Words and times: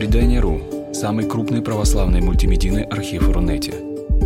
Предание.ру– 0.00 0.62
самый 0.94 1.28
крупный 1.28 1.60
православный 1.60 2.22
мультимедийный 2.22 2.84
архив 2.84 3.28
Рунете. 3.28 3.74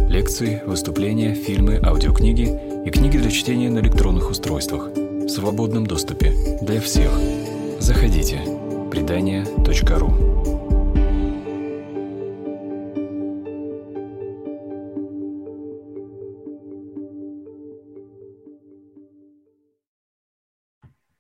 Лекции, 0.09 0.63
выступления, 0.65 1.35
фильмы, 1.35 1.81
аудиокниги 1.85 2.87
и 2.87 2.91
книги 2.91 3.19
для 3.19 3.29
чтения 3.29 3.69
на 3.71 3.81
электронных 3.81 4.31
устройствах 4.31 4.91
в 4.95 5.29
свободном 5.29 5.85
доступе 5.85 6.33
для 6.63 6.81
всех. 6.81 7.11
Заходите. 7.81 8.39
Предание.ру 8.93 10.13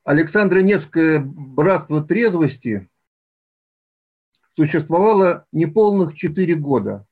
Александра 0.04 0.61
Невское 0.61 1.18
братство 1.26 2.04
трезвости 2.04 2.89
существовало 4.57 5.46
неполных 5.53 6.17
четыре 6.17 6.54
года. 6.54 7.07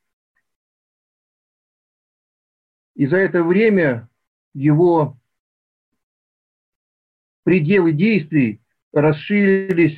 И 2.95 3.07
за 3.07 3.17
это 3.17 3.43
время 3.43 4.09
его 4.53 5.17
пределы 7.43 7.91
действий 7.91 8.61
расширились 8.91 9.97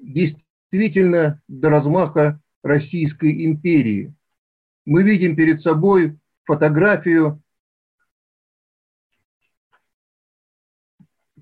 действительно 0.00 1.40
до 1.48 1.68
размаха 1.68 2.40
Российской 2.62 3.44
империи. 3.44 4.14
Мы 4.84 5.02
видим 5.02 5.36
перед 5.36 5.62
собой 5.62 6.18
фотографию 6.44 7.42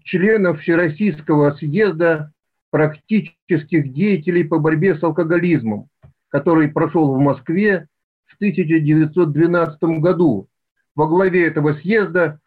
членов 0.02 0.60
Всероссийского 0.60 1.52
съезда 1.52 2.32
практических 2.70 3.92
деятелей 3.92 4.44
по 4.44 4.58
борьбе 4.58 4.96
с 4.96 5.02
алкоголизмом, 5.02 5.88
который 6.28 6.68
прошел 6.68 7.14
в 7.14 7.18
Москве 7.18 7.88
в 8.26 8.36
1912 8.36 9.82
году. 10.00 10.48
Во 10.94 11.06
главе 11.06 11.46
этого 11.46 11.74
съезда 11.74 12.40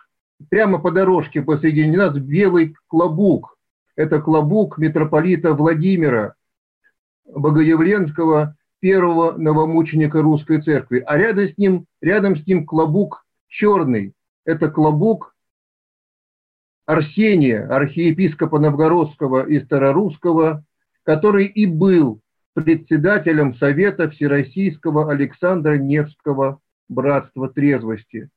прямо 0.50 0.80
по 0.80 0.92
дорожке 0.92 1.42
посредине 1.42 1.98
нас 1.98 2.16
белый 2.18 2.76
клобук. 2.88 3.58
Это 3.96 4.22
клобук 4.22 4.78
митрополита 4.78 5.54
Владимира 5.54 6.36
Богоявленского, 7.26 8.56
первого 8.80 9.38
новомученика 9.38 10.22
русской 10.22 10.62
церкви. 10.62 11.02
А 11.06 11.18
рядом 11.18 11.48
с 11.48 11.58
ним, 11.58 11.86
рядом 12.02 12.36
с 12.36 12.46
ним 12.46 12.66
клобук 12.66 13.26
черный. 13.48 14.14
Это 14.46 14.70
клобук 14.70 15.33
Арсения, 16.86 17.66
архиепископа 17.68 18.60
Новгородского 18.60 19.48
и 19.48 19.60
Старорусского, 19.64 20.64
который 21.04 21.46
и 21.46 21.66
был 21.66 22.22
председателем 22.54 23.56
Совета 23.56 24.10
Всероссийского 24.10 25.12
Александра 25.12 25.78
Невского 25.78 26.60
Братства 26.90 27.50
Трезвости. 27.50 28.30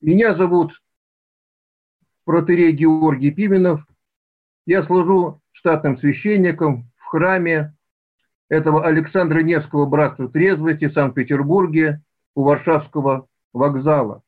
Меня 0.00 0.34
зовут 0.34 0.72
протерей 2.24 2.72
Георгий 2.72 3.30
Пименов. 3.30 3.84
Я 4.66 4.82
служу 4.84 5.40
штатным 5.52 5.98
священником 5.98 6.90
в 6.96 7.04
храме 7.04 7.74
этого 8.48 8.84
Александра 8.84 9.40
Невского 9.40 9.86
Братства 9.86 10.28
Трезвости 10.28 10.88
в 10.88 10.92
Санкт-Петербурге 10.92 12.02
у 12.34 12.42
Варшавского 12.42 13.28
вокзала. 13.52 14.22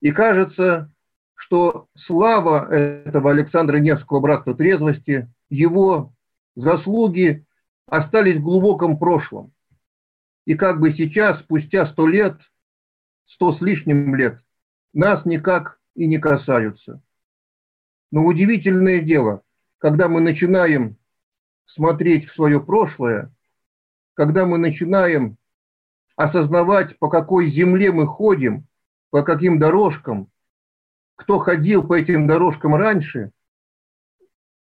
И 0.00 0.12
кажется, 0.12 0.90
что 1.34 1.88
слава 2.06 2.72
этого 2.72 3.30
Александра 3.30 3.78
Невского 3.78 4.20
братства 4.20 4.54
трезвости, 4.54 5.30
его 5.50 6.12
заслуги 6.56 7.44
остались 7.86 8.36
в 8.36 8.42
глубоком 8.42 8.98
прошлом. 8.98 9.52
И 10.46 10.54
как 10.54 10.80
бы 10.80 10.92
сейчас, 10.94 11.40
спустя 11.40 11.86
сто 11.86 12.06
лет, 12.06 12.38
сто 13.26 13.52
с 13.52 13.60
лишним 13.60 14.14
лет, 14.14 14.40
нас 14.94 15.24
никак 15.24 15.78
и 15.94 16.06
не 16.06 16.18
касаются. 16.18 17.02
Но 18.10 18.24
удивительное 18.24 19.00
дело, 19.00 19.42
когда 19.78 20.08
мы 20.08 20.20
начинаем 20.20 20.96
смотреть 21.66 22.28
в 22.28 22.34
свое 22.34 22.60
прошлое, 22.60 23.32
когда 24.14 24.46
мы 24.46 24.58
начинаем 24.58 25.36
осознавать, 26.16 26.98
по 26.98 27.08
какой 27.08 27.50
земле 27.50 27.92
мы 27.92 28.06
ходим– 28.06 28.64
по 29.10 29.22
каким 29.22 29.58
дорожкам, 29.58 30.30
кто 31.16 31.38
ходил 31.38 31.86
по 31.86 31.98
этим 31.98 32.26
дорожкам 32.26 32.74
раньше, 32.74 33.30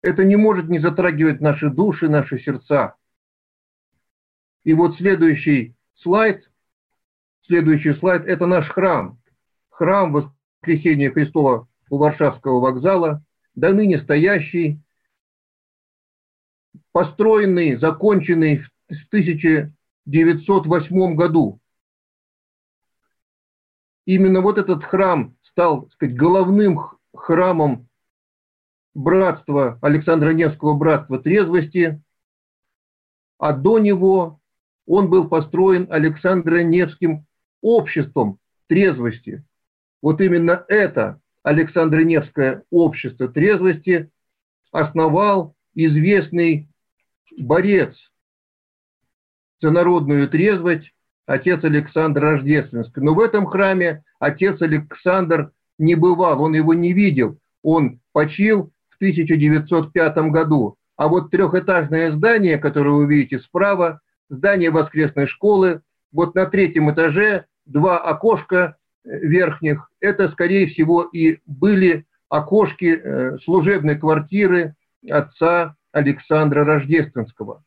это 0.01 0.23
не 0.23 0.35
может 0.35 0.69
не 0.69 0.79
затрагивать 0.79 1.41
наши 1.41 1.69
души, 1.69 2.09
наши 2.09 2.39
сердца. 2.39 2.95
И 4.63 4.73
вот 4.73 4.97
следующий 4.97 5.75
слайд, 5.95 6.49
следующий 7.47 7.93
слайд– 7.93 8.25
это 8.27 8.45
наш 8.45 8.67
храм. 8.69 9.17
Храм 9.69 10.11
Воскресения 10.11 11.09
Христова 11.11 11.67
у 11.89 11.97
Варшавского 11.97 12.59
вокзала, 12.59 13.23
до 13.55 13.73
ныне 13.73 13.99
стоящий, 13.99 14.79
построенный, 16.91 17.75
законченный 17.75 18.63
в 18.89 19.07
1908 19.09 21.15
году 21.15 21.61
именно 24.05 24.41
вот 24.41 24.57
этот 24.57 24.83
храм 24.83 25.35
стал, 25.43 25.83
так 25.83 25.93
сказать, 25.93 26.15
головным 26.15 26.79
храмом 27.15 27.87
братства, 28.93 29.79
Александра 29.81 30.31
Невского 30.31 30.73
братства 30.75 31.19
трезвости, 31.19 32.01
а 33.37 33.53
до 33.53 33.79
него 33.79 34.39
он 34.85 35.09
был 35.09 35.27
построен 35.27 35.87
Александром 35.89 36.69
Невским 36.69 37.25
обществом 37.61 38.39
трезвости. 38.67 39.43
Вот 40.01 40.19
именно 40.21 40.65
это 40.67 41.21
Александро-Невское 41.43 42.63
общество 42.69 43.27
трезвости 43.27 44.09
основал 44.71 45.55
известный 45.75 46.69
борец 47.37 47.95
за 49.61 49.71
народную 49.71 50.29
трезвость 50.29 50.92
отец 51.25 51.63
Александр 51.63 52.21
Рождественский. 52.21 53.01
Но 53.01 53.13
в 53.13 53.19
этом 53.19 53.45
храме 53.45 54.03
отец 54.19 54.61
Александр 54.61 55.51
не 55.77 55.95
бывал, 55.95 56.41
он 56.41 56.53
его 56.53 56.73
не 56.73 56.93
видел. 56.93 57.37
Он 57.61 57.99
почил 58.11 58.71
в 58.89 58.95
1905 58.97 60.17
году. 60.29 60.77
А 60.95 61.07
вот 61.07 61.31
трехэтажное 61.31 62.11
здание, 62.11 62.57
которое 62.57 62.91
вы 62.91 63.07
видите 63.07 63.39
справа, 63.39 64.01
здание 64.29 64.69
воскресной 64.69 65.27
школы, 65.27 65.81
вот 66.11 66.35
на 66.35 66.45
третьем 66.45 66.91
этаже 66.91 67.45
два 67.65 67.97
окошка 67.97 68.77
э, 69.03 69.17
верхних, 69.19 69.89
это, 69.99 70.29
скорее 70.29 70.67
всего, 70.67 71.03
и 71.03 71.39
были 71.45 72.05
окошки 72.29 72.99
э, 73.01 73.37
служебной 73.43 73.97
квартиры 73.97 74.75
отца 75.09 75.75
Александра 75.91 76.63
Рождественского. 76.63 77.63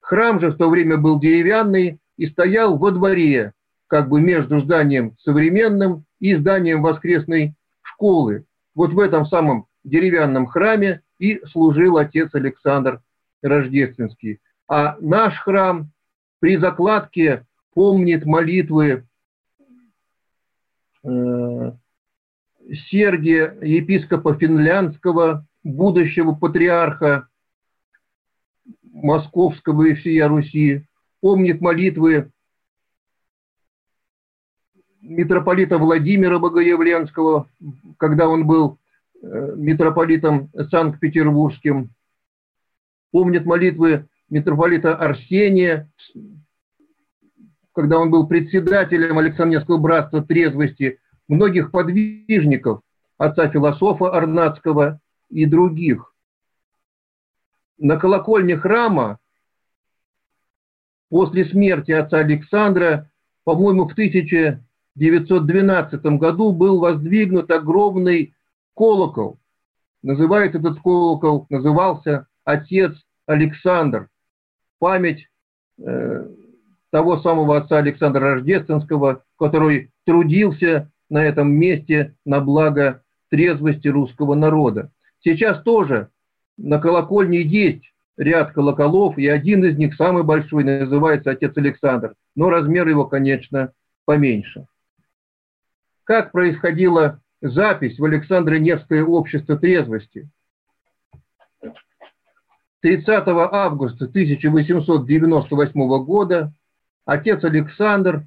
Храм 0.00 0.40
же 0.40 0.50
в 0.50 0.56
то 0.56 0.68
время 0.68 0.96
был 0.96 1.20
деревянный, 1.20 1.98
и 2.22 2.28
стоял 2.28 2.78
во 2.78 2.92
дворе, 2.92 3.52
как 3.88 4.08
бы 4.08 4.20
между 4.20 4.60
зданием 4.60 5.16
современным 5.18 6.04
и 6.20 6.36
зданием 6.36 6.80
воскресной 6.80 7.54
школы. 7.82 8.44
Вот 8.76 8.92
в 8.92 9.00
этом 9.00 9.26
самом 9.26 9.66
деревянном 9.82 10.46
храме 10.46 11.02
и 11.18 11.40
служил 11.50 11.96
отец 11.96 12.32
Александр 12.32 13.00
Рождественский. 13.42 14.38
А 14.68 14.96
наш 15.00 15.36
храм 15.40 15.90
при 16.38 16.58
закладке 16.58 17.44
помнит 17.74 18.24
молитвы 18.24 19.04
э, 21.02 21.72
Сергия, 22.88 23.56
епископа 23.62 24.34
финляндского, 24.34 25.44
будущего 25.64 26.34
патриарха 26.34 27.26
Московского 28.92 29.88
и 29.88 29.94
всея 29.94 30.28
Руси, 30.28 30.84
помнит 31.22 31.60
молитвы 31.60 32.32
митрополита 35.00 35.78
Владимира 35.78 36.38
Богоявленского, 36.38 37.48
когда 37.96 38.28
он 38.28 38.44
был 38.46 38.78
э, 39.22 39.54
митрополитом 39.56 40.50
Санкт-Петербургским, 40.70 41.90
помнит 43.12 43.46
молитвы 43.46 44.08
митрополита 44.30 44.96
Арсения, 44.96 45.88
когда 47.72 47.98
он 47.98 48.10
был 48.10 48.26
председателем 48.26 49.16
Александрского 49.16 49.78
братства 49.78 50.24
трезвости, 50.24 50.98
многих 51.28 51.70
подвижников, 51.70 52.80
отца 53.16 53.48
философа 53.48 54.10
Арнацкого 54.10 55.00
и 55.30 55.46
других. 55.46 56.12
На 57.78 57.96
колокольне 57.96 58.56
храма 58.56 59.18
после 61.12 61.44
смерти 61.44 61.92
отца 61.92 62.18
Александра, 62.20 63.10
по-моему, 63.44 63.86
в 63.86 63.92
1912 63.92 66.04
году 66.16 66.52
был 66.52 66.80
воздвигнут 66.80 67.50
огромный 67.50 68.32
колокол. 68.74 69.38
Называет 70.02 70.54
этот 70.54 70.80
колокол, 70.80 71.44
назывался 71.50 72.28
«Отец 72.44 72.94
Александр, 73.26 74.08
память 74.78 75.28
э, 75.78 76.28
того 76.88 77.18
самого 77.18 77.58
отца 77.58 77.76
Александра 77.76 78.36
Рождественского, 78.36 79.22
который 79.38 79.90
трудился 80.06 80.90
на 81.10 81.22
этом 81.22 81.52
месте 81.52 82.14
на 82.24 82.40
благо 82.40 83.02
трезвости 83.28 83.88
русского 83.88 84.34
народа. 84.34 84.90
Сейчас 85.22 85.62
тоже 85.62 86.08
на 86.56 86.78
колокольне 86.78 87.42
есть 87.42 87.91
ряд 88.16 88.52
колоколов, 88.52 89.18
и 89.18 89.26
один 89.26 89.64
из 89.64 89.76
них, 89.76 89.94
самый 89.94 90.22
большой, 90.22 90.64
называется 90.64 91.30
Отец 91.30 91.56
Александр, 91.56 92.14
но 92.34 92.50
размер 92.50 92.88
его, 92.88 93.06
конечно, 93.06 93.72
поменьше. 94.04 94.66
Как 96.04 96.32
происходила 96.32 97.20
запись 97.40 97.98
в 97.98 98.04
Александре 98.04 98.60
Невское 98.60 99.04
общество 99.04 99.56
трезвости? 99.56 100.28
30 102.80 103.08
августа 103.28 104.06
1898 104.06 106.04
года 106.04 106.52
отец 107.06 107.44
Александр 107.44 108.24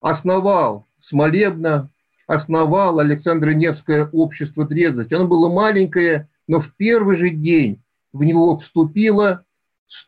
основал 0.00 0.86
Смолебно, 1.06 1.90
основал 2.26 2.98
Александро 2.98 3.50
Невское 3.50 4.08
общество 4.12 4.66
трезвости. 4.66 5.14
Оно 5.14 5.28
было 5.28 5.48
маленькое, 5.48 6.28
но 6.46 6.60
в 6.60 6.74
первый 6.76 7.16
же 7.16 7.30
день 7.30 7.82
в 8.12 8.22
него 8.22 8.58
вступило 8.58 9.44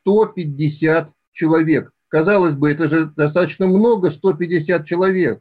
150 0.01 1.11
человек. 1.33 1.93
Казалось 2.09 2.55
бы, 2.55 2.71
это 2.71 2.89
же 2.89 3.07
достаточно 3.17 3.67
много, 3.67 4.11
150 4.11 4.87
человек. 4.87 5.41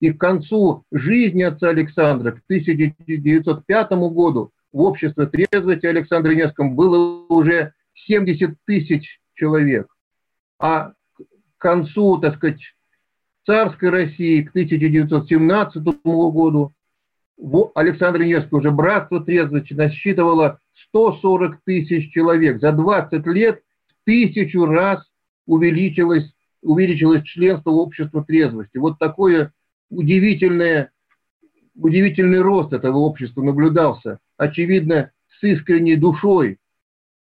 И 0.00 0.12
к 0.12 0.18
концу 0.18 0.84
жизни 0.90 1.42
отца 1.42 1.68
Александра, 1.68 2.32
к 2.32 2.42
1905 2.46 3.90
году, 4.12 4.50
в 4.72 4.80
обществе 4.80 5.26
трезвости 5.26 5.86
Александра 5.86 6.32
Невском 6.32 6.74
было 6.74 7.24
уже 7.28 7.72
70 8.06 8.56
тысяч 8.66 9.20
человек. 9.34 9.86
А 10.58 10.92
к 11.56 11.62
концу, 11.62 12.18
так 12.18 12.36
сказать, 12.36 12.60
царской 13.46 13.90
России, 13.90 14.42
к 14.42 14.50
1917 14.50 15.82
году, 16.04 16.72
в 17.36 17.72
Александре 17.74 18.26
Невском 18.26 18.60
уже 18.60 18.70
братство 18.70 19.20
трезвости 19.20 19.72
насчитывало 19.74 20.60
140 20.88 21.60
тысяч 21.64 22.12
человек. 22.12 22.60
За 22.60 22.72
20 22.72 23.26
лет 23.26 23.62
в 23.88 24.04
тысячу 24.04 24.66
раз 24.66 25.04
увеличилось, 25.46 26.32
увеличилось 26.62 27.24
членство 27.24 27.70
общества 27.70 28.24
трезвости. 28.24 28.78
Вот 28.78 28.98
такое 28.98 29.52
удивительное, 29.90 30.90
удивительный 31.74 32.40
рост 32.40 32.72
этого 32.72 32.98
общества 32.98 33.42
наблюдался. 33.42 34.18
Очевидно, 34.36 35.10
с 35.40 35.42
искренней 35.42 35.96
душой 35.96 36.58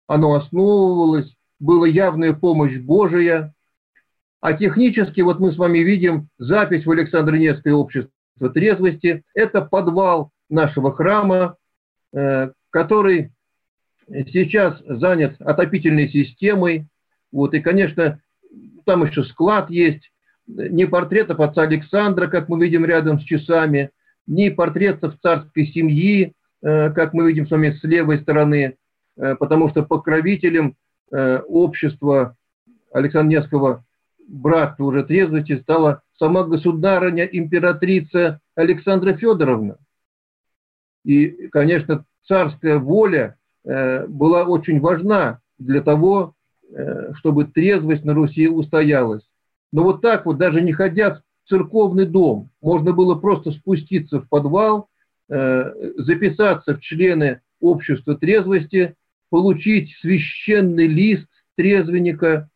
оно 0.08 0.34
основывалось, 0.34 1.32
была 1.60 1.88
явная 1.88 2.34
помощь 2.34 2.78
Божия. 2.78 3.54
А 4.42 4.54
технически, 4.54 5.22
вот 5.22 5.40
мы 5.40 5.52
с 5.52 5.58
вами 5.58 5.80
видим 5.80 6.30
запись 6.38 6.86
в 6.86 6.92
Александро-Невское 6.92 7.74
общество 7.74 8.12
трезвости. 8.48 9.24
Это 9.34 9.62
подвал 9.62 10.32
нашего 10.50 10.96
храма, 10.96 11.58
э, 12.14 12.52
который 12.70 13.32
сейчас 14.08 14.80
занят 14.86 15.36
отопительной 15.40 16.10
системой. 16.10 16.88
Вот, 17.32 17.54
и, 17.54 17.60
конечно, 17.60 18.22
там 18.86 19.04
еще 19.04 19.24
склад 19.26 19.70
есть, 19.70 20.12
не 20.48 20.86
портретов 20.86 21.42
отца 21.42 21.64
Александра, 21.64 22.28
как 22.28 22.48
мы 22.48 22.64
видим 22.64 22.86
рядом 22.86 23.20
с 23.20 23.24
часами, 23.24 23.92
ни 24.26 24.50
портретов 24.50 25.20
царской 25.22 25.68
семьи, 25.68 26.34
э, 26.62 26.92
как 26.92 27.14
мы 27.14 27.28
видим 27.28 27.46
с 27.46 27.52
вами 27.52 27.72
с 27.72 27.84
левой 27.84 28.20
стороны, 28.20 28.78
э, 29.18 29.36
потому 29.36 29.70
что 29.70 29.84
покровителем 29.84 30.76
общества 31.12 32.36
Александра 32.94 33.40
Невского 33.40 33.84
братства 34.28 34.84
уже 34.84 35.04
трезвости 35.04 35.60
стала 35.60 36.04
сама 36.20 36.44
государыня, 36.44 37.24
императрица 37.26 38.40
Александра 38.56 39.14
Федоровна. 39.14 39.78
И, 41.04 41.48
конечно, 41.48 42.06
царская 42.28 42.78
воля 42.78 43.38
была 43.64 44.44
очень 44.44 44.80
важна 44.80 45.40
для 45.58 45.82
того, 45.82 46.36
чтобы 47.16 47.46
трезвость 47.46 48.04
на 48.06 48.14
Руси 48.14 48.48
устоялась. 48.48 49.24
Но 49.72 49.84
вот 49.84 50.02
так 50.02 50.26
вот, 50.26 50.38
даже 50.38 50.62
не 50.62 50.74
ходя 50.74 51.16
в 51.16 51.22
церковный 51.50 52.06
дом, 52.06 52.50
можно 52.62 52.94
было 52.94 53.16
просто 53.16 53.52
спуститься 53.52 54.20
в 54.20 54.30
подвал, 54.30 54.88
э, 55.30 55.74
записаться 55.98 56.76
в 56.76 56.82
члены 56.82 57.42
общества 57.60 58.16
трезвости, 58.16 58.96
получить 59.30 59.96
священный 60.02 60.88
лист 60.88 61.28
трезвенника, 61.56 62.49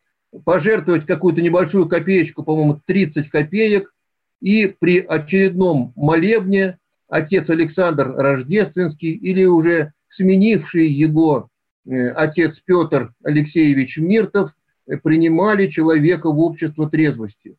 пожертвовать 0.46 1.06
какую-то 1.06 1.42
небольшую 1.42 1.88
копеечку, 1.88 2.44
по-моему, 2.44 2.82
30 2.86 3.30
копеек, 3.30 3.94
и 4.42 4.68
при 4.68 5.00
очередном 5.00 5.94
молебне 5.96 6.78
отец 7.08 7.50
Александр 7.50 8.14
Рождественский 8.16 9.12
или 9.12 9.46
уже 9.46 9.94
сменивший 10.16 10.88
его 10.88 11.50
э, 11.86 12.10
отец 12.10 12.56
Петр 12.66 13.14
Алексеевич 13.24 13.98
Миртов– 13.98 14.52
принимали 15.02 15.68
человека 15.68 16.30
в 16.30 16.40
общество 16.40 16.90
трезвости. 16.90 17.56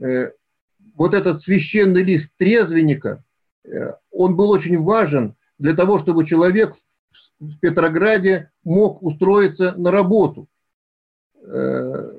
Э, 0.00 0.30
вот 0.94 1.14
этот 1.14 1.42
священный 1.42 2.02
лист 2.02 2.28
трезвенника, 2.36 3.22
э, 3.64 3.94
он 4.10 4.36
был 4.36 4.50
очень 4.50 4.78
важен 4.78 5.34
для 5.58 5.74
того, 5.74 6.00
чтобы 6.00 6.26
человек 6.26 6.74
в 7.38 7.58
Петрограде 7.58 8.50
мог 8.64 9.02
устроиться 9.02 9.72
на 9.72 9.90
работу. 9.90 10.46
Э, 11.42 12.12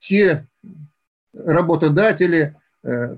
те 0.00 0.46
работодатели, 1.34 2.54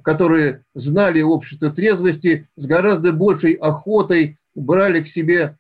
которые 0.03 0.65
знали 0.75 1.21
общество 1.21 1.71
трезвости, 1.71 2.49
с 2.57 2.65
гораздо 2.65 3.13
большей 3.13 3.53
охотой 3.53 4.39
брали 4.55 5.03
к 5.03 5.09
себе 5.09 5.59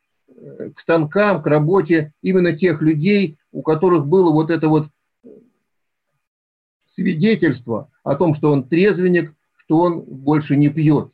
к 0.75 0.81
станкам, 0.81 1.43
к 1.43 1.47
работе 1.47 2.13
именно 2.23 2.57
тех 2.57 2.81
людей, 2.81 3.39
у 3.53 3.63
которых 3.63 4.07
было 4.07 4.31
вот 4.31 4.51
это 4.51 4.69
вот 4.69 4.89
свидетельство 6.95 7.91
о 8.03 8.17
том, 8.17 8.35
что 8.35 8.51
он 8.53 8.65
трезвенник, 8.65 9.33
что 9.57 9.79
он 9.81 10.01
больше 10.01 10.57
не 10.57 10.69
пьет. 10.69 11.11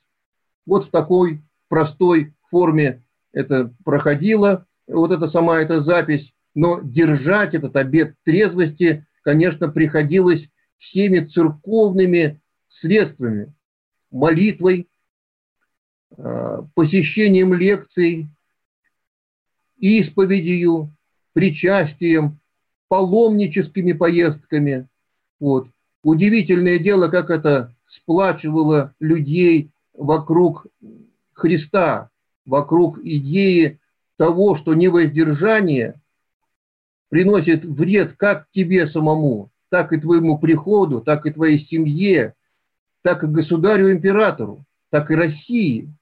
Вот 0.67 0.87
в 0.89 0.91
такой 0.91 1.43
простой 1.69 2.33
форме 2.51 3.03
это 3.33 3.73
проходило, 3.85 4.67
вот 4.87 5.11
эта 5.11 5.29
сама 5.29 5.61
эта 5.61 5.83
запись, 5.83 6.33
но 6.55 6.81
держать 6.83 7.55
этот 7.55 7.77
обет 7.77 8.15
трезвости, 8.25 9.07
конечно, 9.23 9.69
приходилось 9.69 10.47
всеми 10.79 11.21
церковными 11.21 12.41
средствами, 12.81 13.53
молитвой, 14.11 14.89
а, 16.17 16.67
посещением 16.75 17.55
лекций, 17.55 18.29
исповедью, 19.79 20.95
причастием, 21.33 22.39
паломническими 22.89 23.93
поездками. 23.93 24.87
Вот. 25.41 25.69
Удивительное 26.03 26.79
дело, 26.79 27.09
как 27.09 27.31
это 27.31 27.75
сплачивало 27.89 28.95
людей 29.01 29.71
вокруг 29.95 30.67
Христа, 31.33 32.11
вокруг 32.47 32.99
идеи 33.05 33.81
того, 34.17 34.57
что 34.57 34.75
невоздержание 34.75 36.01
приносит 37.15 37.65
вред 37.65 38.15
как 38.17 38.49
тебе 38.53 38.89
самому, 38.89 39.51
так 39.69 39.93
и 39.93 40.01
твоему 40.01 40.37
приходу, 40.37 41.01
так 41.01 41.27
и 41.27 41.31
твоей 41.31 41.65
семье, 41.67 42.35
так 43.03 43.23
и 43.23 43.29
государю-императору, 43.29 44.65
так 44.91 45.13
и 45.13 45.15
России. 45.15 45.95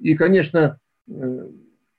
И, 0.00 0.16
конечно, 0.16 0.80
э, 1.06 1.48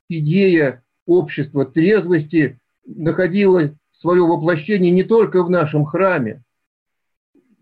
идея 0.10 0.84
общество 1.06 1.64
трезвости 1.64 2.60
находило 2.86 3.74
свое 4.02 4.24
воплощение 4.24 4.92
не 4.92 5.04
только 5.04 5.42
в 5.42 5.50
нашем 5.50 5.86
храме. 5.86 6.44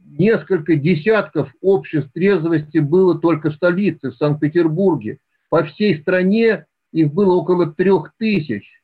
Несколько 0.03 0.77
десятков 0.77 1.53
обществ 1.61 2.11
трезвости 2.11 2.79
было 2.79 3.19
только 3.19 3.51
в 3.51 3.53
столице, 3.53 4.09
в 4.09 4.15
Санкт-Петербурге. 4.15 5.19
По 5.51 5.63
всей 5.63 6.01
стране 6.01 6.65
их 6.91 7.13
было 7.13 7.35
около 7.35 7.71
трех 7.71 8.13
тысяч. 8.17 8.80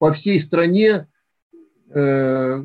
По 0.00 0.14
всей 0.14 0.42
стране 0.46 1.06
э, 1.90 2.62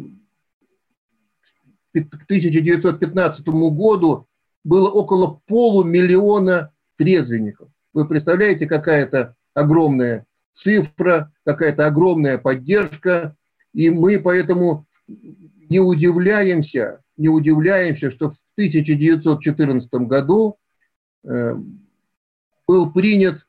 к 1.94 2.24
1915 2.24 3.46
году 3.46 4.26
было 4.64 4.90
около 4.90 5.42
полумиллиона 5.46 6.72
трезвенников. 6.98 7.68
Вы 7.94 8.08
представляете, 8.08 8.68
какая 8.68 9.04
это 9.04 9.36
огромная 9.54 10.26
цифра, 10.64 11.34
какая-то 11.44 11.86
огромная 11.86 12.38
поддержка, 12.38 13.36
и 13.74 13.90
мы 13.90 14.18
поэтому 14.18 14.86
не 15.06 15.82
удивляемся, 15.82 17.02
не 17.18 17.28
удивляемся, 17.28 18.12
что 18.12 18.30
в 18.30 18.38
1914 18.56 19.92
году 20.08 20.56
э, 21.26 21.54
был 22.66 22.94
принят 22.94 23.46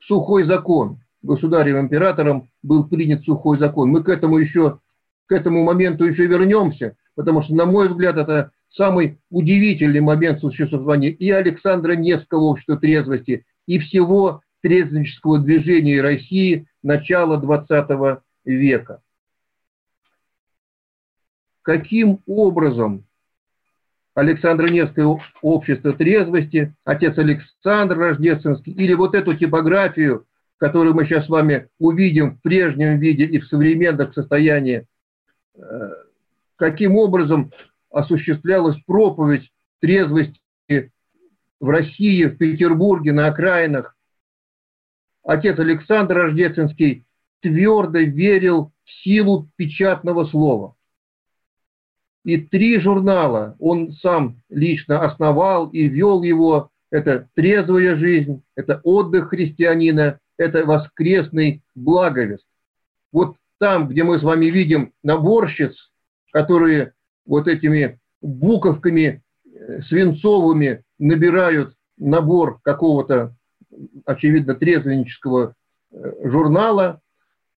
сухой 0.00 0.44
закон, 0.44 1.00
государем-императором 1.22 2.48
был 2.62 2.84
принят 2.84 3.24
сухой 3.24 3.58
закон. 3.58 3.90
Мы 3.90 4.02
к 4.02 4.08
этому 4.08 4.38
еще, 4.38 4.80
к 5.26 5.32
этому 5.32 5.62
моменту 5.64 6.04
еще 6.04 6.26
вернемся, 6.26 6.96
потому 7.14 7.42
что, 7.42 7.54
на 7.54 7.66
мой 7.66 7.88
взгляд, 7.88 8.16
это 8.16 8.52
самый 8.70 9.18
удивительный 9.30 10.00
момент 10.00 10.40
существования 10.40 11.10
и 11.10 11.30
Александра 11.30 11.92
Невского 11.92 12.44
общества 12.44 12.76
трезвости, 12.76 13.44
и 13.66 13.78
всего 13.78 14.42
трезвеннического 14.62 15.38
движения 15.38 16.00
России 16.00 16.66
начала 16.82 17.40
XX 17.40 18.20
века. 18.44 19.02
Каким 21.62 22.20
образом 22.26 23.04
Александра 24.14 24.68
Невское 24.68 25.06
общество 25.40 25.92
трезвости, 25.92 26.74
отец 26.84 27.16
Александр 27.16 27.98
Рождественский, 27.98 28.72
или 28.72 28.94
вот 28.94 29.14
эту 29.14 29.34
типографию, 29.34 30.26
которую 30.60 30.94
мы 30.94 31.06
сейчас 31.06 31.24
с 31.24 31.30
вами 31.30 31.68
увидим 31.78 32.36
в 32.36 32.42
прежнем 32.42 32.98
виде 32.98 33.24
и 33.24 33.38
в 33.38 33.46
современном 33.46 34.12
состоянии, 34.12 34.86
э, 35.54 35.60
каким 36.56 36.96
образом 36.96 37.50
осуществлялась 37.90 38.76
проповедь 38.84 39.50
трезвости 39.80 40.38
в 40.68 41.68
России, 41.68 42.24
в 42.26 42.36
Петербурге, 42.36 43.12
на 43.12 43.28
окраинах. 43.28 43.96
Отец 45.24 45.58
Александр 45.58 46.16
Рождественский 46.16 47.06
твердо 47.40 48.00
верил 48.00 48.70
в 48.84 48.90
силу 49.02 49.48
печатного 49.56 50.26
слова. 50.26 50.74
И 52.22 52.36
три 52.36 52.78
журнала 52.80 53.56
он 53.58 53.92
сам 53.92 54.42
лично 54.50 55.00
основал 55.06 55.70
и 55.70 55.88
вел 55.88 56.22
его. 56.22 56.70
Это 56.90 57.28
«Трезвая 57.34 57.96
жизнь», 57.96 58.42
это 58.56 58.80
«Отдых 58.84 59.30
христианина», 59.30 60.19
это 60.40 60.64
«Воскресный 60.64 61.62
благовест». 61.74 62.44
Вот 63.12 63.36
там, 63.58 63.88
где 63.88 64.04
мы 64.04 64.18
с 64.18 64.22
вами 64.22 64.46
видим 64.46 64.92
наборщиц, 65.02 65.76
которые 66.32 66.94
вот 67.26 67.46
этими 67.46 68.00
буковками 68.22 69.22
э, 69.44 69.82
свинцовыми 69.82 70.82
набирают 70.98 71.74
набор 71.98 72.60
какого-то, 72.62 73.34
очевидно, 74.06 74.54
трезвеннического 74.54 75.54
э, 75.92 76.12
журнала. 76.24 77.00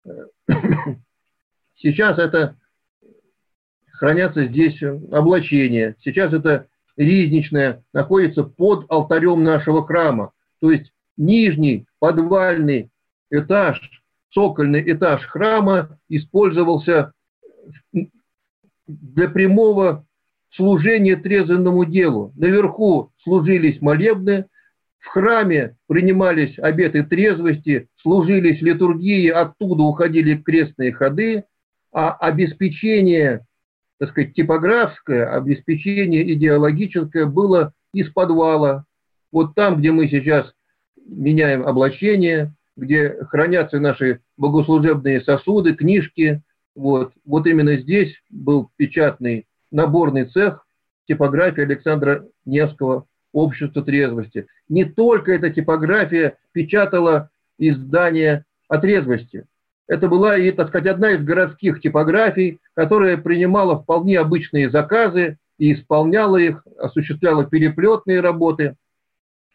Сейчас 1.77 2.19
это 2.19 2.57
хранятся 3.93 4.47
здесь 4.47 4.83
облачения. 4.83 5.97
Сейчас 6.03 6.33
это 6.33 6.67
ризничное 6.97 7.85
находится 7.93 8.43
под 8.43 8.87
алтарем 8.91 9.45
нашего 9.45 9.87
храма. 9.87 10.33
То 10.61 10.73
есть 10.73 10.92
нижний 11.17 11.87
подвальный 11.99 12.91
этаж, 13.31 13.81
цокольный 14.33 14.83
этаж 14.93 15.25
храма 15.27 15.99
использовался 16.09 17.13
для 18.87 19.29
прямого 19.29 20.05
служения 20.51 21.17
трезвенному 21.17 21.85
делу. 21.85 22.33
Наверху 22.37 23.11
служились 23.23 23.81
молебны, 23.81 24.47
в 24.99 25.09
храме 25.09 25.77
принимались 25.89 26.59
обеты 26.59 27.03
трезвости, 27.03 27.89
служились 28.01 28.63
литургии, 28.63 29.29
оттуда 29.29 29.83
уходили 29.83 30.37
крестные 30.37 30.93
ходы, 30.93 31.45
а 31.93 32.13
обеспечение, 32.13 33.45
так 33.99 34.11
сказать, 34.11 34.35
типографское, 34.35 35.35
обеспечение 35.35 36.33
идеологическое 36.33 37.27
было 37.27 37.73
из 37.93 38.11
подвала. 38.11 38.85
Вот 39.33 39.55
там, 39.55 39.79
где 39.79 39.91
мы 39.91 40.09
сейчас 40.09 40.53
меняем 41.07 41.67
облачение, 41.67 42.53
где 42.77 43.17
хранятся 43.25 43.81
наши 43.81 44.21
богослужебные 44.37 45.21
сосуды, 45.21 45.75
книжки, 45.75 46.43
вот, 46.75 47.13
вот 47.25 47.47
именно 47.47 47.77
здесь 47.77 48.15
был 48.31 48.71
печатный 48.77 49.47
наборный 49.71 50.25
цех 50.25 50.67
типографии 51.07 51.63
Александра 51.63 52.27
Невского 52.45 53.07
«Общество 53.33 53.83
трезвости». 53.83 54.47
Не 54.69 54.85
только 54.85 55.33
эта 55.33 55.51
типография 55.51 56.37
печатала 56.53 57.31
издание 57.59 58.45
о 58.69 58.79
трезвости. 58.79 59.45
Это 59.89 60.09
была 60.09 60.39
и, 60.39 60.51
так 60.53 60.69
сказать, 60.69 60.87
одна 60.87 61.13
из 61.13 61.23
городских 61.23 61.81
типографий, 61.81 62.61
которая 62.75 63.17
принимала 63.17 63.79
вполне 63.79 64.19
обычные 64.19 64.71
заказы 64.71 65.39
и 65.59 65.75
исполняла 65.75 66.39
их, 66.39 66.67
осуществляла 66.79 67.45
переплетные 67.45 68.21
работы. 68.21 68.77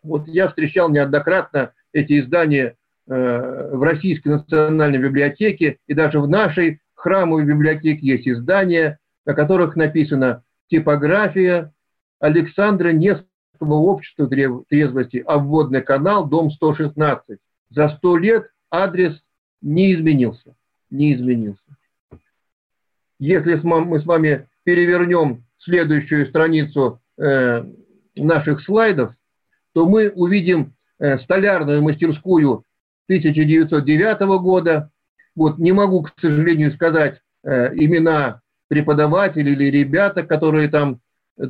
Вот 0.08 0.28
я 0.28 0.48
встречал 0.48 0.90
неоднократно 0.90 1.74
эти 1.92 2.22
издания 2.22 2.76
э, 3.08 3.70
в 3.74 3.84
Российской 3.84 4.30
национальной 4.30 5.00
библиотеке 5.00 5.80
и 5.86 5.94
даже 5.94 6.22
в 6.22 6.30
нашей 6.30 6.80
храмовой 6.96 7.44
библиотеке 7.44 8.00
есть 8.02 8.28
издания, 8.28 9.00
на 9.26 9.34
которых 9.34 9.76
написано 9.76 10.44
типография 10.70 11.74
Александра 12.20 12.90
Невского 12.90 13.74
общества 13.74 14.28
трезвости, 14.28 15.24
обводный 15.26 15.82
канал, 15.82 16.26
дом 16.26 16.52
116. 16.52 17.38
За 17.70 17.90
сто 17.90 18.18
лет 18.18 18.50
адрес 18.72 19.22
не 19.62 19.94
изменился. 19.94 20.56
Не 20.90 21.14
изменился. 21.16 21.62
Если 23.20 23.56
мы 23.64 24.00
с 24.00 24.06
вами 24.06 24.48
перевернем 24.64 25.44
следующую 25.58 26.28
страницу 26.28 27.02
э, 27.18 27.66
наших 28.16 28.62
слайдов, 28.62 29.14
то 29.78 29.86
мы 29.86 30.10
увидим 30.10 30.74
э, 30.98 31.20
столярную 31.20 31.84
мастерскую 31.84 32.64
1909 33.10 34.42
года, 34.42 34.90
вот 35.36 35.60
не 35.60 35.72
могу, 35.72 36.02
к 36.02 36.14
сожалению, 36.20 36.72
сказать 36.72 37.22
э, 37.44 37.76
имена 37.76 38.42
преподавателей 38.70 39.54
или 39.54 39.66
ребята, 39.66 40.24
которые 40.24 40.68
там 40.70 41.00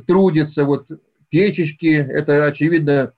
трудятся. 0.06 0.66
Вот 0.66 0.88
печечки, 1.30 1.86
это, 1.86 2.44
очевидно, 2.44 3.14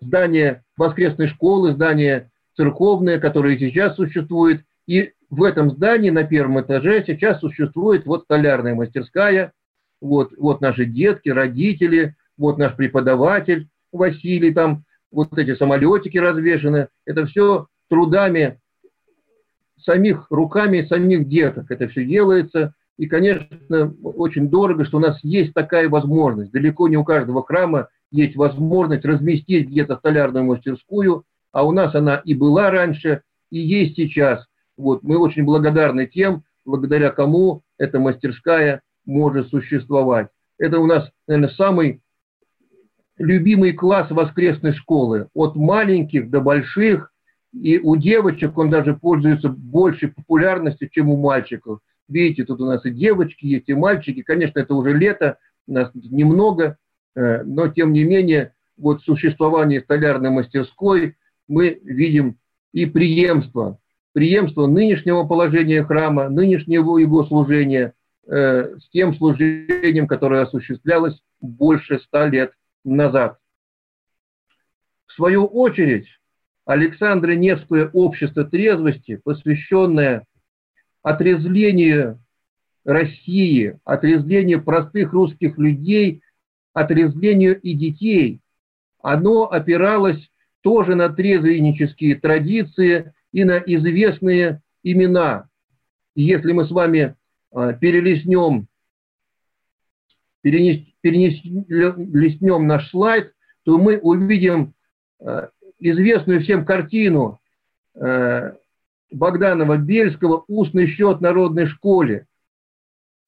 здание 0.00 0.64
воскресной 0.78 1.28
школы, 1.28 1.74
здание 1.74 2.30
церковное, 2.56 3.20
которое 3.20 3.58
сейчас 3.58 3.96
существует. 3.96 4.62
И 4.86 5.12
в 5.28 5.42
этом 5.42 5.70
здании 5.70 6.08
на 6.08 6.24
первом 6.24 6.62
этаже 6.62 7.04
сейчас 7.06 7.40
существует 7.40 8.06
вот 8.06 8.22
столярная 8.22 8.74
мастерская, 8.74 9.52
вот, 10.00 10.32
вот 10.38 10.62
наши 10.62 10.86
детки, 10.86 11.28
родители, 11.28 12.16
вот 12.36 12.58
наш 12.58 12.74
преподаватель 12.76 13.68
Василий, 13.92 14.52
там 14.52 14.84
вот 15.10 15.36
эти 15.38 15.54
самолетики 15.54 16.18
развешены. 16.18 16.88
Это 17.04 17.26
все 17.26 17.66
трудами 17.88 18.60
самих, 19.80 20.26
руками 20.30 20.82
самих 20.82 21.28
деток 21.28 21.70
это 21.70 21.88
все 21.88 22.04
делается. 22.04 22.74
И, 22.98 23.06
конечно, 23.06 23.94
очень 24.02 24.48
дорого, 24.48 24.84
что 24.84 24.96
у 24.96 25.00
нас 25.00 25.18
есть 25.22 25.52
такая 25.52 25.88
возможность. 25.88 26.50
Далеко 26.52 26.88
не 26.88 26.96
у 26.96 27.04
каждого 27.04 27.44
храма 27.44 27.88
есть 28.10 28.36
возможность 28.36 29.04
разместить 29.04 29.68
где-то 29.68 29.96
столярную 29.96 30.44
мастерскую, 30.44 31.24
а 31.52 31.66
у 31.66 31.72
нас 31.72 31.94
она 31.94 32.16
и 32.16 32.34
была 32.34 32.70
раньше, 32.70 33.22
и 33.50 33.58
есть 33.58 33.96
сейчас. 33.96 34.46
Вот, 34.76 35.02
мы 35.02 35.18
очень 35.18 35.44
благодарны 35.44 36.06
тем, 36.06 36.44
благодаря 36.64 37.10
кому 37.10 37.62
эта 37.78 37.98
мастерская 37.98 38.80
может 39.04 39.48
существовать. 39.48 40.28
Это 40.58 40.78
у 40.80 40.86
нас, 40.86 41.10
наверное, 41.26 41.50
самый 41.50 42.00
любимый 43.18 43.72
класс 43.72 44.10
воскресной 44.10 44.72
школы. 44.72 45.28
От 45.34 45.56
маленьких 45.56 46.30
до 46.30 46.40
больших, 46.40 47.12
и 47.52 47.78
у 47.78 47.96
девочек 47.96 48.56
он 48.58 48.70
даже 48.70 48.94
пользуется 48.94 49.48
большей 49.48 50.08
популярностью, 50.08 50.88
чем 50.90 51.10
у 51.10 51.16
мальчиков. 51.16 51.80
Видите, 52.08 52.44
тут 52.44 52.60
у 52.60 52.66
нас 52.66 52.84
и 52.84 52.90
девочки 52.90 53.46
есть, 53.46 53.68
и 53.68 53.74
мальчики. 53.74 54.22
Конечно, 54.22 54.58
это 54.58 54.74
уже 54.74 54.92
лето, 54.92 55.38
нас 55.66 55.90
немного, 55.94 56.76
э, 57.14 57.42
но 57.42 57.68
тем 57.68 57.92
не 57.92 58.04
менее, 58.04 58.52
вот 58.76 59.02
существование 59.02 59.80
столярной 59.80 60.30
мастерской 60.30 61.16
мы 61.48 61.80
видим 61.82 62.36
и 62.72 62.86
преемство. 62.86 63.78
Преемство 64.12 64.66
нынешнего 64.66 65.24
положения 65.24 65.82
храма, 65.82 66.28
нынешнего 66.28 66.98
его 66.98 67.24
служения 67.24 67.94
э, 68.26 68.76
с 68.78 68.88
тем 68.90 69.14
служением, 69.14 70.06
которое 70.06 70.42
осуществлялось 70.42 71.20
больше 71.40 71.98
ста 72.00 72.26
лет 72.28 72.52
назад. 72.86 73.38
В 75.06 75.12
свою 75.12 75.46
очередь, 75.46 76.06
Александра 76.64 77.32
Невское 77.32 77.88
общество 77.92 78.44
трезвости, 78.44 79.20
посвященное 79.22 80.26
отрезлению 81.02 82.20
России, 82.84 83.78
отрезлению 83.84 84.62
простых 84.62 85.12
русских 85.12 85.58
людей, 85.58 86.22
отрезлению 86.72 87.60
и 87.60 87.74
детей, 87.74 88.40
оно 89.00 89.50
опиралось 89.50 90.30
тоже 90.62 90.94
на 90.94 91.08
трезвеннические 91.08 92.16
традиции 92.16 93.12
и 93.32 93.44
на 93.44 93.58
известные 93.58 94.62
имена. 94.82 95.48
если 96.14 96.52
мы 96.52 96.64
с 96.64 96.70
вами 96.70 97.14
а, 97.52 97.72
перелистнем, 97.72 98.66
перелистнем 101.10 102.66
наш 102.66 102.90
слайд, 102.90 103.32
то 103.64 103.78
мы 103.78 103.98
увидим 103.98 104.74
а, 105.20 105.50
известную 105.78 106.40
всем 106.42 106.64
картину 106.64 107.38
э, 107.94 108.52
Богданова-Бельского 109.12 110.44
«Устный 110.48 110.88
счет 110.88 111.20
народной 111.20 111.66
школе». 111.66 112.26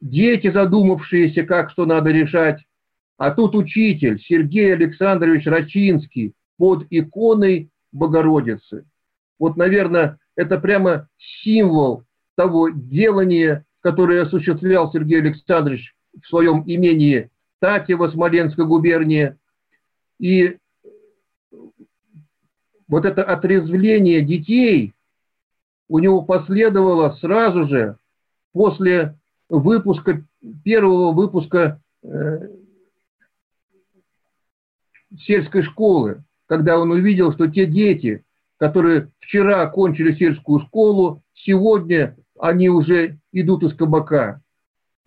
Дети, 0.00 0.50
задумавшиеся, 0.50 1.44
как 1.44 1.70
что 1.70 1.85
надо 1.87 2.11
решать, 2.11 2.64
а 3.16 3.32
тут 3.32 3.54
учитель 3.54 4.20
Сергей 4.20 4.73
Александрович 4.73 5.47
Рачинский 5.47 6.35
под 6.56 6.87
иконой 6.90 7.70
Богородицы. 7.92 8.85
Вот, 9.38 9.56
наверное, 9.56 10.18
это 10.37 10.58
прямо 10.58 11.08
символ 11.42 12.04
того 12.37 12.68
делания, 12.68 13.64
которое 13.80 14.23
осуществлял 14.23 14.92
Сергей 14.92 15.20
Александрович 15.20 15.94
в 16.23 16.26
своем 16.28 16.62
имении 16.66 17.30
Татьева, 17.61 18.09
Смоленской 18.09 18.67
губернии. 18.67 19.37
И 20.19 20.59
вот 22.88 23.05
это 23.05 23.23
отрезвление 23.23 24.23
детей 24.23 24.95
у 25.88 25.99
него 25.99 26.23
последовало 26.23 27.17
сразу 27.21 27.67
же 27.67 27.97
после 28.53 29.17
выпуска, 29.49 30.23
первого 30.65 31.12
выпуска 31.12 31.81
э, 32.03 32.49
сельской 35.21 35.62
школы, 35.62 36.23
когда 36.47 36.79
он 36.79 36.91
увидел, 36.91 37.33
что 37.33 37.49
те 37.49 37.67
дети, 37.67 38.25
которые 38.59 39.11
вчера 39.21 39.62
окончили 39.62 40.15
сельскую 40.15 40.61
школу, 40.61 41.23
сегодня 41.35 42.17
они 42.38 42.69
уже 42.69 43.19
идут 43.33 43.62
из 43.62 43.75
кабака. 43.75 44.43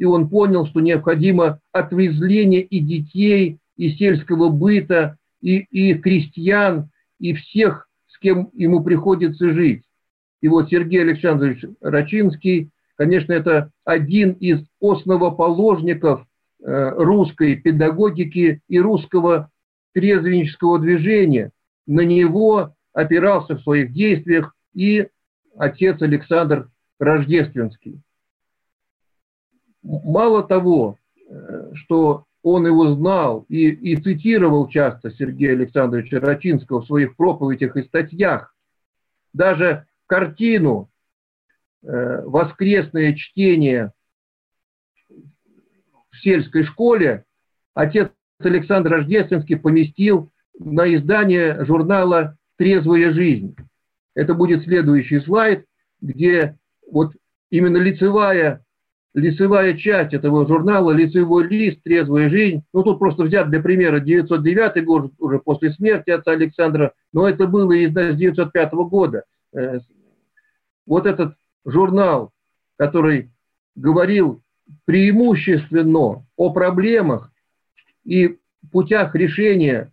И 0.01 0.03
он 0.03 0.29
понял, 0.29 0.65
что 0.65 0.79
необходимо 0.79 1.59
отвезление 1.71 2.63
и 2.63 2.79
детей, 2.79 3.59
и 3.77 3.91
сельского 3.91 4.49
быта, 4.49 5.19
и, 5.41 5.57
и 5.57 5.93
крестьян, 5.93 6.89
и 7.19 7.35
всех, 7.35 7.87
с 8.07 8.17
кем 8.17 8.49
ему 8.53 8.83
приходится 8.83 9.53
жить. 9.53 9.83
И 10.41 10.47
вот 10.47 10.69
Сергей 10.69 11.03
Александрович 11.03 11.63
Рачинский, 11.81 12.71
конечно, 12.95 13.31
это 13.31 13.69
один 13.85 14.31
из 14.31 14.65
основоположников 14.81 16.25
э, 16.63 16.89
русской 16.97 17.55
педагогики 17.57 18.59
и 18.67 18.79
русского 18.79 19.51
трезвеннического 19.93 20.79
движения. 20.79 21.51
На 21.85 22.01
него 22.01 22.73
опирался 22.91 23.55
в 23.55 23.61
своих 23.61 23.93
действиях 23.93 24.55
и 24.73 25.05
отец 25.59 26.01
Александр 26.01 26.71
Рождественский. 26.97 28.01
Мало 29.83 30.43
того, 30.43 30.97
э, 31.27 31.71
что 31.73 32.25
он 32.43 32.65
его 32.65 32.93
знал 32.95 33.45
и, 33.49 33.69
и 33.69 33.95
цитировал 33.95 34.67
часто 34.67 35.11
Сергея 35.11 35.53
Александровича 35.53 36.19
Рачинского 36.19 36.81
в 36.81 36.87
своих 36.87 37.15
проповедях 37.15 37.77
и 37.77 37.83
статьях, 37.83 38.55
даже 39.33 39.85
картину 40.07 40.89
э, 41.83 42.21
«Воскресное 42.25 43.13
чтение 43.15 43.91
в 45.07 46.17
сельской 46.21 46.63
школе» 46.63 47.25
отец 47.73 48.11
Александр 48.39 48.91
Рождественский 48.91 49.57
поместил 49.57 50.31
на 50.59 50.93
издание 50.93 51.63
журнала 51.65 52.37
«Трезвая 52.57 53.13
жизнь». 53.13 53.55
Это 54.15 54.33
будет 54.33 54.63
следующий 54.63 55.19
слайд, 55.21 55.65
где 56.01 56.57
вот 56.91 57.13
именно 57.49 57.77
лицевая, 57.77 58.63
лицевая 59.13 59.73
часть 59.77 60.13
этого 60.13 60.47
журнала, 60.47 60.91
лицевой 60.91 61.47
лист 61.47 61.83
«Трезвая 61.83 62.29
жизнь», 62.29 62.63
ну 62.73 62.83
тут 62.83 62.99
просто 62.99 63.23
взят 63.23 63.49
для 63.49 63.61
примера 63.61 63.99
909 63.99 64.85
год, 64.85 65.11
уже 65.19 65.39
после 65.39 65.71
смерти 65.71 66.11
отца 66.11 66.31
Александра, 66.31 66.93
но 67.11 67.27
это 67.27 67.47
было 67.47 67.73
из 67.73 67.93
905 67.93 68.73
года. 68.73 69.23
Э, 69.53 69.79
вот 70.85 71.05
этот 71.05 71.35
журнал, 71.65 72.31
который 72.77 73.31
говорил 73.75 74.41
преимущественно 74.85 76.25
о 76.35 76.53
проблемах 76.53 77.31
и 78.05 78.37
путях 78.71 79.15
решения 79.15 79.91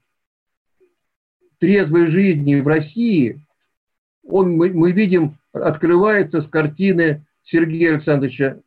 трезвой 1.59 2.11
жизни 2.11 2.61
в 2.61 2.66
России, 2.66 3.40
он, 4.24 4.52
мы, 4.52 4.70
мы 4.70 4.92
видим, 4.92 5.38
открывается 5.52 6.42
с 6.42 6.48
картины 6.48 7.26
Сергея 7.44 7.94
Александровича 7.94 8.61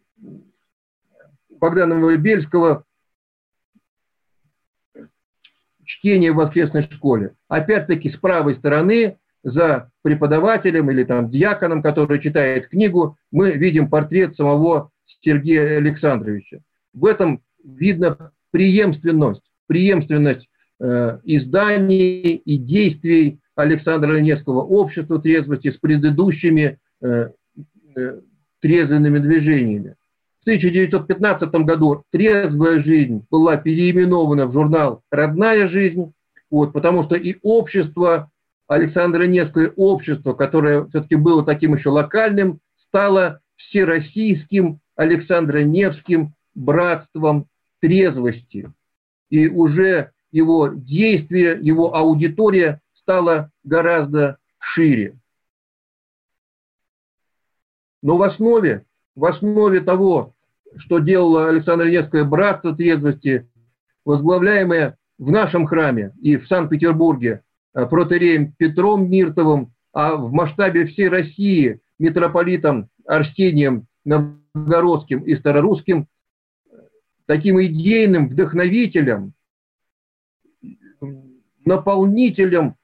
Богданова 1.50 2.16
Бельского 2.18 2.84
«Чтение 5.84 6.32
в 6.32 6.36
воскресной 6.36 6.84
школе». 6.84 7.36
Опять-таки 7.48 8.10
с 8.10 8.18
правой 8.18 8.56
стороны 8.56 9.18
за 9.44 9.92
преподавателем 10.02 10.90
или 10.92 11.04
там 11.04 11.30
диаконом, 11.30 11.82
который 11.82 12.22
читает 12.22 12.70
книгу, 12.70 13.18
мы 13.32 13.52
видим 13.52 13.90
портрет 13.90 14.36
самого 14.36 14.92
Сергея 15.24 15.78
Александровича. 15.78 16.60
В 16.94 17.06
этом 17.06 17.42
видно 17.64 18.32
преемственность 18.52 19.44
преемственность 19.72 20.50
э, 20.82 21.20
изданий 21.24 22.36
и 22.36 22.58
действий 22.58 23.40
Александра 23.56 24.20
Невского 24.20 24.64
общества 24.64 25.18
трезвости 25.22 25.72
с 25.72 25.78
предыдущими 25.78 26.78
э, 27.02 27.30
э, 27.96 28.22
трезвенными 28.60 29.20
движениями. 29.20 29.96
В 30.42 30.44
1915 30.44 31.54
году 31.66 32.04
«Трезвая 32.12 32.82
жизнь» 32.82 33.24
была 33.30 33.58
переименована 33.58 34.48
в 34.48 34.54
журнал 34.54 35.04
«Родная 35.12 35.68
жизнь», 35.68 36.14
вот, 36.50 36.74
потому 36.74 37.04
что 37.04 37.16
и 37.16 37.38
общество, 37.44 38.32
Александра 38.68 39.28
Невское 39.28 39.72
общество, 39.76 40.34
которое 40.34 40.86
все-таки 40.86 41.14
было 41.14 41.46
таким 41.46 41.76
еще 41.76 41.90
локальным, 41.90 42.60
стало 42.88 43.40
всероссийским 43.56 44.80
Александро 44.96 45.60
Невским 45.60 46.34
братством 46.56 47.46
трезвости 47.80 48.72
и 49.30 49.48
уже 49.48 50.12
его 50.32 50.70
действие, 50.70 51.60
его 51.62 51.96
аудитория 51.96 52.82
стала 52.96 53.52
гораздо 53.64 54.38
шире. 54.60 55.18
Но 58.02 58.18
в 58.18 58.24
основе, 58.24 58.86
в 59.16 59.26
основе 59.26 59.82
того, 59.82 60.34
что 60.78 61.00
делало 61.00 61.50
Александр 61.50 61.88
Невское 61.88 62.24
братство 62.24 62.76
трезвости, 62.76 63.50
возглавляемое 64.06 64.98
в 65.18 65.32
нашем 65.32 65.68
храме 65.68 66.14
и 66.22 66.38
в 66.38 66.48
Санкт-Петербурге 66.48 67.44
э, 67.74 67.86
протереем 67.86 68.54
Петром 68.54 69.10
Миртовым, 69.10 69.74
а 69.94 70.16
в 70.16 70.32
масштабе 70.32 70.86
всей 70.88 71.10
России 71.10 71.80
митрополитом 72.00 72.90
Арсением 73.06 73.88
Новгородским 74.06 75.22
и 75.22 75.36
Старорусским 75.36 76.08
таким 77.28 77.62
идейным 77.62 78.30
вдохновителем, 78.30 79.34
наполнителем, 81.64 82.76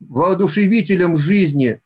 воодушевителем 0.00 1.18
жизни 1.18 1.80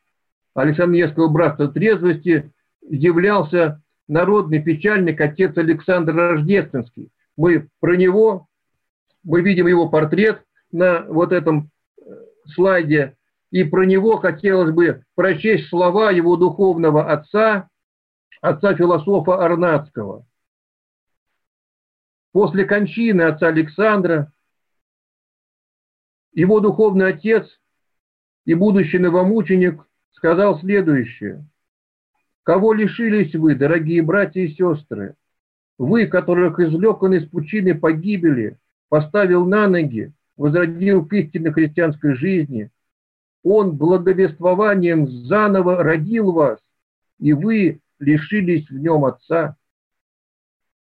Александра 0.55 0.97
Невского 0.97 1.29
братства 1.29 1.69
трезвости 1.69 2.53
являлся 2.89 3.83
народный 4.09 4.63
печальник 4.63 5.21
отец 5.21 5.57
Александр 5.57 6.15
Рождественский. 6.15 7.11
Мы 7.37 7.69
про 7.81 7.97
него, 7.97 8.49
мы 9.25 9.43
видим 9.43 9.67
его 9.67 9.89
портрет 9.89 10.43
на 10.73 11.03
вот 11.03 11.33
этом 11.33 11.71
э, 11.99 12.03
слайде, 12.55 13.17
и 13.51 13.65
про 13.65 13.85
него 13.85 14.19
хотелось 14.19 14.73
бы 14.73 15.03
прочесть 15.15 15.69
слова 15.69 16.11
его 16.11 16.37
духовного 16.37 17.11
отца, 17.11 17.69
отца-философа 18.41 19.45
Арнацкого– 19.45 20.25
После 22.37 22.67
кончины 22.67 23.23
отца 23.23 23.47
Александра 23.47 24.31
его 26.35 26.61
духовный 26.61 27.07
отец 27.09 27.49
и 28.45 28.53
будущий 28.53 28.99
новомученик 28.99 29.83
сказал 30.13 30.61
следующее. 30.61 31.49
«Кого 32.47 32.75
лишились 32.75 33.35
вы, 33.35 33.57
дорогие 33.57 34.03
братья 34.03 34.41
и 34.41 34.55
сестры? 34.55 35.17
Вы, 35.79 36.07
которых 36.07 36.61
извлек 36.61 37.03
он 37.03 37.15
из 37.15 37.29
пучины 37.29 37.75
погибели, 37.75 38.57
поставил 38.89 39.45
на 39.45 39.67
ноги, 39.67 40.13
возродил 40.37 41.05
к 41.05 41.13
истинной 41.13 41.53
христианской 41.53 42.15
жизни. 42.15 42.71
Он 43.43 43.77
благовествованием 43.77 45.09
заново 45.09 45.83
родил 45.83 46.31
вас, 46.31 46.61
и 47.19 47.33
вы 47.33 47.81
лишились 47.99 48.71
в 48.71 48.79
нем 48.79 49.05
Отца. 49.07 49.57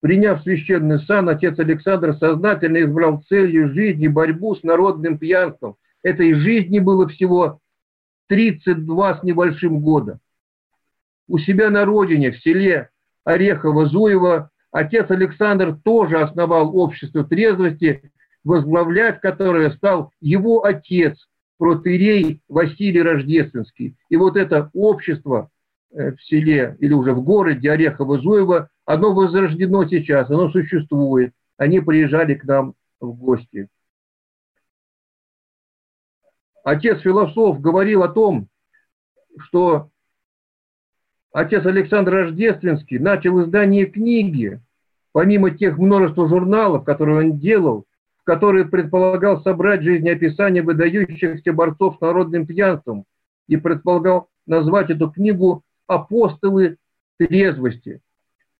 Приняв 0.01 0.43
священный 0.43 0.99
сан, 0.99 1.29
отец 1.29 1.57
Александр 1.57 2.15
сознательно 2.15 2.83
избрал 2.83 3.23
целью 3.27 3.73
жизни 3.73 4.07
борьбу 4.07 4.55
с 4.55 4.62
народным 4.62 5.17
пьянством. 5.17 5.77
Этой 6.03 6.35
жизни 6.35 6.77
было 6.77 7.07
всего 7.07 7.59
32 8.27 9.15
с 9.15 9.23
небольшим 9.23 9.79
года. 9.79 10.19
У 11.30 11.38
себя 11.38 11.70
на 11.70 11.86
родине, 11.86 12.32
в 12.32 12.39
селе 12.39 12.89
Орехово-Зуево, 13.24 14.50
отец 14.72 15.12
Александр 15.12 15.78
тоже 15.84 16.20
основал 16.20 16.76
общество 16.76 17.24
трезвости, 17.24 18.12
возглавлять 18.44 19.22
которое 19.22 19.70
стал 19.72 20.12
его 20.22 20.65
отец, 20.65 21.24
протеерей 21.60 22.42
Василий 22.50 23.04
Рождественский. 23.04 23.96
И 24.10 24.15
вот 24.15 24.38
это 24.38 24.72
общество 24.74 25.52
э, 25.92 26.13
в 26.13 26.24
селе 26.24 26.76
или 26.80 26.94
уже 26.94 27.13
в 27.13 27.24
городе 27.24 27.70
Орехово-Зуево, 27.70 28.70
оно 28.86 29.13
возрождено 29.13 29.86
сейчас, 29.88 30.32
оно 30.32 30.50
существует. 30.50 31.34
Они 31.58 31.80
приезжали 31.80 32.34
к 32.34 32.44
нам 32.46 32.74
в 33.00 33.13
гости. 33.13 33.68
Отец 36.63 37.02
философ 37.02 37.62
говорил 37.62 38.02
о 38.02 38.08
том, 38.08 38.48
что 39.38 39.92
отец 41.32 41.65
Александр 41.65 42.13
Рождественский 42.13 43.00
начал 43.00 43.42
издание 43.44 43.86
книги, 43.86 44.60
помимо 45.12 45.52
тех 45.52 45.78
множества 45.78 46.28
журналов, 46.28 46.84
которые 46.84 47.20
он 47.20 47.38
делал, 47.38 47.86
в 48.22 48.24
которые 48.24 48.65
предполагал 48.65 49.42
собрать 49.42 49.82
жизнеописание 49.82 50.63
выдающихся 50.63 51.54
борцов 51.54 51.98
с 51.98 52.02
народным 52.02 52.46
пьянством 52.46 53.06
и 53.48 53.58
предполагал 53.58 54.30
назвать 54.46 54.89
эту 54.89 55.10
книгу 55.10 55.63
«Апостолы 55.88 56.78
трезвости». 57.18 58.02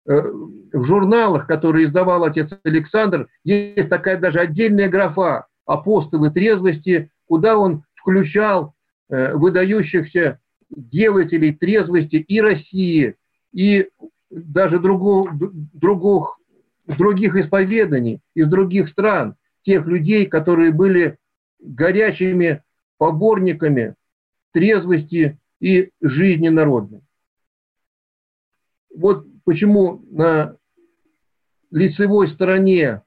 Э, 0.08 0.22
в 0.22 0.84
журналах, 0.86 1.46
которые 1.46 1.86
издавал 1.86 2.24
отец 2.24 2.50
Александр, 2.64 3.28
есть 3.44 3.90
такая 3.90 4.18
даже 4.18 4.40
отдельная 4.40 4.90
графа 4.90 5.48
«Апостолы 5.66 6.32
трезвости», 6.32 7.12
куда 7.28 7.58
он 7.58 7.84
включал 7.96 8.74
э, 9.10 9.36
выдающихся 9.36 10.40
делателей 10.70 11.54
трезвости 11.54 12.18
и 12.18 12.42
России, 12.42 13.16
и 13.52 13.90
даже 14.30 14.80
других, 14.80 15.32
других, 15.74 16.38
других 16.86 17.36
исповеданий 17.36 18.22
из 18.36 18.48
других 18.48 18.90
стран, 18.90 19.36
тех 19.64 19.86
людей, 19.86 20.26
которые 20.26 20.72
были 20.72 21.18
горячими 21.60 22.64
поборниками 22.98 23.96
трезвости 24.52 25.38
и 25.60 25.90
жизни 26.02 26.50
народной. 26.50 27.02
Вот 28.96 29.26
почему 29.46 30.04
на 30.10 30.56
лицевой 31.72 32.30
стороне 32.30 33.04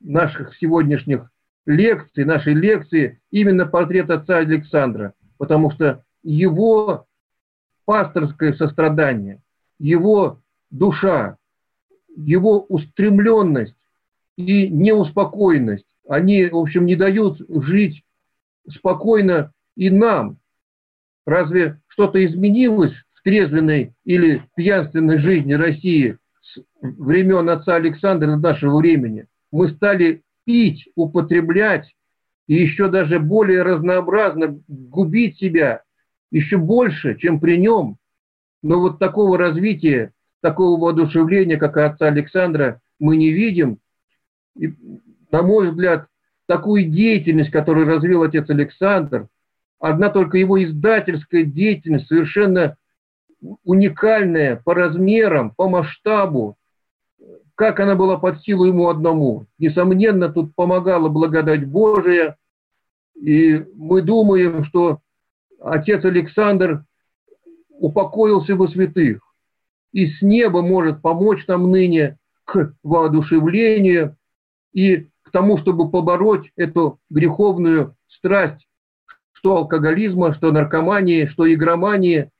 наших 0.00 0.56
сегодняшних 0.56 1.30
лекций, 1.66 2.24
нашей 2.24 2.54
лекции 2.54 3.20
именно 3.30 3.66
портрет 3.66 4.10
отца 4.10 4.38
Александра, 4.38 5.14
потому 5.38 5.70
что 5.70 6.04
его 6.26 7.06
пасторское 7.84 8.52
сострадание, 8.54 9.40
его 9.78 10.40
душа, 10.70 11.36
его 12.16 12.64
устремленность 12.68 13.76
и 14.36 14.68
неуспокоенность, 14.68 15.86
они, 16.08 16.46
в 16.46 16.56
общем, 16.56 16.86
не 16.86 16.96
дают 16.96 17.40
жить 17.48 18.02
спокойно 18.68 19.52
и 19.76 19.90
нам. 19.90 20.38
Разве 21.24 21.80
что-то 21.88 22.24
изменилось 22.24 22.94
в 23.14 23.22
трезвенной 23.22 23.94
или 24.04 24.42
пьянственной 24.56 25.18
жизни 25.18 25.54
России 25.54 26.18
с 26.42 26.58
времен 26.80 27.48
отца 27.48 27.76
Александра 27.76 28.36
до 28.36 28.36
нашего 28.36 28.78
времени? 28.78 29.26
Мы 29.52 29.70
стали 29.70 30.22
пить, 30.44 30.88
употреблять 30.94 31.94
и 32.46 32.54
еще 32.54 32.88
даже 32.88 33.18
более 33.18 33.62
разнообразно 33.62 34.60
губить 34.68 35.38
себя 35.38 35.82
еще 36.30 36.56
больше, 36.56 37.16
чем 37.16 37.40
при 37.40 37.56
нем. 37.56 37.96
Но 38.62 38.80
вот 38.80 38.98
такого 38.98 39.38
развития, 39.38 40.12
такого 40.40 40.80
воодушевления, 40.80 41.58
как 41.58 41.76
у 41.76 41.80
отца 41.80 42.06
Александра, 42.06 42.80
мы 42.98 43.16
не 43.16 43.30
видим. 43.30 43.78
И, 44.58 44.72
на 45.30 45.42
мой 45.42 45.70
взгляд, 45.70 46.06
такую 46.46 46.84
деятельность, 46.84 47.50
которую 47.50 47.86
развил 47.86 48.22
отец 48.22 48.48
Александр, 48.48 49.28
одна 49.78 50.10
только 50.10 50.38
его 50.38 50.62
издательская 50.62 51.44
деятельность 51.44 52.08
совершенно 52.08 52.76
уникальная 53.64 54.56
по 54.64 54.74
размерам, 54.74 55.50
по 55.50 55.68
масштабу, 55.68 56.56
как 57.54 57.80
она 57.80 57.94
была 57.94 58.18
под 58.18 58.40
силу 58.42 58.64
ему 58.64 58.88
одному. 58.88 59.46
Несомненно, 59.58 60.30
тут 60.30 60.54
помогала 60.54 61.08
благодать 61.08 61.66
Божия, 61.66 62.36
и 63.14 63.64
мы 63.74 64.02
думаем, 64.02 64.64
что 64.64 65.00
отец 65.60 66.04
Александр 66.04 66.84
упокоился 67.68 68.56
во 68.56 68.68
святых, 68.68 69.22
и 69.92 70.06
с 70.06 70.22
неба 70.22 70.62
может 70.62 71.02
помочь 71.02 71.46
нам 71.46 71.70
ныне 71.70 72.18
к 72.44 72.74
воодушевлению 72.82 74.16
и 74.72 75.08
к 75.22 75.30
тому, 75.32 75.58
чтобы 75.58 75.90
побороть 75.90 76.50
эту 76.56 77.00
греховную 77.10 77.96
страсть, 78.08 78.66
что 79.32 79.56
алкоголизма, 79.56 80.34
что 80.34 80.52
наркомании, 80.52 81.26
что 81.26 81.52
игромании. 81.52 82.30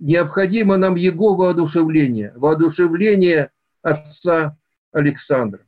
Необходимо 0.00 0.76
нам 0.76 0.94
его 0.94 1.34
воодушевление, 1.34 2.32
воодушевление 2.36 3.50
отца 3.82 4.56
Александра. 4.92 5.60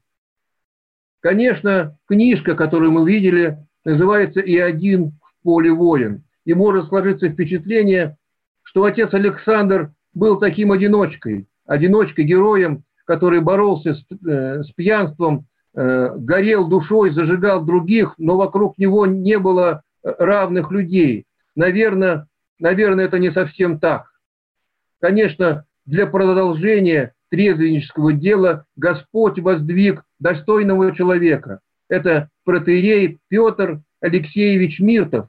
Конечно, 1.20 1.98
книжка, 2.06 2.54
которую 2.54 2.92
мы 2.92 3.10
видели, 3.10 3.58
называется 3.84 4.40
«И 4.40 4.56
один 4.56 5.18
в 5.20 5.42
поле 5.42 5.72
воин». 5.72 6.24
И 6.44 6.54
может 6.54 6.88
сложиться 6.88 7.28
впечатление, 7.28 8.16
что 8.62 8.84
отец 8.84 9.12
Александр 9.12 9.92
был 10.14 10.38
таким 10.38 10.72
одиночкой, 10.72 11.46
одиночкой, 11.66 12.24
героем, 12.24 12.84
который 13.04 13.40
боролся 13.40 13.94
с, 13.94 14.04
э, 14.26 14.62
с 14.62 14.72
пьянством, 14.72 15.46
э, 15.74 16.14
горел 16.16 16.68
душой, 16.68 17.10
зажигал 17.10 17.64
других, 17.64 18.14
но 18.18 18.36
вокруг 18.36 18.78
него 18.78 19.06
не 19.06 19.38
было 19.38 19.82
э, 20.02 20.12
равных 20.18 20.70
людей. 20.70 21.26
Наверное, 21.56 22.26
наверное, 22.58 23.06
это 23.06 23.18
не 23.18 23.30
совсем 23.32 23.78
так. 23.80 24.10
Конечно, 25.00 25.64
для 25.86 26.06
продолжения 26.06 27.14
трезвеннического 27.30 28.12
дела 28.12 28.64
Господь 28.76 29.38
воздвиг 29.38 30.02
достойного 30.18 30.94
человека. 30.94 31.60
Это 31.88 32.28
протеерей 32.44 33.18
Петр 33.28 33.80
Алексеевич 34.00 34.78
Миртов, 34.80 35.26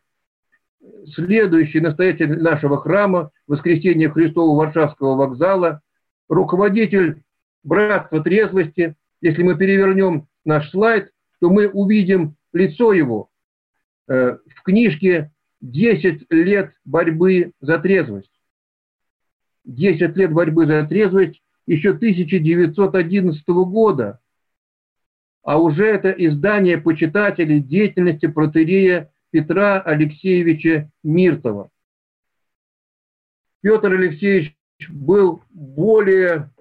следующий 1.13 1.79
настоятель 1.79 2.41
нашего 2.41 2.77
храма 2.81 3.31
Воскресения 3.47 4.09
Христова 4.09 4.57
Варшавского 4.57 5.15
вокзала, 5.15 5.81
руководитель 6.29 7.23
Братства 7.63 8.21
Трезвости. 8.23 8.95
Если 9.21 9.43
мы 9.43 9.55
перевернем 9.55 10.27
наш 10.45 10.69
слайд, 10.71 11.11
то 11.39 11.49
мы 11.49 11.67
увидим 11.67 12.35
лицо 12.53 12.93
его 12.93 13.29
э, 14.07 14.37
в 14.55 14.63
книжке 14.63 15.31
«10 15.63 16.25
лет 16.29 16.73
борьбы 16.85 17.51
за 17.59 17.79
трезвость». 17.79 18.31
10 19.65 20.15
лет 20.17 20.31
борьбы 20.31 20.65
за 20.65 20.85
трезвость 20.85 21.41
еще 21.67 21.91
1911 21.91 23.47
года, 23.47 24.19
а 25.43 25.59
уже 25.59 25.85
это 25.85 26.09
издание 26.11 26.77
почитателей 26.77 27.59
деятельности 27.59 28.27
протерея 28.27 29.11
Петра 29.31 29.81
Алексеевича 29.81 30.89
Миртова. 31.03 31.69
Петр 33.61 33.93
Алексеевич 33.93 34.55
был 34.89 35.43
более 35.51 36.51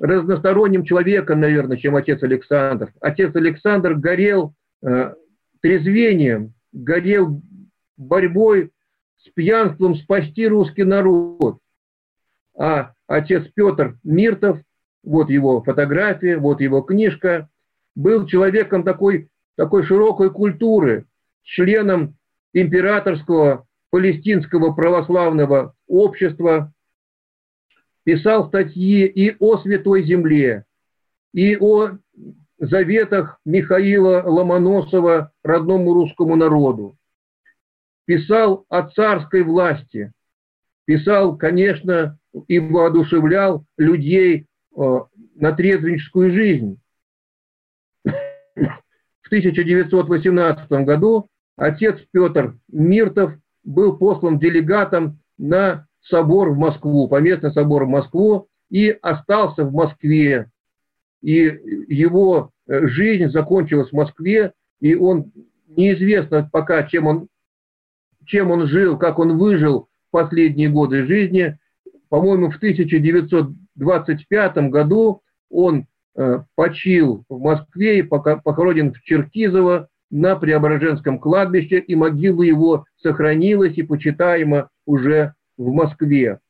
разносторонним 0.00 0.84
человеком, 0.84 1.40
наверное, 1.40 1.76
чем 1.76 1.96
отец 1.96 2.22
Александр. 2.22 2.92
Отец 3.00 3.34
Александр 3.34 3.94
горел 3.94 4.54
э, 4.82 5.14
трезвением, 5.60 6.54
горел 6.72 7.42
борьбой 7.96 8.70
с 9.18 9.28
пьянством 9.30 9.96
спасти 9.96 10.46
русский 10.46 10.84
народ. 10.84 11.58
А 12.56 12.92
отец 13.06 13.44
Петр 13.54 13.98
Миртов, 14.04 14.60
вот 15.02 15.30
его 15.30 15.62
фотография, 15.62 16.38
вот 16.38 16.60
его 16.60 16.82
книжка, 16.82 17.48
был 17.96 18.26
человеком 18.26 18.84
такой, 18.84 19.28
такой 19.56 19.82
широкой 19.82 20.30
культуры, 20.30 21.06
членом 21.48 22.16
императорского 22.52 23.66
палестинского 23.90 24.72
православного 24.72 25.74
общества, 25.86 26.72
писал 28.04 28.48
статьи 28.48 29.06
и 29.06 29.34
о 29.38 29.58
Святой 29.58 30.04
Земле, 30.04 30.64
и 31.32 31.56
о 31.56 31.98
заветах 32.58 33.40
Михаила 33.44 34.22
Ломоносова 34.24 35.32
родному 35.42 35.94
русскому 35.94 36.36
народу. 36.36 36.96
Писал 38.06 38.64
о 38.68 38.88
царской 38.88 39.42
власти, 39.42 40.12
писал, 40.84 41.36
конечно, 41.36 42.18
и 42.46 42.58
воодушевлял 42.58 43.64
людей 43.76 44.46
э, 44.76 44.98
на 45.34 45.52
трезвенническую 45.52 46.30
жизнь. 46.32 46.80
В 48.04 49.26
1918 49.26 50.70
году 50.84 51.28
отец 51.58 51.98
Петр 52.12 52.56
Миртов 52.72 53.32
был 53.64 53.98
послан 53.98 54.38
делегатом 54.38 55.18
на 55.36 55.86
собор 56.08 56.50
в 56.50 56.56
Москву, 56.56 57.08
поместный 57.08 57.52
собор 57.52 57.84
в 57.84 57.88
Москву, 57.88 58.48
и 58.70 58.96
остался 59.02 59.64
в 59.64 59.72
Москве. 59.72 60.50
И 61.20 61.42
его 61.88 62.52
э, 62.66 62.86
жизнь 62.86 63.30
закончилась 63.30 63.90
в 63.90 63.94
Москве, 63.94 64.52
и 64.80 64.94
он 64.94 65.32
неизвестно 65.66 66.48
пока, 66.50 66.84
чем 66.84 67.06
он 67.06 67.28
чем 68.24 68.50
он 68.50 68.66
жил, 68.66 68.96
как 68.98 69.18
он 69.18 69.36
выжил 69.38 69.88
в 70.08 70.10
последние 70.10 70.68
годы 70.68 71.06
жизни. 71.06 71.58
По-моему, 72.10 72.50
в 72.50 72.56
1925 72.56 74.56
году 74.70 75.22
он 75.50 75.86
э, 76.14 76.40
почил 76.54 77.24
в 77.28 77.40
Москве 77.40 78.00
и 78.00 78.02
похоронен 78.02 78.92
в 78.92 79.00
Черкизово 79.02 79.88
на 80.10 80.36
Преображенском 80.36 81.18
кладбище, 81.18 81.78
и 81.78 81.94
могила 81.94 82.42
его 82.42 82.86
сохранилась 83.02 83.76
и 83.76 83.82
почитаема 83.82 84.70
уже 84.86 85.34
в 85.56 85.70
Москве. 85.70 86.40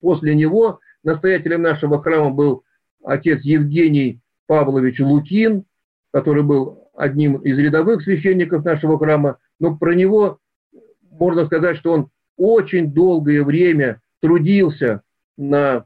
После 0.00 0.34
него 0.34 0.80
настоятелем 1.02 1.62
нашего 1.62 2.02
храма 2.02 2.30
был 2.30 2.64
отец 3.04 3.42
Евгений 3.42 4.20
Павлович 4.46 5.00
Лукин, 5.00 5.64
который 6.12 6.42
был 6.42 6.88
одним 6.96 7.36
из 7.36 7.58
рядовых 7.58 8.02
священников 8.02 8.64
нашего 8.64 8.98
храма, 8.98 9.38
но 9.60 9.76
про 9.76 9.94
него 9.94 10.38
можно 11.10 11.46
сказать, 11.46 11.76
что 11.76 11.92
он 11.92 12.10
очень 12.36 12.92
долгое 12.92 13.42
время 13.42 14.00
трудился 14.20 15.02
на, 15.36 15.84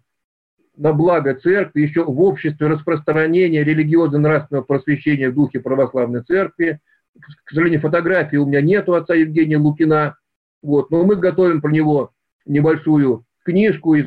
на 0.77 0.93
благо 0.93 1.35
церкви, 1.35 1.83
еще 1.83 2.05
в 2.05 2.21
обществе 2.21 2.67
распространения 2.67 3.65
религиозно-нравственного 3.65 4.65
просвещения 4.65 5.31
в 5.31 5.35
духе 5.35 5.61
православной 5.61 6.23
церкви. 6.23 6.81
К 7.19 7.51
сожалению, 7.51 7.81
фотографии 7.81 8.37
у 8.37 8.47
меня 8.47 8.61
нету 8.61 8.95
отца 8.95 9.15
Евгения 9.15 9.57
Лукина, 9.57 10.17
вот, 10.63 10.91
но 10.91 11.05
мы 11.05 11.17
готовим 11.17 11.61
про 11.61 11.71
него 11.71 12.13
небольшую 12.47 13.25
книжку 13.45 13.95
и 13.95 14.07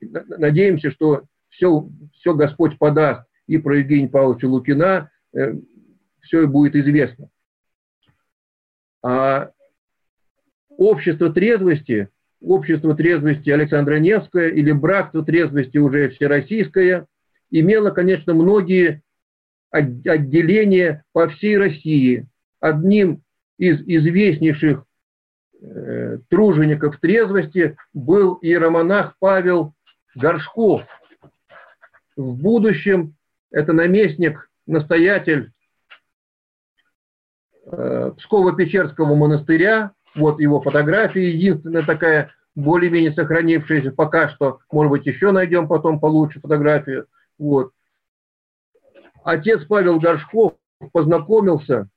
надеемся, 0.00 0.90
что 0.90 1.24
все, 1.50 1.88
все 2.14 2.34
Господь 2.34 2.78
подаст 2.78 3.26
и 3.46 3.58
про 3.58 3.78
Евгения 3.78 4.08
Павловича 4.08 4.48
Лукина, 4.48 5.10
э, 5.34 5.54
все 6.20 6.46
будет 6.46 6.74
известно. 6.74 7.28
А 9.02 9.50
общество 10.70 11.30
трезвости, 11.32 12.08
общество 12.40 12.94
трезвости 12.94 13.50
Александра 13.50 13.98
Невское 13.98 14.48
или 14.48 14.72
братство 14.72 15.24
трезвости 15.24 15.78
уже 15.78 16.10
всероссийское 16.10 17.06
имело, 17.50 17.90
конечно, 17.90 18.34
многие 18.34 19.02
отделения 19.74 21.04
по 21.12 21.28
всей 21.28 21.58
России. 21.58 22.26
Одним 22.60 23.22
из 23.58 23.80
известнейших 23.80 24.84
э, 25.60 26.18
тружеников 26.28 26.98
трезвости 27.00 27.76
был 27.92 28.38
иеромонах 28.40 29.16
Павел 29.18 29.74
Горшков. 30.14 30.82
В 32.16 32.40
будущем 32.40 33.14
это 33.50 33.72
наместник, 33.72 34.48
настоятель 34.66 35.50
э, 37.66 38.12
Псково-Печерского 38.16 39.14
монастыря, 39.14 39.92
вот 40.14 40.40
его 40.40 40.60
фотография, 40.60 41.32
единственная 41.32 41.84
такая, 41.84 42.30
более-менее 42.54 43.12
сохранившаяся 43.12 43.90
пока 43.90 44.28
что. 44.28 44.60
Может 44.70 44.90
быть, 44.90 45.06
еще 45.06 45.32
найдем 45.32 45.66
потом 45.66 45.98
получше 45.98 46.40
фотографию. 46.40 47.06
Вот. 47.36 47.72
Отец 49.24 49.64
Павел 49.64 49.98
Горшков 49.98 50.54
познакомился 50.92 51.88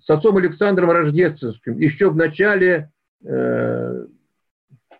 с 0.00 0.10
отцом 0.10 0.36
Александром 0.36 0.90
Рождественским 0.90 1.78
еще 1.78 2.10
в 2.10 2.16
начале 2.16 2.90
э, 3.24 4.06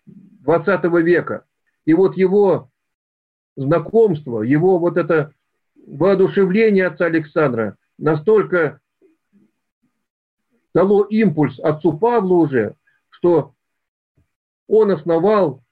20 0.06 0.84
века. 1.02 1.44
И 1.84 1.92
вот 1.92 2.16
его 2.16 2.70
знакомство, 3.56 4.42
его 4.42 4.78
вот 4.78 4.96
это 4.96 5.32
воодушевление 5.84 6.86
отца 6.86 7.06
Александра 7.06 7.76
настолько 7.98 8.80
дало 10.72 11.02
импульс 11.02 11.58
отцу 11.58 11.98
Павлу 11.98 12.44
уже, 12.44 12.76
что 13.10 13.54
он 14.68 14.92
основал 14.92 15.64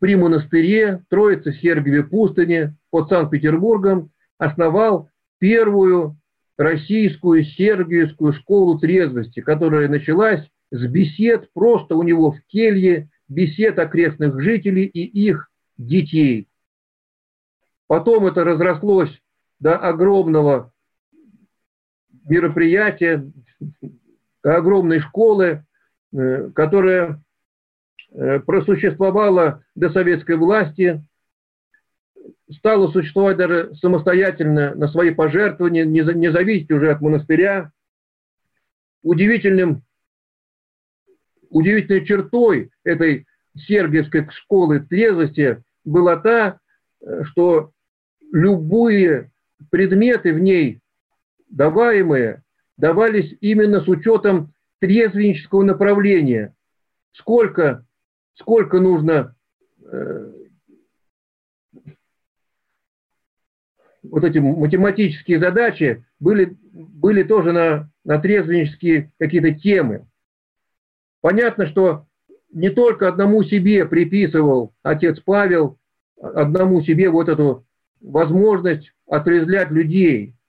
при 0.00 0.16
монастыре 0.16 1.04
Троицы 1.10 1.52
Сергиевой 1.52 2.04
пустыни 2.04 2.74
под 2.90 3.10
Санкт-Петербургом, 3.10 4.10
основал 4.42 5.08
первую 5.38 6.16
российскую 6.58 7.44
сергиевскую 7.44 8.32
школу 8.32 8.78
трезвости, 8.78 9.40
которая 9.40 9.88
началась 9.88 10.44
с 10.70 10.86
бесед 10.86 11.48
просто 11.52 11.94
у 11.94 12.02
него 12.02 12.32
в 12.32 12.40
келье, 12.46 13.08
бесед 13.28 13.78
окрестных 13.78 14.40
жителей 14.40 14.84
и 14.84 15.04
их 15.04 15.48
детей. 15.78 16.48
Потом 17.86 18.26
это 18.26 18.44
разрослось 18.44 19.16
до 19.60 19.76
огромного 19.76 20.72
мероприятия, 22.24 23.30
огромной 24.42 25.00
школы, 25.00 25.64
э, 26.12 26.50
которая 26.50 27.22
э, 28.10 28.40
просуществовала 28.40 29.64
до 29.74 29.90
советской 29.90 30.36
власти, 30.36 31.04
стала 32.50 32.90
существовать 32.90 33.36
даже 33.36 33.74
самостоятельно 33.76 34.74
на 34.74 34.88
свои 34.88 35.10
пожертвования, 35.10 35.84
не, 35.84 36.00
не 36.00 36.30
зависеть 36.30 36.70
уже 36.70 36.90
от 36.90 37.00
монастыря. 37.00 37.72
Удивительным, 39.02 39.82
удивительной 41.50 42.04
чертой 42.04 42.70
этой 42.84 43.26
сергиевской 43.56 44.28
школы 44.30 44.80
трезвости 44.80 45.62
была 45.84 46.16
та, 46.16 46.60
что 47.24 47.72
любые 48.32 49.30
предметы 49.70 50.32
в 50.32 50.38
ней 50.38 50.80
даваемые 51.48 52.42
давались 52.76 53.36
именно 53.40 53.80
с 53.80 53.88
учетом 53.88 54.52
трезвеннического 54.80 55.62
направления. 55.62 56.54
Сколько, 57.12 57.84
сколько 58.34 58.80
нужно 58.80 59.36
э, 59.84 60.32
вот 64.02 64.24
эти 64.24 64.38
математические 64.38 65.38
задачи 65.38 66.04
были, 66.20 66.56
были 66.72 67.22
тоже 67.22 67.52
на, 67.52 67.90
на 68.04 68.18
трезвеннические 68.18 69.12
какие-то 69.18 69.52
темы. 69.52 70.06
Понятно, 71.20 71.66
что 71.66 72.06
не 72.52 72.70
только 72.70 73.08
одному 73.08 73.42
себе 73.44 73.86
приписывал 73.86 74.72
отец 74.82 75.20
Павел, 75.20 75.78
одному 76.20 76.82
себе 76.82 77.08
вот 77.10 77.28
эту 77.28 77.64
возможность 78.00 78.92
отрезвлять 79.06 79.70
людей– 79.70 80.34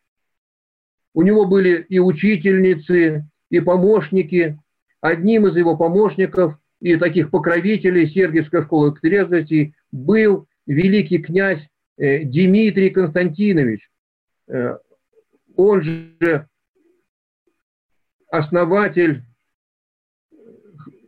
у 1.13 1.21
него 1.21 1.45
были 1.45 1.85
и 1.89 1.99
учительницы, 1.99 3.25
и 3.49 3.59
помощники. 3.59 4.59
Одним 4.99 5.47
из 5.47 5.55
его 5.55 5.77
помощников 5.77 6.57
и 6.79 6.95
таких 6.95 7.29
покровителей 7.29 8.09
Сергиевской 8.09 8.63
школы 8.63 8.95
трезвости 8.99 9.75
был 9.91 10.47
великий 10.65 11.19
князь 11.19 11.61
Дмитрий 11.97 12.89
Константинович. 12.89 13.89
Э, 14.47 14.77
он 15.55 15.81
же 15.81 16.47
основатель 18.29 19.23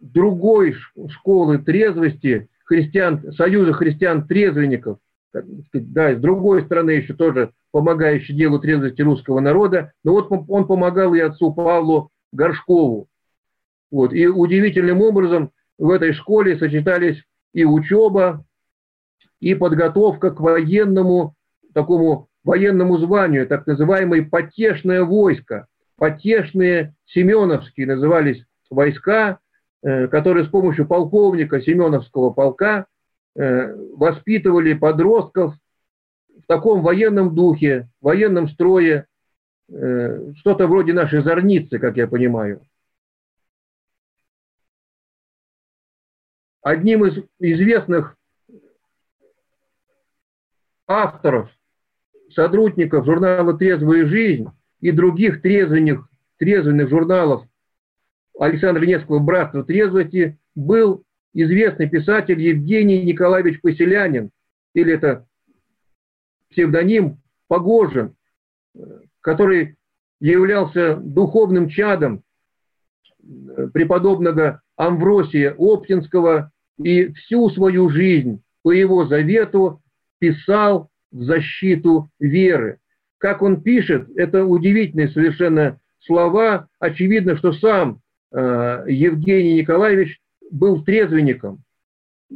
другой 0.02 0.76
школы 1.10 1.58
трезвости, 1.58 2.48
христиан, 2.65 3.34
Союза 3.34 3.74
христиан-трезвенников, 3.74 5.00
да, 5.74 6.15
с 6.15 6.19
другой 6.19 6.63
стороны 6.63 6.91
еще 6.91 7.13
тоже 7.13 7.52
помогающий 7.71 8.36
делу 8.36 8.60
трезвости 8.60 9.02
русского 9.02 9.39
народа, 9.39 9.91
но 10.04 10.13
вот 10.13 10.28
он 10.30 10.65
помогал 10.65 11.13
и 11.13 11.19
отцу 11.19 11.54
Павлу 11.54 12.12
Горшкову. 12.32 13.08
Вот. 13.91 14.13
И 14.13 14.28
удивительным 14.28 15.02
образом 15.02 15.52
в 15.78 15.89
этой 15.89 16.13
школе 16.13 16.58
сочетались 16.58 17.21
и 17.54 17.65
учеба, 17.65 18.45
и 19.45 19.53
подготовка 19.53 20.31
к 20.31 20.39
военному, 20.39 21.36
такому 21.75 22.29
военному 22.43 22.97
званию, 22.97 23.45
так 23.45 23.67
называемое 23.67 24.27
потешное 24.27 25.03
войско. 25.03 25.67
Потешные 25.97 26.95
Семеновские 27.05 27.86
назывались 27.86 28.43
войска, 28.71 29.38
э, 29.84 30.08
которые 30.08 30.45
с 30.45 30.49
помощью 30.49 30.88
полковника 30.88 31.62
Семеновского 31.62 32.31
полка 32.31 32.88
э, 33.36 33.71
воспитывали 33.95 34.73
подростков 34.73 35.53
в 36.41 36.47
таком 36.47 36.81
военном 36.81 37.36
духе, 37.36 37.88
военном 38.01 38.49
строе, 38.49 39.05
э, 39.69 40.34
что-то 40.38 40.65
вроде 40.65 40.93
нашей 40.93 41.21
зорницы, 41.21 41.77
как 41.77 41.97
я 41.97 42.08
понимаю. 42.08 42.62
Одним 46.63 47.05
из 47.05 47.23
известных 47.38 48.17
авторов, 50.88 51.50
сотрудников 52.32 53.06
журнала 53.06 53.58
«Трезвая 53.58 54.06
жизнь» 54.06 54.48
и 54.82 54.91
других 54.91 55.41
трезвенных, 55.41 56.08
трезвенных 56.38 56.89
журналов 56.89 57.45
Александра 58.39 58.86
Невского 58.86 59.19
«Братства 59.19 59.63
трезвости» 59.63 60.38
был 60.54 61.04
известный 61.34 61.89
писатель 61.89 62.39
Евгений 62.39 63.04
Николаевич 63.04 63.62
Поселянин, 63.62 64.32
или 64.74 64.93
это 64.93 65.26
псевдоним 66.50 67.21
Погожин, 67.48 68.15
который 69.21 69.76
являлся 70.19 70.95
духовным 70.95 71.69
чадом 71.69 72.24
преподобного 73.74 74.62
Амвросия 74.76 75.54
Оптинского 75.58 76.52
и 76.78 77.12
всю 77.13 77.50
свою 77.50 77.89
жизнь 77.89 78.41
по 78.62 78.71
его 78.71 79.06
завету 79.06 79.82
писал 80.25 80.89
в 81.11 81.23
защиту 81.23 82.09
веры. 82.19 82.79
Как 83.19 83.41
он 83.43 83.61
пишет, 83.61 84.09
это 84.15 84.43
удивительные 84.45 85.09
совершенно 85.09 85.79
слова. 85.99 86.67
Очевидно, 86.79 87.38
что 87.38 87.53
сам 87.53 88.01
э, 88.31 88.85
Евгений 88.88 89.55
Николаевич 89.55 90.19
был 90.51 90.83
трезвенником. 90.83 91.59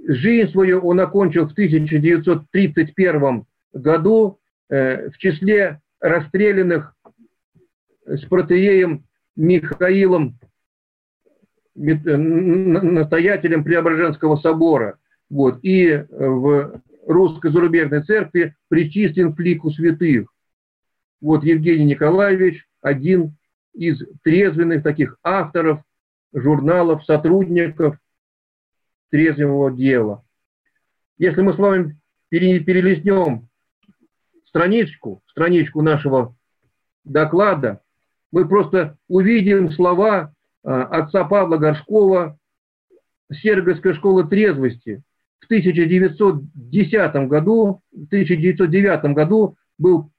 Жизнь 0.07 0.51
свою 0.51 0.79
он 0.81 0.99
окончил 0.99 1.47
в 1.47 1.51
1931 1.53 3.45
году 3.73 4.39
э, 4.69 5.09
в 5.09 5.17
числе 5.17 5.81
расстрелянных 5.99 6.93
с 8.05 8.21
протееем 8.25 9.03
Михаилом, 9.35 10.37
настоятелем 11.75 13.63
Преображенского 13.63 14.37
собора. 14.37 14.99
Вот, 15.29 15.59
и 15.63 16.05
в 16.09 16.81
русской 17.09 17.51
зарубежной 17.51 18.03
церкви 18.03 18.55
причислен 18.69 19.33
к 19.33 19.39
лику 19.39 19.71
святых. 19.71 20.31
Вот 21.19 21.43
Евгений 21.43 21.85
Николаевич, 21.85 22.65
один 22.81 23.35
из 23.73 23.99
трезвенных 24.23 24.83
таких 24.83 25.17
авторов, 25.23 25.81
журналов, 26.31 27.03
сотрудников 27.05 27.97
трезвого 29.09 29.71
дела. 29.71 30.23
Если 31.17 31.41
мы 31.41 31.53
с 31.53 31.57
вами 31.57 31.97
перелистнем 32.29 33.49
страничку, 34.45 35.23
страничку 35.27 35.81
нашего 35.81 36.35
доклада, 37.03 37.81
мы 38.31 38.47
просто 38.47 38.97
увидим 39.07 39.71
слова 39.71 40.31
а, 40.63 40.83
отца 40.83 41.23
Павла 41.23 41.57
Горшкова 41.57 42.37
Сергиевской 43.31 43.95
школы 43.95 44.27
трезвости. 44.27 45.01
В 45.39 45.45
1910 45.45 47.27
году, 47.27 47.81
в 47.91 48.05
1909 48.05 49.15
году 49.15 49.55
был 49.77 50.11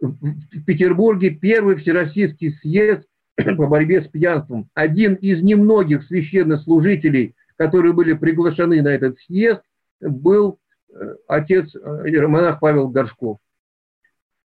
в 0.00 0.64
Петербурге 0.64 1.30
первый 1.30 1.76
всероссийский 1.76 2.52
съезд 2.60 3.06
по 3.36 3.66
борьбе 3.66 4.02
с 4.02 4.08
пьянством. 4.08 4.68
Один 4.74 5.14
из 5.14 5.42
немногих 5.42 6.04
священнослужителей, 6.04 7.34
которые 7.56 7.92
были 7.92 8.12
приглашены 8.12 8.82
на 8.82 8.88
этот 8.88 9.18
съезд, 9.20 9.62
был 10.00 10.58
э, 10.90 11.16
отец 11.26 11.74
э, 11.74 12.26
монах 12.26 12.60
Павел 12.60 12.88
Горшков. 12.88 13.38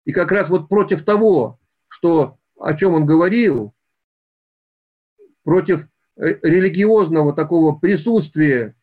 И 0.04 0.12
как 0.12 0.30
раз 0.32 0.48
вот 0.48 0.68
против 0.68 1.04
того, 1.04 1.58
что, 1.88 2.36
о 2.58 2.74
чем 2.74 2.94
он 2.94 3.06
говорил, 3.06 3.72
против 5.44 5.86
э, 6.16 6.38
религиозного 6.42 7.32
такого 7.32 7.78
присутствия 7.78 8.74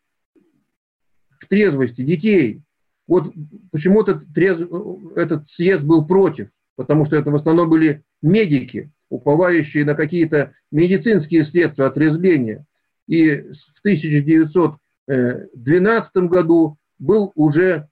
в 1.40 1.48
трезвости 1.48 2.04
детей, 2.04 2.62
вот 3.08 3.32
почему-то 3.72 4.22
трезв... 4.34 4.68
этот 5.16 5.48
съезд 5.52 5.84
был 5.84 6.06
против, 6.06 6.50
потому 6.76 7.06
что 7.06 7.16
это 7.16 7.32
в 7.32 7.36
основном 7.36 7.70
были 7.70 8.04
медики, 8.22 8.92
уповающие 9.10 9.86
на 9.86 9.96
какие-то 9.96 10.52
медицинские 10.72 11.46
средства 11.46 11.88
отрезвления. 11.88 12.66
И 13.08 13.38
в 13.38 13.80
1912 13.82 16.16
году 16.16 16.78
был 16.98 17.32
уже 17.36 17.88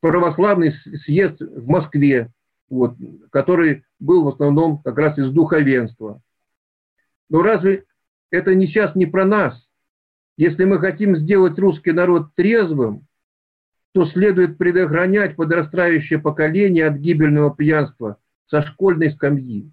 православный 0.00 0.72
съезд 1.04 1.40
в 1.40 1.68
Москве, 1.68 2.32
вот, 2.68 2.96
который 3.30 3.84
был 4.00 4.24
в 4.24 4.28
основном 4.28 4.82
как 4.82 4.98
раз 4.98 5.16
из 5.18 5.30
духовенства. 5.30 6.20
Но 7.30 7.42
разве 7.42 7.84
это 8.30 8.52
не 8.54 8.66
сейчас 8.66 8.96
не 8.96 9.06
про 9.06 9.24
нас? 9.24 9.64
Если 10.36 10.64
мы 10.64 10.78
хотим 10.78 11.16
сделать 11.16 11.58
русский 11.58 11.92
народ 11.92 12.34
трезвым, 12.34 13.06
то 13.92 14.06
следует 14.06 14.56
предохранять 14.56 15.36
подрастающее 15.36 16.18
поколение 16.18 16.86
от 16.86 16.96
гибельного 16.96 17.54
пьянства 17.54 18.18
со 18.46 18.62
школьной 18.62 19.12
скамьи. 19.12 19.70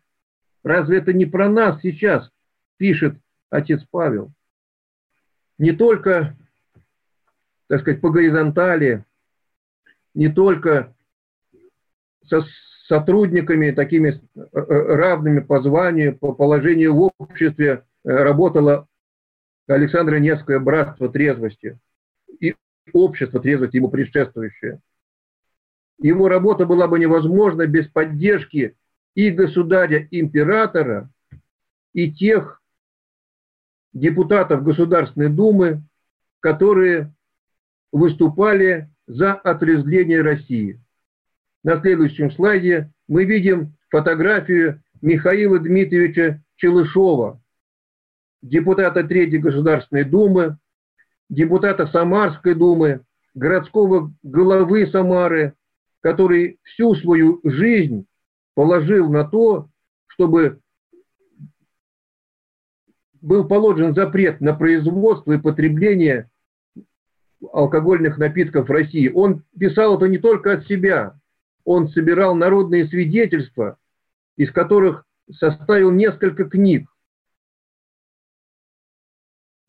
Разве 0.63 0.97
это 0.97 1.13
не 1.13 1.25
про 1.25 1.49
нас 1.49 1.81
сейчас, 1.81 2.29
пишет 2.77 3.15
отец 3.49 3.81
Павел? 3.89 4.31
Не 5.57 5.71
только, 5.71 6.35
так 7.67 7.81
сказать, 7.81 8.01
по 8.01 8.09
горизонтали, 8.09 9.05
не 10.13 10.29
только 10.29 10.93
со 12.27 12.43
сотрудниками, 12.89 13.71
такими 13.71 14.21
э, 14.35 14.41
э, 14.51 14.95
равными 14.95 15.39
по 15.39 15.61
званию, 15.61 16.17
по 16.17 16.33
положению 16.33 16.95
в 16.95 17.11
обществе, 17.17 17.83
э, 18.03 18.09
работало 18.09 18.88
Александра 19.73 20.17
Невское 20.17 20.59
братство 20.59 21.09
трезвости 21.09 21.79
и 22.39 22.55
общество 22.91 23.39
трезвости 23.39 23.75
ему 23.77 23.89
предшествующее. 23.89 24.79
Его 25.99 26.27
работа 26.27 26.65
была 26.65 26.87
бы 26.87 26.97
невозможна 26.97 27.67
без 27.67 27.87
поддержки 27.87 28.75
и 29.13 29.29
государя-императора, 29.29 31.09
и 31.93 32.11
тех 32.11 32.61
депутатов 33.93 34.63
Государственной 34.63 35.29
Думы, 35.29 35.83
которые 36.39 37.13
выступали 37.91 38.89
за 39.07 39.33
отрезвление 39.33 40.21
России. 40.21 40.79
На 41.63 41.79
следующем 41.81 42.31
слайде 42.31 42.91
мы 43.07 43.25
видим 43.25 43.75
фотографию 43.89 44.81
Михаила 45.01 45.59
Дмитриевича 45.59 46.41
Челышова, 46.55 47.38
депутата 48.41 49.03
Третьей 49.03 49.39
Государственной 49.39 50.03
Думы, 50.03 50.57
депутата 51.29 51.87
Самарской 51.87 52.55
Думы, 52.55 53.01
городского 53.33 54.13
главы 54.23 54.87
Самары, 54.87 55.53
который 56.01 56.59
всю 56.63 56.95
свою 56.95 57.41
жизнь 57.43 58.05
положил 58.55 59.09
на 59.09 59.25
то, 59.25 59.69
чтобы 60.07 60.59
был 63.21 63.47
положен 63.47 63.93
запрет 63.93 64.39
на 64.41 64.53
производство 64.53 65.33
и 65.33 65.37
потребление 65.37 66.29
алкогольных 67.51 68.17
напитков 68.17 68.67
в 68.67 68.71
России. 68.71 69.09
Он 69.13 69.43
писал 69.57 69.97
это 69.97 70.07
не 70.07 70.17
только 70.17 70.53
от 70.53 70.67
себя, 70.67 71.19
он 71.63 71.89
собирал 71.89 72.35
народные 72.35 72.87
свидетельства, 72.87 73.77
из 74.37 74.51
которых 74.51 75.05
составил 75.31 75.91
несколько 75.91 76.45
книг. 76.45 76.88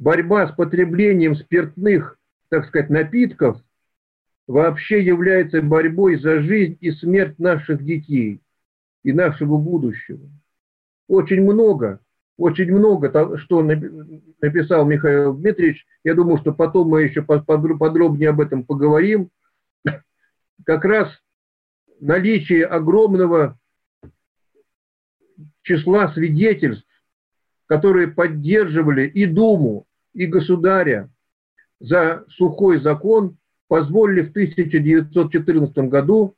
Борьба 0.01 0.49
с 0.49 0.53
потреблением 0.57 1.37
спиртных, 1.37 2.19
так 2.49 2.67
сказать, 2.67 2.91
напитков 2.91 3.63
вообще 4.49 5.05
является 5.05 5.63
борьбой 5.63 6.17
за 6.17 6.41
жизнь 6.41 6.77
и 6.81 6.91
смерть 6.91 7.39
наших 7.39 7.85
детей 7.85 8.41
и 9.05 9.13
нашего 9.13 9.57
будущего. 9.57 10.29
Очень 11.07 11.43
много 11.43 12.01
очень 12.41 12.73
много, 12.73 13.37
что 13.37 13.63
написал 13.63 14.87
Михаил 14.87 15.35
Дмитриевич. 15.35 15.87
Я 16.05 16.15
думаю, 16.15 16.39
что 16.39 16.55
потом 16.55 16.89
мы 16.89 17.03
еще 17.03 17.23
подробнее 17.23 18.31
об 18.31 18.41
этом 18.41 18.65
поговорим. 18.65 19.31
Как 20.65 20.87
раз 20.87 21.11
наличие 22.01 22.65
огромного 22.65 23.59
числа 25.63 26.15
свидетельств, 26.15 26.89
которые 27.67 28.09
поддерживали 28.09 29.07
и 29.07 29.27
Думу, 29.27 29.87
и 30.13 30.27
государя 30.27 31.11
за 31.79 32.25
сухой 32.29 32.81
закон, 32.81 33.39
позволили 33.69 34.23
в 34.23 34.31
1914 34.31 35.77
году 35.89 36.37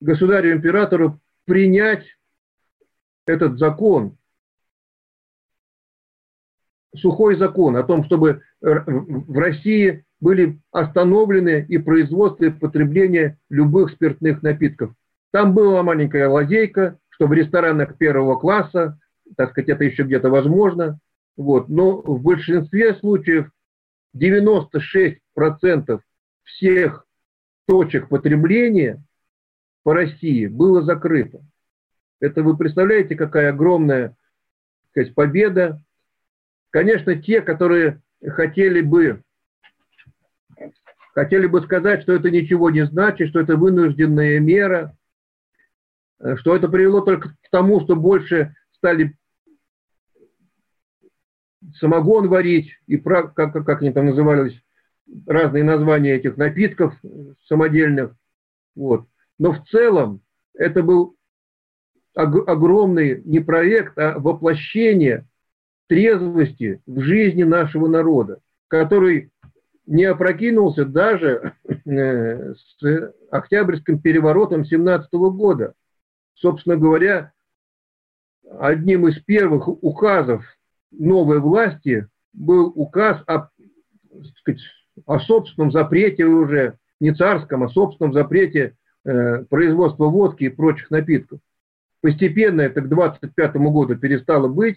государю-императору 0.00 1.20
принять 1.44 2.04
этот 3.26 3.58
закон, 3.58 4.16
сухой 6.96 7.36
закон 7.36 7.76
о 7.76 7.82
том, 7.82 8.04
чтобы 8.04 8.42
в 8.60 9.38
России 9.38 10.04
были 10.20 10.60
остановлены 10.70 11.66
и 11.68 11.78
производство 11.78 12.44
и 12.44 12.50
потребление 12.50 13.38
любых 13.50 13.92
спиртных 13.92 14.42
напитков. 14.42 14.94
Там 15.32 15.54
была 15.54 15.82
маленькая 15.82 16.28
лазейка, 16.28 16.98
что 17.08 17.26
в 17.26 17.32
ресторанах 17.32 17.96
первого 17.96 18.38
класса, 18.38 18.98
так 19.36 19.50
сказать, 19.50 19.70
это 19.70 19.84
еще 19.84 20.02
где-то 20.04 20.30
возможно, 20.30 20.98
вот, 21.36 21.68
но 21.68 22.00
в 22.00 22.22
большинстве 22.22 22.94
случаев 22.94 23.50
96% 24.16 26.00
всех 26.44 27.06
точек 27.66 28.08
потребления 28.08 29.02
по 29.82 29.94
России 29.94 30.46
было 30.46 30.82
закрыто. 30.82 31.40
Это 32.20 32.42
вы 32.42 32.56
представляете, 32.56 33.16
какая 33.16 33.50
огромная 33.50 34.16
сказать, 34.90 35.14
победа. 35.14 35.80
Конечно, 36.70 37.20
те, 37.20 37.40
которые 37.40 38.00
хотели 38.26 38.80
бы, 38.80 39.22
хотели 41.14 41.46
бы 41.46 41.62
сказать, 41.62 42.02
что 42.02 42.12
это 42.12 42.30
ничего 42.30 42.70
не 42.70 42.86
значит, 42.86 43.30
что 43.30 43.40
это 43.40 43.56
вынужденная 43.56 44.38
мера, 44.38 44.96
что 46.36 46.54
это 46.54 46.68
привело 46.68 47.00
только 47.00 47.30
к 47.30 47.50
тому, 47.50 47.80
что 47.80 47.96
больше 47.96 48.54
стали 48.76 49.16
самогон 51.78 52.28
варить, 52.28 52.70
и 52.86 52.96
как, 52.96 53.34
как, 53.34 53.52
как 53.52 53.82
они 53.82 53.92
там 53.92 54.06
назывались, 54.06 54.60
разные 55.26 55.64
названия 55.64 56.14
этих 56.14 56.36
напитков 56.36 56.94
самодельных. 57.46 58.14
Вот. 58.74 59.06
Но 59.38 59.52
в 59.52 59.64
целом 59.68 60.20
это 60.54 60.82
был 60.82 61.16
огромный 62.14 63.22
не 63.24 63.40
проект, 63.40 63.98
а 63.98 64.18
воплощение 64.18 65.26
трезвости 65.88 66.80
в 66.86 67.00
жизни 67.00 67.42
нашего 67.42 67.86
народа, 67.86 68.40
который 68.68 69.30
не 69.86 70.04
опрокинулся 70.04 70.84
даже 70.84 71.54
э, 71.66 72.54
с 72.54 73.14
Октябрьским 73.30 74.00
переворотом 74.00 74.64
17 74.64 75.12
года. 75.12 75.74
Собственно 76.34 76.76
говоря, 76.76 77.32
одним 78.58 79.08
из 79.08 79.20
первых 79.22 79.68
указов 79.68 80.44
новой 80.92 81.40
власти 81.40 82.06
был 82.32 82.72
указ 82.74 83.22
о, 83.26 83.48
сказать, 84.40 84.60
о 85.06 85.18
собственном 85.20 85.72
запрете 85.72 86.24
уже, 86.24 86.78
не 87.00 87.12
царском, 87.14 87.64
а 87.64 87.68
собственном 87.68 88.12
запрете 88.12 88.76
э, 89.04 89.44
производства 89.44 90.06
водки 90.06 90.44
и 90.44 90.48
прочих 90.48 90.90
напитков. 90.90 91.40
Постепенно 92.00 92.60
это 92.60 92.80
к 92.80 92.88
25 92.88 93.56
году 93.56 93.96
перестало 93.96 94.48
быть, 94.48 94.76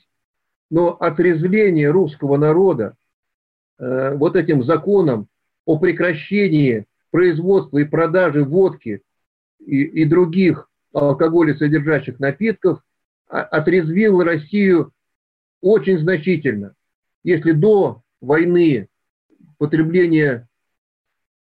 но 0.69 0.95
отрезвление 0.99 1.91
русского 1.91 2.37
народа 2.37 2.95
э, 3.77 4.15
вот 4.15 4.35
этим 4.35 4.63
законом 4.63 5.27
о 5.65 5.77
прекращении 5.77 6.85
производства 7.11 7.77
и 7.77 7.83
продажи 7.83 8.43
водки 8.43 9.01
и, 9.59 9.83
и 9.83 10.05
других 10.05 10.69
алкоголесодержащих 10.93 12.19
напитков 12.19 12.81
отрезвил 13.27 14.23
Россию 14.23 14.91
очень 15.65 15.97
значительно. 15.97 16.75
Если 17.23 17.51
до 17.51 18.03
войны 18.21 18.87
потребление 19.57 20.47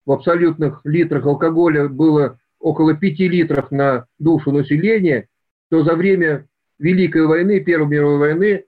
в 0.04 0.12
абсолютных 0.12 0.82
литрах 0.84 1.24
алкоголя 1.24 1.88
было 1.88 2.38
около 2.58 2.94
5 2.94 3.18
литров 3.20 3.70
на 3.70 4.04
душу 4.18 4.52
населения, 4.52 5.26
то 5.70 5.84
за 5.84 5.94
время 5.94 6.46
Великой 6.78 7.26
войны, 7.26 7.60
Первой 7.60 7.88
мировой 7.88 8.18
войны, 8.18 8.66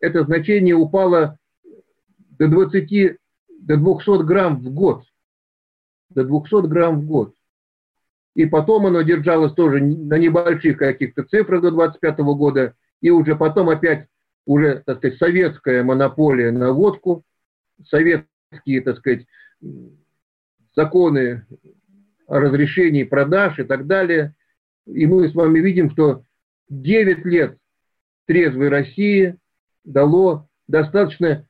это 0.00 0.22
значение 0.24 0.74
упало 0.74 1.38
до 2.38 2.48
20, 2.48 3.16
до 3.60 3.76
200 3.78 4.22
грамм 4.24 4.58
в 4.58 4.70
год. 4.70 5.04
До 6.10 6.24
200 6.24 6.66
грамм 6.66 7.00
в 7.00 7.06
год. 7.06 7.34
И 8.34 8.44
потом 8.44 8.84
оно 8.84 9.00
держалось 9.00 9.54
тоже 9.54 9.82
на 9.82 10.18
небольших 10.18 10.76
каких-то 10.76 11.22
цифрах 11.22 11.62
до 11.62 11.70
25 11.70 12.18
года, 12.18 12.74
и 13.00 13.08
уже 13.08 13.34
потом 13.34 13.70
опять 13.70 14.08
уже, 14.46 14.82
так 14.84 14.98
сказать, 14.98 15.18
советская 15.18 15.82
монополия 15.82 16.50
на 16.50 16.72
водку, 16.72 17.24
советские, 17.88 18.82
так 18.82 18.98
сказать, 18.98 19.26
законы 20.76 21.46
о 22.26 22.40
разрешении 22.40 23.04
продаж 23.04 23.58
и 23.58 23.64
так 23.64 23.86
далее. 23.86 24.34
И 24.86 25.06
мы 25.06 25.28
с 25.28 25.34
вами 25.34 25.60
видим, 25.60 25.90
что 25.90 26.24
9 26.68 27.24
лет 27.24 27.58
трезвой 28.26 28.68
России 28.68 29.36
дало 29.84 30.48
достаточно 30.66 31.46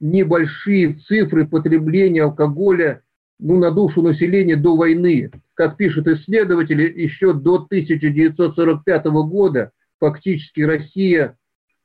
небольшие 0.00 0.94
цифры 0.94 1.46
потребления 1.46 2.22
алкоголя 2.22 3.02
ну, 3.38 3.58
на 3.58 3.70
душу 3.70 4.02
населения 4.02 4.56
до 4.56 4.76
войны. 4.76 5.30
Как 5.54 5.76
пишут 5.76 6.06
исследователи, 6.06 7.00
еще 7.00 7.32
до 7.32 7.56
1945 7.56 9.04
года 9.06 9.72
фактически 9.98 10.60
Россия 10.60 11.36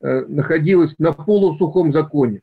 находилась 0.04 0.94
на 0.98 1.12
полусухом 1.12 1.92
законе. 1.92 2.42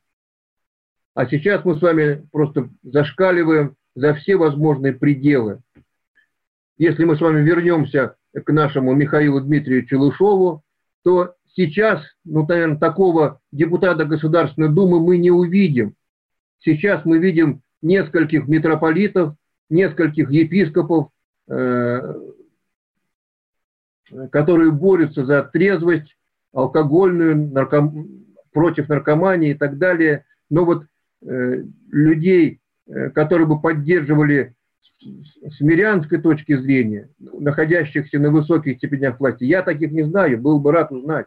А 1.14 1.26
сейчас 1.26 1.64
мы 1.64 1.76
с 1.76 1.82
вами 1.82 2.26
просто 2.32 2.70
зашкаливаем 2.82 3.76
за 3.94 4.14
все 4.14 4.36
возможные 4.36 4.92
пределы. 4.92 5.60
Если 6.78 7.04
мы 7.04 7.16
с 7.16 7.20
вами 7.20 7.42
вернемся 7.42 8.16
к 8.32 8.52
нашему 8.52 8.94
Михаилу 8.94 9.40
Дмитриевичу 9.40 9.90
Челышову, 9.90 10.62
то 11.04 11.34
сейчас, 11.54 12.02
ну, 12.24 12.46
наверное, 12.46 12.78
такого 12.78 13.40
депутата 13.52 14.04
Государственной 14.06 14.70
Думы 14.70 15.00
мы 15.00 15.18
не 15.18 15.30
увидим. 15.30 15.94
Сейчас 16.60 17.04
мы 17.04 17.18
видим 17.18 17.60
нескольких 17.82 18.48
митрополитов, 18.48 19.34
нескольких 19.68 20.30
епископов, 20.30 21.10
э, 21.48 22.14
которые 24.30 24.70
борются 24.70 25.24
за 25.24 25.42
трезвость, 25.42 26.16
алкогольную, 26.52 27.36
нарком... 27.36 28.26
против 28.52 28.88
наркомании 28.88 29.50
и 29.50 29.54
так 29.54 29.78
далее. 29.78 30.24
Но 30.50 30.64
вот 30.64 30.84
э, 31.22 31.64
людей, 31.90 32.60
э, 32.86 33.10
которые 33.10 33.46
бы 33.46 33.60
поддерживали 33.60 34.54
с 35.00 35.60
мирянской 35.60 36.20
точки 36.20 36.56
зрения, 36.56 37.08
находящихся 37.18 38.18
на 38.18 38.30
высоких 38.30 38.76
степенях 38.76 39.18
власти, 39.18 39.44
я 39.44 39.62
таких 39.62 39.90
не 39.90 40.04
знаю, 40.04 40.40
был 40.40 40.60
бы 40.60 40.70
рад 40.72 40.92
узнать. 40.92 41.26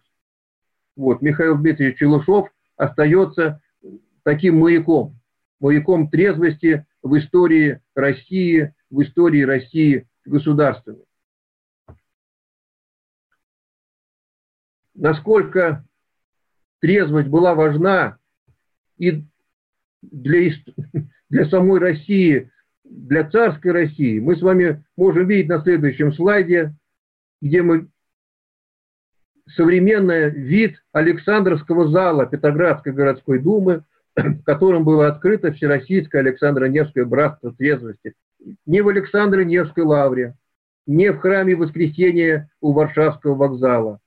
Вот, 0.95 1.21
Михаил 1.21 1.57
Дмитриевич 1.57 1.97
Челышов 1.97 2.47
остается 2.77 3.61
таким 4.23 4.59
маяком 4.59 5.15
маяком 5.59 6.09
трезвости 6.09 6.85
в 7.01 7.17
истории 7.17 7.81
России, 7.95 8.73
в 8.89 9.01
истории 9.01 9.41
России 9.41 10.07
государственной. 10.25 11.04
Насколько 14.95 15.83
трезвость 16.79 17.27
была 17.27 17.53
важна 17.53 18.17
и 18.97 19.23
для, 20.01 20.51
для 21.29 21.49
самой 21.49 21.79
России, 21.79 22.49
для 22.83 23.29
царской 23.29 23.71
России, 23.71 24.19
мы 24.19 24.35
с 24.35 24.41
вами 24.41 24.83
можем 24.95 25.27
видеть 25.27 25.49
на 25.49 25.61
следующем 25.61 26.13
слайде, 26.13 26.73
где 27.41 27.61
мы 27.61 27.87
современный 29.55 30.29
вид 30.29 30.81
Александровского 30.91 31.89
зала 31.89 32.25
Петроградской 32.25 32.93
городской 32.93 33.39
думы– 33.39 33.83
в 34.15 34.43
котором 34.43 34.83
было 34.83 35.07
открыто 35.07 35.51
Всероссийское 35.51 36.21
Александро-Невское 36.21 37.05
братство 37.05 37.53
трезвости. 37.53 38.13
Не 38.65 38.81
в 38.81 38.87
Александро-Невской 38.87 39.83
лавре, 39.83 40.35
не 40.85 41.11
в 41.11 41.19
храме 41.19 41.55
Воскресения 41.55 42.49
у 42.61 42.73
Варшавского 42.73 43.35
вокзала, 43.35 43.99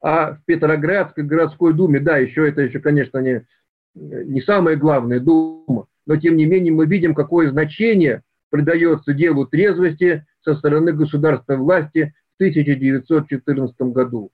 а 0.00 0.34
в 0.34 0.44
Петроградской 0.44 1.24
городской 1.24 1.74
думе. 1.74 2.00
Да, 2.00 2.16
еще 2.16 2.48
это 2.48 2.62
еще, 2.62 2.80
конечно, 2.80 3.18
не, 3.18 3.46
не 3.94 4.40
самая 4.40 4.76
главная 4.76 5.20
дума, 5.20 5.86
но 6.06 6.16
тем 6.16 6.36
не 6.36 6.46
менее 6.46 6.72
мы 6.72 6.86
видим, 6.86 7.14
какое 7.14 7.50
значение 7.50 8.22
придается 8.50 9.12
делу 9.12 9.46
трезвости 9.46 10.26
со 10.42 10.54
стороны 10.56 10.92
государственной 10.92 11.58
власти 11.58 12.14
в 12.32 12.42
1914 12.42 13.76
году. 13.92 14.30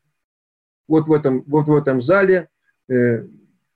Вот 0.89 1.07
в 1.07 1.13
этом, 1.13 1.43
вот 1.47 1.67
в 1.67 1.75
этом 1.75 2.01
зале 2.03 2.49
э, 2.89 3.25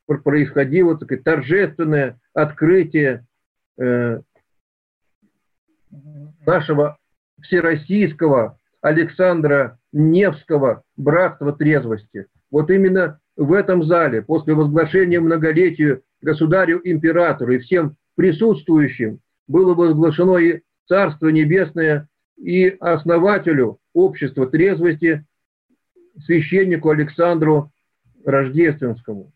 происходило 0.07 0.97
такое 0.97 1.18
торжественное 1.18 2.20
открытие 2.32 3.26
э, 3.78 4.20
нашего 6.47 6.99
всероссийского 7.43 8.60
Александра 8.81 9.78
Невского 9.93 10.83
братства 10.97 11.53
трезвости. 11.53 12.26
Вот 12.51 12.70
именно 12.70 13.20
в 13.37 13.53
этом 13.53 13.85
зале, 13.85 14.22
после 14.22 14.55
возглашения 14.55 15.20
многолетию 15.20 16.03
государю-императору 16.22 17.53
и 17.53 17.59
всем 17.59 17.97
присутствующим, 18.16 19.20
было 19.49 19.74
возглашено 19.74 20.39
и 20.39 20.61
Царство 20.89 21.28
Небесное, 21.28 22.09
и 22.37 22.68
основателю 22.81 23.78
общества 23.95 24.47
трезвости, 24.47 25.24
священнику 26.24 26.91
Александру 26.91 27.70
Рождественскому. 28.24 29.33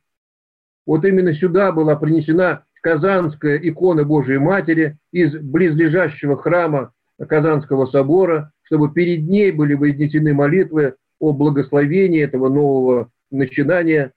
Вот 0.86 1.04
именно 1.04 1.34
сюда 1.34 1.72
была 1.72 1.96
принесена 1.96 2.64
Казанская 2.82 3.56
икона 3.56 4.04
Божией 4.04 4.38
Матери 4.38 4.98
из 5.12 5.32
близлежащего 5.34 6.36
храма 6.36 6.92
Казанского 7.18 7.86
собора, 7.86 8.52
чтобы 8.64 8.92
перед 8.92 9.28
ней 9.28 9.52
были 9.52 9.74
вознесены 9.74 10.34
молитвы 10.34 10.96
о 11.18 11.32
благословении 11.32 12.22
этого 12.22 12.48
нового 12.48 13.10
начинания. 13.30 14.12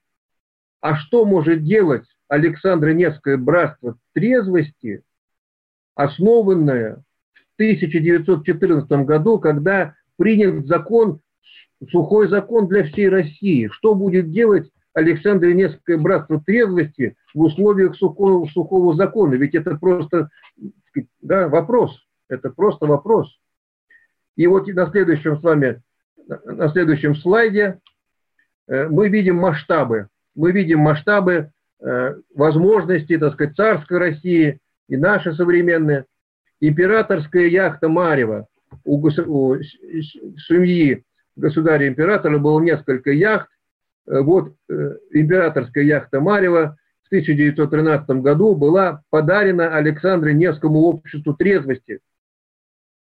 А 0.81 0.95
что 0.95 1.25
может 1.25 1.63
делать 1.63 2.05
Александро 2.27 2.91
Невское 2.91 3.37
братство 3.37 3.97
трезвости, 4.13 5.03
основанное 5.95 7.03
в 7.33 7.55
1914 7.55 8.89
году, 9.05 9.39
когда 9.39 9.95
принят 10.17 10.65
закон, 10.67 11.19
сухой 11.89 12.27
закон 12.27 12.67
для 12.67 12.83
всей 12.83 13.09
России? 13.09 13.67
Что 13.67 13.95
будет 13.95 14.31
делать 14.31 14.69
Александре 14.93 15.53
Невское 15.53 15.97
братство 15.97 16.41
трезвости 16.43 17.15
в 17.35 17.41
условиях 17.41 17.95
сухого, 17.95 18.47
сухого 18.47 18.95
закона. 18.95 19.35
Ведь 19.35 19.53
это 19.53 19.77
просто 19.77 20.29
да, 21.21 21.47
вопрос. 21.47 21.95
Это 22.29 22.49
просто 22.49 22.87
вопрос. 22.87 23.29
И 24.37 24.47
вот 24.47 24.67
на 24.67 24.89
следующем 24.91 25.37
с 25.37 25.43
вами, 25.43 25.81
на 26.27 26.69
следующем 26.69 27.15
слайде 27.15 27.79
э, 28.67 28.87
мы 28.87 29.09
видим 29.09 29.35
масштабы 29.35 30.07
мы 30.37 30.51
видим 30.51 30.79
масштабы 30.79 31.51
э, 31.81 32.15
возможностей, 32.35 33.17
так 33.17 33.33
сказать, 33.33 33.55
царской 33.55 33.97
России 33.97 34.59
и 34.87 34.95
наши 34.95 35.33
современные. 35.33 36.05
Императорская 36.61 37.47
яхта 37.47 37.89
Марева 37.89 38.47
у, 38.85 38.99
у 38.99 39.61
семьи 40.47 41.03
государя-императора 41.35 42.37
было 42.37 42.61
несколько 42.61 43.11
яхт. 43.11 43.49
Э, 44.07 44.21
вот 44.21 44.53
императорская 44.69 45.83
яхта 45.83 46.21
Марева 46.21 46.77
в 47.03 47.07
1913 47.07 48.07
году 48.21 48.55
была 48.55 49.01
подарена 49.09 49.75
Александру 49.75 50.31
Невскому 50.31 50.81
обществу 50.81 51.33
трезвости. 51.33 51.99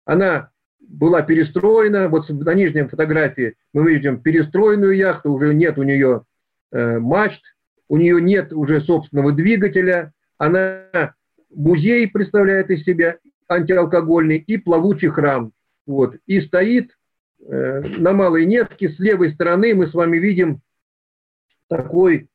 Она 0.05 0.51
была 0.87 1.21
перестроена, 1.21 2.07
вот 2.09 2.29
на 2.29 2.53
нижней 2.53 2.83
фотографии 2.83 3.55
мы 3.73 3.91
видим 3.91 4.21
перестроенную 4.21 4.95
яхту, 4.95 5.31
уже 5.31 5.53
нет 5.53 5.77
у 5.77 5.83
нее 5.83 6.23
э, 6.71 6.99
мачт, 6.99 7.41
у 7.87 7.97
нее 7.97 8.21
нет 8.21 8.53
уже 8.53 8.81
собственного 8.81 9.31
двигателя, 9.31 10.13
она 10.37 11.13
музей 11.53 12.07
представляет 12.07 12.69
из 12.69 12.83
себя 12.83 13.17
антиалкогольный 13.47 14.37
и 14.37 14.57
плавучий 14.57 15.09
храм. 15.09 15.51
Вот. 15.85 16.15
И 16.25 16.41
стоит 16.41 16.91
э, 17.39 17.81
на 17.81 18.13
Малой 18.13 18.45
Невке 18.45 18.89
с 18.89 18.99
левой 18.99 19.33
стороны 19.33 19.75
мы 19.75 19.87
с 19.87 19.93
вами 19.93 20.17
видим 20.17 20.61
такой 21.69 22.27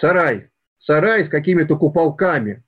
сарай. 0.00 0.50
Сарай 0.80 1.26
с 1.26 1.28
какими-то 1.28 1.76
куполками. 1.76 2.62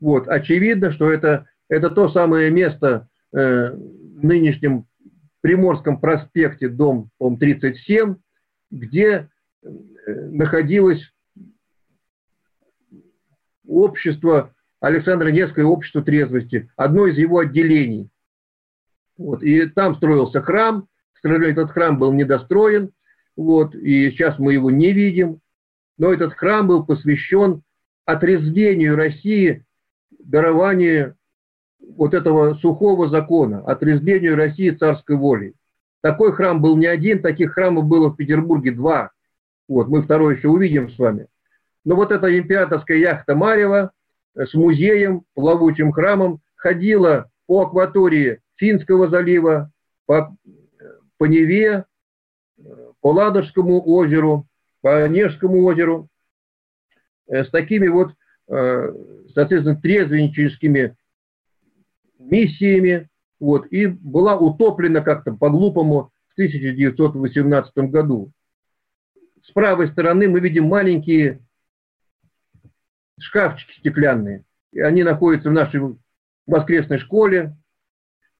Вот. 0.00 0.28
Очевидно, 0.28 0.92
что 0.92 1.10
это, 1.10 1.46
это 1.68 1.90
то 1.90 2.08
самое 2.08 2.50
место 2.50 3.08
э, 3.32 3.70
в 3.70 4.24
нынешнем 4.24 4.86
Приморском 5.40 6.00
проспекте, 6.00 6.68
дом, 6.68 7.10
по 7.18 7.34
37, 7.34 8.16
где 8.70 9.28
э, 9.62 9.68
находилось 10.08 11.02
общество 13.66 14.54
Александра 14.80 15.28
Невское 15.28 15.64
общество 15.64 16.02
трезвости, 16.02 16.70
одно 16.76 17.06
из 17.06 17.16
его 17.16 17.38
отделений. 17.38 18.08
Вот, 19.18 19.42
и 19.42 19.66
там 19.66 19.96
строился 19.96 20.42
храм, 20.42 20.88
к 21.12 21.28
этот 21.28 21.70
храм 21.70 21.98
был 21.98 22.12
недостроен, 22.12 22.90
вот, 23.36 23.74
и 23.74 24.10
сейчас 24.10 24.38
мы 24.38 24.52
его 24.52 24.70
не 24.70 24.92
видим, 24.92 25.40
но 25.98 26.12
этот 26.12 26.34
храм 26.34 26.66
был 26.66 26.84
посвящен 26.84 27.62
отрезвению 28.04 28.96
России, 28.96 29.64
дарованию 30.18 31.16
вот 31.80 32.14
этого 32.14 32.54
сухого 32.54 33.08
закона, 33.08 33.60
отрезвению 33.60 34.36
России 34.36 34.70
царской 34.70 35.16
воли. 35.16 35.54
Такой 36.00 36.32
храм 36.32 36.60
был 36.60 36.76
не 36.76 36.86
один, 36.86 37.22
таких 37.22 37.54
храмов 37.54 37.86
было 37.86 38.08
в 38.08 38.16
Петербурге 38.16 38.72
два. 38.72 39.10
Вот, 39.68 39.88
мы 39.88 40.02
второй 40.02 40.36
еще 40.36 40.48
увидим 40.48 40.90
с 40.90 40.98
вами. 40.98 41.26
Но 41.84 41.96
вот 41.96 42.12
эта 42.12 42.36
императорская 42.38 42.98
яхта 42.98 43.34
Марева 43.34 43.92
с 44.34 44.54
музеем, 44.54 45.22
плавучим 45.34 45.92
храмом 45.92 46.40
ходила 46.54 47.30
по 47.46 47.62
акватории 47.62 48.40
Финского 48.56 49.08
залива, 49.08 49.70
по, 50.06 50.36
по 51.18 51.24
Неве, 51.24 51.84
по 53.00 53.12
Ладожскому 53.12 53.82
озеру, 53.86 54.46
по 54.80 55.04
Онежскому 55.04 55.64
озеру, 55.64 56.08
э, 57.28 57.44
с 57.44 57.50
такими 57.50 57.88
вот, 57.88 58.12
э, 58.48 58.92
соответственно, 59.34 59.80
трезвенническими 59.80 60.96
миссиями, 62.18 63.08
вот, 63.38 63.66
и 63.70 63.86
была 63.86 64.36
утоплена 64.36 65.00
как-то 65.00 65.32
по-глупому 65.32 66.10
в 66.28 66.32
1918 66.34 67.76
году. 67.90 68.30
С 69.44 69.52
правой 69.52 69.88
стороны 69.88 70.28
мы 70.28 70.40
видим 70.40 70.64
маленькие 70.64 71.40
шкафчики 73.20 73.78
стеклянные. 73.78 74.44
И 74.72 74.80
они 74.80 75.02
находятся 75.04 75.50
в 75.50 75.52
нашей 75.52 75.80
воскресной 76.46 76.98
школе 76.98 77.56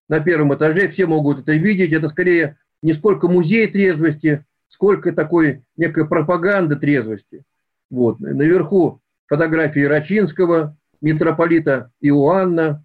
на 0.09 0.21
первом 0.21 0.55
этаже. 0.55 0.89
Все 0.89 1.07
могут 1.07 1.41
это 1.41 1.53
видеть. 1.53 1.93
Это 1.93 2.09
скорее 2.09 2.59
не 2.83 2.95
сколько 2.95 3.29
музей 3.29 3.69
трезвости, 3.69 4.45
сколько 4.69 5.13
такой 5.13 5.63
некой 5.77 6.07
пропаганды 6.07 6.77
трезвости. 6.77 7.45
Вот. 7.91 8.21
Наверху 8.21 9.01
фотографии 9.27 9.81
Рачинского, 9.81 10.77
митрополита 11.01 11.91
Иоанна, 12.01 12.85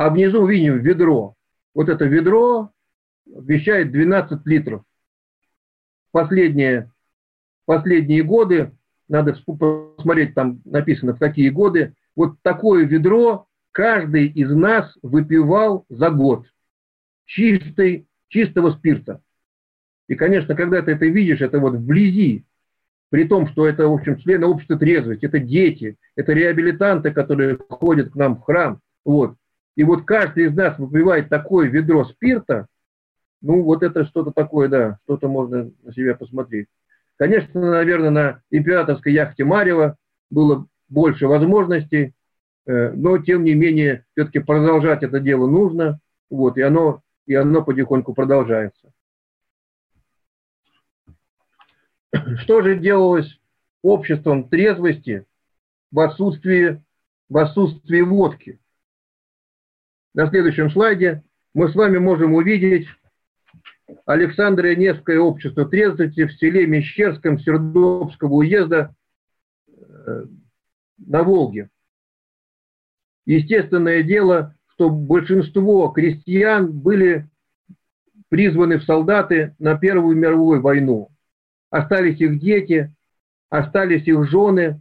а 0.00 0.08
внизу 0.08 0.46
видим 0.46 0.78
ведро. 0.78 1.34
Вот 1.74 1.90
это 1.90 2.06
ведро 2.06 2.70
вмещает 3.26 3.92
12 3.92 4.46
литров. 4.46 4.82
Последние, 6.10 6.90
последние 7.66 8.22
годы 8.22 8.72
надо 9.08 9.34
посмотреть, 9.34 10.32
там 10.34 10.62
написано, 10.64 11.12
в 11.12 11.18
какие 11.18 11.50
годы, 11.50 11.92
вот 12.16 12.40
такое 12.40 12.86
ведро 12.86 13.46
каждый 13.72 14.28
из 14.28 14.50
нас 14.50 14.90
выпивал 15.02 15.84
за 15.90 16.08
год 16.08 16.46
чистой, 17.26 18.06
чистого 18.28 18.70
спирта. 18.70 19.20
И, 20.08 20.14
конечно, 20.14 20.56
когда 20.56 20.80
ты 20.80 20.92
это 20.92 21.04
видишь, 21.04 21.42
это 21.42 21.58
вот 21.58 21.74
вблизи, 21.74 22.46
при 23.10 23.28
том, 23.28 23.48
что 23.48 23.66
это, 23.66 23.86
в 23.86 23.92
общем, 23.92 24.16
члены 24.16 24.46
общества 24.46 24.78
трезвости, 24.78 25.26
это 25.26 25.40
дети, 25.40 25.98
это 26.16 26.32
реабилитанты, 26.32 27.10
которые 27.10 27.58
ходят 27.68 28.12
к 28.12 28.14
нам 28.14 28.36
в 28.36 28.44
храм. 28.44 28.80
Вот. 29.04 29.36
И 29.76 29.84
вот 29.84 30.04
каждый 30.04 30.46
из 30.46 30.54
нас 30.54 30.78
выпивает 30.78 31.28
такое 31.28 31.68
ведро 31.68 32.04
спирта, 32.04 32.66
ну, 33.42 33.62
вот 33.62 33.82
это 33.82 34.04
что-то 34.04 34.32
такое, 34.32 34.68
да, 34.68 34.98
что-то 35.04 35.28
можно 35.28 35.70
на 35.82 35.92
себя 35.92 36.14
посмотреть. 36.14 36.68
Конечно, 37.16 37.60
наверное, 37.60 38.10
на 38.10 38.42
императорской 38.50 39.12
яхте 39.12 39.44
Марева 39.44 39.96
было 40.30 40.66
больше 40.88 41.26
возможностей, 41.26 42.14
э, 42.66 42.92
но 42.92 43.18
тем 43.18 43.44
не 43.44 43.54
менее 43.54 44.04
все-таки 44.12 44.40
продолжать 44.40 45.02
это 45.02 45.20
дело 45.20 45.46
нужно, 45.46 46.00
вот, 46.28 46.56
и 46.58 46.62
оно, 46.62 47.02
и 47.26 47.34
оно 47.34 47.62
потихоньку 47.62 48.14
продолжается. 48.14 48.92
Что 52.38 52.62
же 52.62 52.78
делалось 52.78 53.40
обществом 53.82 54.48
трезвости 54.48 55.24
в 55.92 56.00
отсутствии, 56.00 56.82
в 57.28 57.38
отсутствии 57.38 58.00
водки? 58.00 58.60
На 60.12 60.28
следующем 60.28 60.70
слайде 60.70 61.22
мы 61.54 61.68
с 61.68 61.74
вами 61.74 61.98
можем 61.98 62.34
увидеть 62.34 62.88
Александрия 64.06 64.74
Невское 64.74 65.20
общество 65.20 65.66
трезвости 65.66 66.26
в 66.26 66.32
селе 66.34 66.66
Мещерском 66.66 67.38
Сердобского 67.38 68.34
уезда 68.34 68.94
э, 69.68 70.24
на 70.98 71.22
Волге. 71.22 71.70
Естественное 73.24 74.02
дело, 74.02 74.56
что 74.72 74.90
большинство 74.90 75.88
крестьян 75.90 76.72
были 76.72 77.28
призваны 78.28 78.78
в 78.78 78.84
солдаты 78.84 79.54
на 79.60 79.78
Первую 79.78 80.16
мировую 80.16 80.60
войну. 80.60 81.10
Остались 81.70 82.20
их 82.20 82.40
дети, 82.40 82.92
остались 83.48 84.08
их 84.08 84.28
жены, 84.28 84.80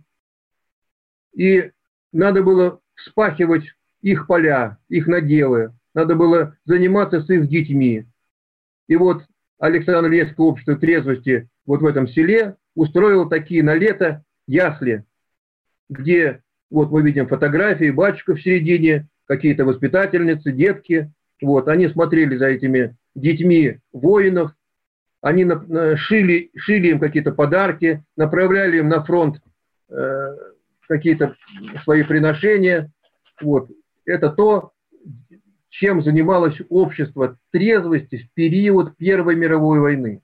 и 1.33 1.71
надо 2.11 2.41
было 2.41 2.79
вспахивать 2.95 3.65
их 4.01 4.27
поля, 4.27 4.77
их 4.87 5.07
наделы, 5.07 5.73
надо 5.93 6.15
было 6.15 6.55
заниматься 6.65 7.21
с 7.21 7.29
их 7.29 7.47
детьми. 7.47 8.05
И 8.87 8.95
вот 8.95 9.23
Александр 9.59 10.09
Невское 10.09 10.45
общество 10.45 10.75
трезвости 10.75 11.49
вот 11.65 11.81
в 11.81 11.85
этом 11.85 12.07
селе 12.07 12.55
устроило 12.75 13.29
такие 13.29 13.63
на 13.63 13.75
лето 13.75 14.23
ясли, 14.47 15.03
где 15.89 16.41
вот 16.69 16.91
мы 16.91 17.01
видим 17.01 17.27
фотографии, 17.27 17.91
батюшка 17.91 18.35
в 18.35 18.41
середине, 18.41 19.07
какие-то 19.25 19.65
воспитательницы, 19.65 20.51
детки. 20.51 21.11
Вот, 21.41 21.67
они 21.67 21.87
смотрели 21.87 22.35
за 22.37 22.47
этими 22.47 22.95
детьми 23.15 23.79
воинов, 23.91 24.51
они 25.21 25.45
шили, 25.97 26.51
шили 26.55 26.89
им 26.89 26.99
какие-то 26.99 27.31
подарки, 27.31 28.03
направляли 28.15 28.77
им 28.77 28.89
на 28.89 29.03
фронт 29.03 29.41
э, 29.89 30.35
какие-то 30.87 31.35
свои 31.83 32.03
приношения. 32.03 32.91
Вот. 33.41 33.69
Это 34.09 34.31
то, 34.31 34.71
чем 35.69 36.01
занималось 36.01 36.59
общество 36.69 37.37
трезвости 37.51 38.17
в 38.17 38.33
период 38.33 38.97
Первой 38.97 39.35
мировой 39.35 39.79
войны. 39.79 40.23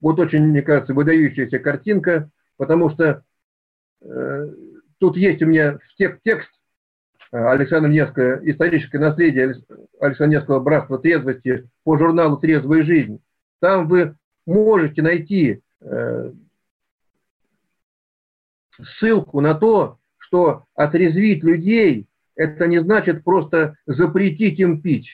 Вот 0.00 0.18
очень, 0.18 0.44
мне 0.48 0.60
кажется, 0.60 0.92
выдающаяся 0.92 1.60
картинка, 1.60 2.30
потому 2.56 2.90
что 2.90 3.22
э, 4.02 4.54
тут 4.98 5.16
есть 5.16 5.40
у 5.40 5.46
меня 5.46 5.78
тек, 5.98 6.18
текст 6.24 6.50
э, 7.30 7.38
Александра 7.38 7.88
Невского 7.88 8.40
«Историческое 8.50 8.98
наследие 8.98 9.54
Александра 10.00 10.38
Невского 10.38 10.58
братства 10.58 10.98
трезвости» 10.98 11.70
по 11.84 11.96
журналу 11.96 12.38
«Трезвая 12.38 12.82
жизнь». 12.82 13.20
Там 13.60 13.86
вы 13.86 14.16
можете 14.46 15.00
найти 15.02 15.62
э, 15.80 16.32
ссылку 18.82 19.40
на 19.40 19.54
то, 19.54 19.98
что 20.18 20.64
отрезвить 20.74 21.44
людей 21.44 22.08
это 22.40 22.66
не 22.66 22.82
значит 22.82 23.24
просто 23.24 23.76
запретить 23.86 24.58
им 24.58 24.80
пить. 24.80 25.10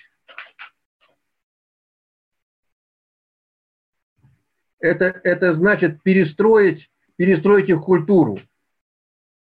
это, 4.86 5.20
это 5.24 5.54
значит 5.54 6.02
перестроить, 6.02 6.90
перестроить 7.16 7.68
их 7.68 7.82
культуру. 7.82 8.38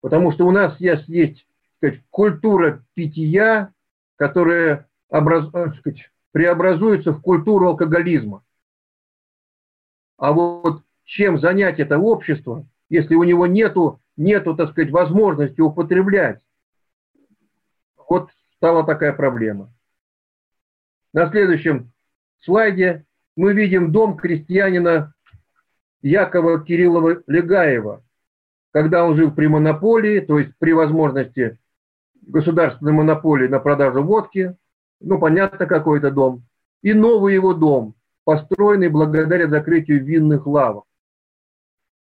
Потому 0.00 0.32
что 0.32 0.46
у 0.46 0.50
нас 0.50 0.78
есть, 0.80 1.08
есть 1.08 1.46
сказать, 1.76 2.00
культура 2.10 2.84
питья, 2.94 3.72
которая 4.16 4.88
образ, 5.08 5.52
э, 5.54 5.72
сказать, 5.78 6.10
преобразуется 6.32 7.12
в 7.12 7.20
культуру 7.20 7.68
алкоголизма. 7.68 8.42
А 10.16 10.32
вот 10.32 10.82
чем 11.04 11.38
занять 11.38 11.80
это 11.80 11.98
общество, 11.98 12.66
если 12.88 13.14
у 13.14 13.24
него 13.24 13.46
нету, 13.46 14.00
нету, 14.16 14.54
так 14.54 14.70
сказать, 14.70 14.90
возможности 14.90 15.60
употреблять? 15.60 16.40
Вот 18.10 18.28
стала 18.56 18.84
такая 18.84 19.12
проблема. 19.12 19.72
На 21.12 21.30
следующем 21.30 21.92
слайде 22.40 23.06
мы 23.36 23.54
видим 23.54 23.92
дом 23.92 24.16
крестьянина 24.16 25.14
Якова 26.02 26.64
Кириллова 26.64 27.22
Легаева, 27.28 28.02
когда 28.72 29.04
он 29.04 29.16
жил 29.16 29.30
при 29.30 29.46
монополии, 29.46 30.18
то 30.18 30.40
есть 30.40 30.52
при 30.58 30.72
возможности 30.72 31.58
государственной 32.20 32.92
монополии 32.92 33.46
на 33.46 33.60
продажу 33.60 34.02
водки, 34.02 34.56
ну, 35.00 35.18
понятно, 35.20 35.66
какой 35.66 35.98
это 35.98 36.10
дом, 36.10 36.42
и 36.82 36.92
новый 36.92 37.34
его 37.34 37.54
дом, 37.54 37.94
построенный 38.24 38.88
благодаря 38.88 39.48
закрытию 39.48 40.04
винных 40.04 40.48
лавок. 40.48 40.84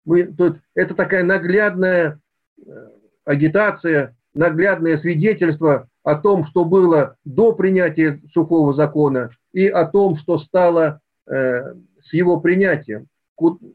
Мы, 0.05 0.25
тут, 0.25 0.59
это 0.75 0.95
такая 0.95 1.23
наглядная 1.23 2.21
э, 2.59 2.89
агитация, 3.25 4.17
наглядное 4.35 4.99
свидетельство 4.99 5.89
о 6.03 6.17
том, 6.17 6.47
что 6.47 6.65
было 6.65 7.17
до 7.25 7.53
принятия 7.53 8.21
сухого 8.33 8.75
закона 8.75 9.31
и 9.53 9.67
о 9.67 9.87
том, 9.87 10.17
что 10.19 10.39
стало 10.39 11.01
э, 11.27 11.75
с 12.03 12.13
его 12.13 12.41
принятием, 12.41 13.07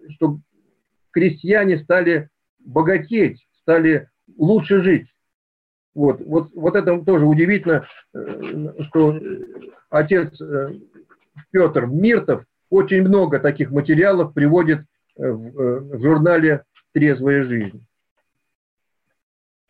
что 0.10 0.38
крестьяне 1.12 1.80
стали 1.80 2.30
богатеть, 2.60 3.48
стали 3.62 4.10
лучше 4.38 4.82
жить. 4.82 5.08
Вот, 5.96 6.22
вот, 6.22 6.50
вот 6.54 6.76
это 6.76 7.02
тоже 7.02 7.26
удивительно, 7.26 7.88
э, 8.14 8.84
что 8.90 9.20
отец 9.90 10.40
э, 10.40 10.74
Петр 11.52 11.88
Миртов 11.88 12.44
очень 12.70 13.02
много 13.02 13.40
таких 13.40 13.72
материалов 13.72 14.34
приводит 14.34 14.82
в, 15.16 15.96
в 15.96 16.02
журнале 16.02 16.64
«Трезвая 16.94 17.44
жизнь». 17.44 17.84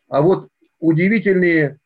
А 0.08 0.20
вот 0.20 0.48
удивительные 0.80 1.78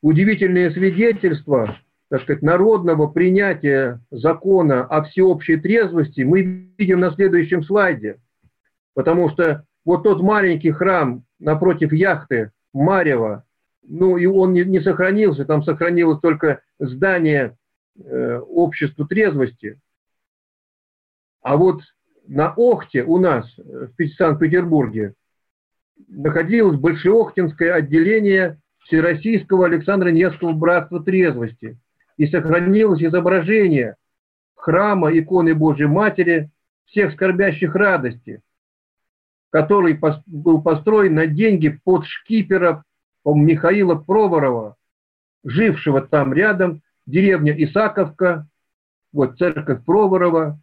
удивительные 0.00 0.70
свидетельства 0.70 1.78
так 2.12 2.24
сказать, 2.24 2.42
народного 2.42 3.06
принятия 3.06 3.98
закона 4.10 4.84
о 4.84 5.02
всеобщей 5.02 5.56
трезвости 5.56 6.20
мы 6.20 6.70
видим 6.76 7.00
на 7.00 7.10
следующем 7.12 7.64
слайде. 7.64 8.20
Потому 8.92 9.30
что 9.30 9.64
вот 9.86 10.02
тот 10.02 10.20
маленький 10.20 10.72
храм 10.72 11.24
напротив 11.38 11.90
яхты 11.94 12.50
Марева, 12.74 13.46
ну 13.82 14.18
и 14.18 14.26
он 14.26 14.52
не, 14.52 14.62
не 14.62 14.80
сохранился, 14.80 15.46
там 15.46 15.62
сохранилось 15.64 16.20
только 16.20 16.60
здание 16.78 17.56
э, 17.96 18.38
общества 18.40 19.08
трезвости. 19.08 19.80
А 21.40 21.56
вот 21.56 21.80
на 22.26 22.52
Охте 22.56 23.02
у 23.02 23.18
нас, 23.18 23.46
в 23.56 24.08
Санкт-Петербурге, 24.16 25.14
находилось 26.08 26.78
Большеохтинское 26.78 27.74
отделение 27.74 28.58
Всероссийского 28.80 29.66
Александра 29.66 30.10
Невского 30.10 30.52
братства 30.52 31.02
трезвости. 31.02 31.78
И 32.16 32.26
сохранилось 32.26 33.02
изображение 33.02 33.96
храма 34.54 35.16
иконы 35.16 35.54
Божьей 35.54 35.86
Матери 35.86 36.50
всех 36.86 37.12
скорбящих 37.14 37.74
радости, 37.74 38.42
который 39.50 39.98
был 40.26 40.62
построен 40.62 41.14
на 41.14 41.26
деньги 41.26 41.80
под 41.84 42.04
шкипера 42.06 42.84
Михаила 43.24 43.94
Проворова, 43.94 44.76
жившего 45.44 46.02
там 46.02 46.32
рядом, 46.32 46.82
деревня 47.06 47.52
Исаковка, 47.64 48.46
вот 49.12 49.38
церковь 49.38 49.84
Проворова, 49.84 50.60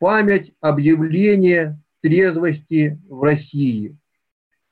память 0.00 0.52
объявления 0.60 1.78
трезвости 2.02 2.98
в 3.08 3.22
России. 3.22 3.96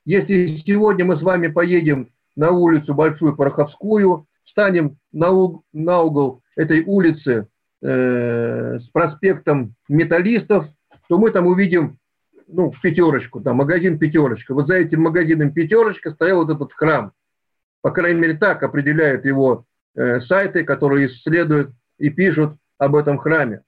Если 0.05 0.57
сегодня 0.66 1.05
мы 1.05 1.18
с 1.18 1.22
вами 1.22 1.49
поедем 1.49 2.09
на 2.35 2.51
улицу 2.51 2.95
Большую 2.95 3.37
Пороховскую, 3.37 4.26
встанем 4.45 4.97
на, 5.12 5.31
уг, 5.31 5.62
на 5.72 6.01
угол 6.01 6.43
этой 6.57 6.83
улицы 6.83 7.47
э, 7.83 8.79
с 8.81 8.89
проспектом 8.89 9.74
Металлистов, 9.89 10.66
то 11.09 11.18
мы 11.18 11.31
там 11.31 11.47
увидим 11.47 11.99
ну, 12.47 12.72
пятерочку, 12.83 13.41
там 13.41 13.57
магазин 13.57 13.99
пятерочка. 13.99 14.55
Вот 14.55 14.66
за 14.66 14.76
этим 14.76 15.03
магазином 15.03 15.53
пятерочка 15.53 16.12
стоял 16.12 16.45
вот 16.45 16.57
этот 16.57 16.72
храм. 16.72 17.12
По 17.83 17.91
крайней 17.91 18.20
мере, 18.20 18.35
так 18.35 18.62
определяют 18.62 19.26
его 19.26 19.66
э, 19.95 20.20
сайты, 20.22 20.64
которые 20.64 21.09
исследуют 21.09 21.72
и 21.99 22.09
пишут 22.09 22.57
об 22.79 22.97
этом 22.97 23.18
храме. 23.18 23.62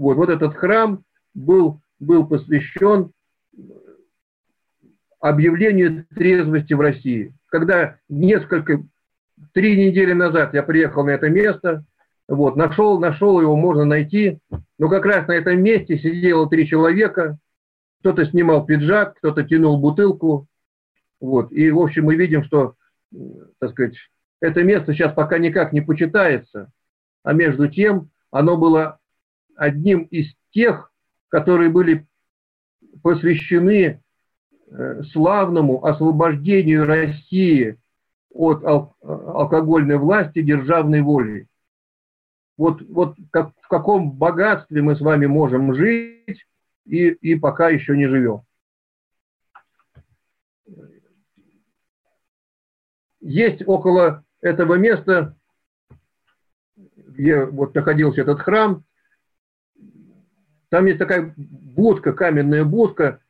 Вот, 0.00 0.16
вот 0.16 0.30
этот 0.30 0.54
храм 0.54 1.04
был, 1.34 1.82
был 1.98 2.26
посвящен 2.26 3.12
объявлению 5.20 6.06
трезвости 6.06 6.72
в 6.72 6.80
России. 6.80 7.34
Когда 7.48 7.98
несколько, 8.08 8.82
три 9.52 9.76
недели 9.76 10.14
назад 10.14 10.54
я 10.54 10.62
приехал 10.62 11.04
на 11.04 11.10
это 11.10 11.28
место, 11.28 11.84
вот, 12.28 12.56
нашел, 12.56 12.98
нашел 12.98 13.42
его, 13.42 13.54
можно 13.56 13.84
найти, 13.84 14.38
но 14.78 14.88
как 14.88 15.04
раз 15.04 15.28
на 15.28 15.32
этом 15.32 15.62
месте 15.62 15.98
сидело 15.98 16.48
три 16.48 16.66
человека, 16.66 17.36
кто-то 18.00 18.24
снимал 18.24 18.64
пиджак, 18.64 19.18
кто-то 19.18 19.44
тянул 19.44 19.78
бутылку, 19.78 20.46
вот, 21.20 21.52
и, 21.52 21.70
в 21.70 21.78
общем, 21.78 22.06
мы 22.06 22.16
видим, 22.16 22.42
что, 22.44 22.72
так 23.58 23.72
сказать, 23.72 23.96
это 24.40 24.62
место 24.64 24.94
сейчас 24.94 25.12
пока 25.12 25.36
никак 25.36 25.74
не 25.74 25.82
почитается, 25.82 26.72
а 27.22 27.34
между 27.34 27.68
тем 27.68 28.08
оно 28.30 28.56
было 28.56 28.99
одним 29.60 30.02
из 30.04 30.34
тех, 30.50 30.92
которые 31.28 31.70
были 31.70 32.06
посвящены 33.02 34.00
Э, 34.72 35.02
славному 35.12 35.84
освобождению 35.84 36.86
России 36.86 37.76
от 38.32 38.64
ал- 38.64 38.96
алкогольной 39.00 39.96
власти 39.96 40.42
державной 40.42 41.00
волей. 41.00 41.48
Вот, 42.56 42.80
вот 42.82 43.16
как, 43.32 43.50
в 43.62 43.66
каком 43.66 44.12
богатстве 44.12 44.80
мы 44.80 44.94
с 44.94 45.00
вами 45.00 45.26
можем 45.26 45.74
жить 45.74 46.46
и, 46.84 47.08
и 47.08 47.34
пока 47.34 47.68
еще 47.68 47.96
не 47.96 48.06
живем. 48.06 48.42
Есть 53.20 53.66
около 53.66 54.24
этого 54.40 54.74
места, 54.74 55.36
где 56.94 57.44
вот 57.44 57.74
находился 57.74 58.20
этот 58.20 58.38
храм, 58.38 58.84
там 60.70 60.86
есть 60.86 60.98
такая 60.98 61.34
будка, 61.36 62.12
каменная 62.12 62.64
будка, 62.64 63.20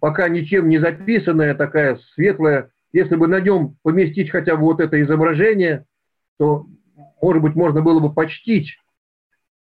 пока 0.00 0.28
ничем 0.28 0.68
не 0.68 0.78
записанная, 0.78 1.54
такая 1.54 1.98
светлая, 2.14 2.70
если 2.92 3.16
бы 3.16 3.26
на 3.26 3.40
нем 3.40 3.76
поместить 3.82 4.30
хотя 4.30 4.56
бы 4.56 4.62
вот 4.62 4.80
это 4.80 5.00
изображение, 5.02 5.84
то, 6.38 6.66
может 7.20 7.42
быть, 7.42 7.54
можно 7.54 7.82
было 7.82 8.00
бы 8.00 8.12
почтить, 8.12 8.78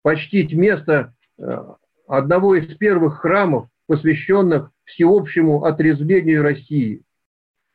почтить 0.03 0.53
место 0.53 1.15
э, 1.39 1.65
одного 2.07 2.55
из 2.55 2.77
первых 2.77 3.21
храмов, 3.21 3.69
посвященных 3.87 4.71
всеобщему 4.85 5.65
отрезвлению 5.65 6.43
России. 6.43 7.03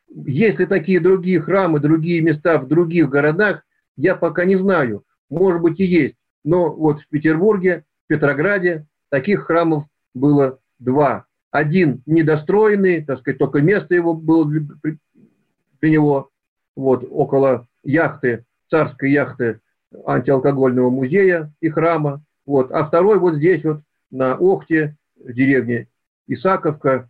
Есть 0.07 0.59
ли 0.59 0.65
такие 0.65 1.01
другие 1.01 1.41
храмы, 1.41 1.79
другие 1.79 2.21
места 2.21 2.57
в 2.57 2.67
других 2.67 3.09
городах, 3.09 3.63
я 3.97 4.15
пока 4.15 4.45
не 4.45 4.55
знаю. 4.55 5.03
Может 5.29 5.61
быть 5.61 5.79
и 5.79 5.86
есть. 5.86 6.15
Но 6.43 6.71
вот 6.71 7.01
в 7.01 7.09
Петербурге, 7.09 7.83
в 8.05 8.07
Петрограде 8.07 8.86
таких 9.16 9.45
храмов 9.45 9.86
было 10.13 10.59
два 10.78 11.26
один 11.49 12.03
недостроенный, 12.05 13.01
так 13.01 13.20
сказать, 13.22 13.38
только 13.38 13.61
место 13.61 13.95
его 13.95 14.13
было 14.13 14.45
для, 14.45 15.89
него, 15.89 16.32
вот, 16.76 17.07
около 17.09 17.66
яхты, 17.82 18.43
царской 18.70 19.11
яхты 19.11 19.61
антиалкогольного 20.05 20.89
музея 20.89 21.53
и 21.61 21.70
храма, 21.70 22.26
вот, 22.45 22.74
а 22.74 22.84
второй 22.84 23.20
вот 23.20 23.36
здесь 23.36 23.63
вот 23.63 23.84
на 24.11 24.36
Охте, 24.36 24.97
в 25.16 25.32
деревне 25.32 25.88
Исаковка, 26.28 27.09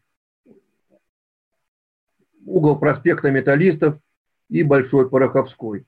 угол 2.46 2.78
проспекта 2.78 3.32
Металлистов 3.32 3.98
и 4.50 4.62
Большой 4.62 5.10
Пороховской. 5.10 5.88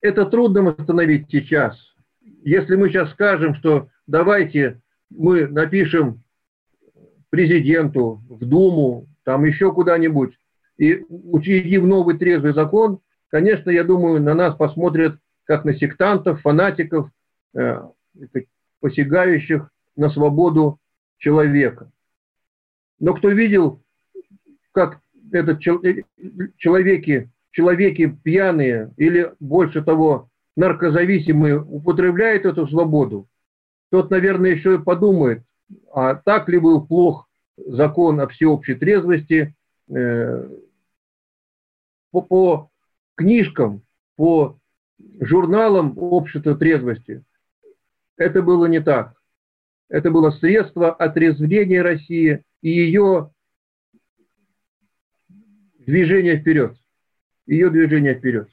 Это 0.00 0.26
трудно 0.26 0.62
восстановить 0.62 1.30
сейчас. 1.30 1.89
Если 2.42 2.76
мы 2.76 2.88
сейчас 2.88 3.10
скажем, 3.10 3.54
что 3.54 3.88
давайте 4.06 4.80
мы 5.10 5.46
напишем 5.46 6.22
президенту, 7.30 8.22
в 8.28 8.44
Думу, 8.44 9.06
там 9.24 9.44
еще 9.44 9.72
куда-нибудь, 9.72 10.36
и 10.78 11.04
учредив 11.08 11.84
новый 11.84 12.16
трезвый 12.16 12.54
закон, 12.54 13.00
конечно, 13.28 13.70
я 13.70 13.84
думаю, 13.84 14.22
на 14.22 14.34
нас 14.34 14.56
посмотрят 14.56 15.18
как 15.44 15.64
на 15.64 15.74
сектантов, 15.74 16.40
фанатиков, 16.40 17.10
э, 17.54 17.82
посягающих 18.80 19.70
на 19.96 20.10
свободу 20.10 20.78
человека. 21.18 21.90
Но 22.98 23.14
кто 23.14 23.28
видел, 23.28 23.82
как 24.72 25.00
этот 25.32 25.58
э, 25.66 26.02
человеки, 26.56 27.30
человеки 27.50 28.16
пьяные 28.22 28.92
или 28.96 29.32
больше 29.38 29.82
того, 29.82 30.29
наркозависимые 30.56 31.60
употребляют 31.60 32.44
эту 32.44 32.66
свободу, 32.66 33.28
тот, 33.90 34.10
наверное, 34.10 34.50
еще 34.50 34.76
и 34.76 34.82
подумает, 34.82 35.42
а 35.92 36.14
так 36.14 36.48
ли 36.48 36.58
был 36.58 36.86
плох 36.86 37.28
закон 37.56 38.20
о 38.20 38.28
всеобщей 38.28 38.74
трезвости 38.74 39.54
э, 39.88 40.48
по, 42.10 42.22
по 42.22 42.70
книжкам, 43.16 43.82
по 44.16 44.58
журналам 45.20 45.94
общества 45.96 46.54
трезвости. 46.56 47.24
Это 48.16 48.42
было 48.42 48.66
не 48.66 48.80
так. 48.80 49.14
Это 49.88 50.10
было 50.10 50.30
средство 50.30 50.92
отрезвления 50.92 51.82
России 51.82 52.44
и 52.62 52.70
ее 52.70 53.32
движения 55.78 56.38
вперед. 56.38 56.76
Ее 57.46 57.70
движение 57.70 58.14
вперед. 58.14 58.48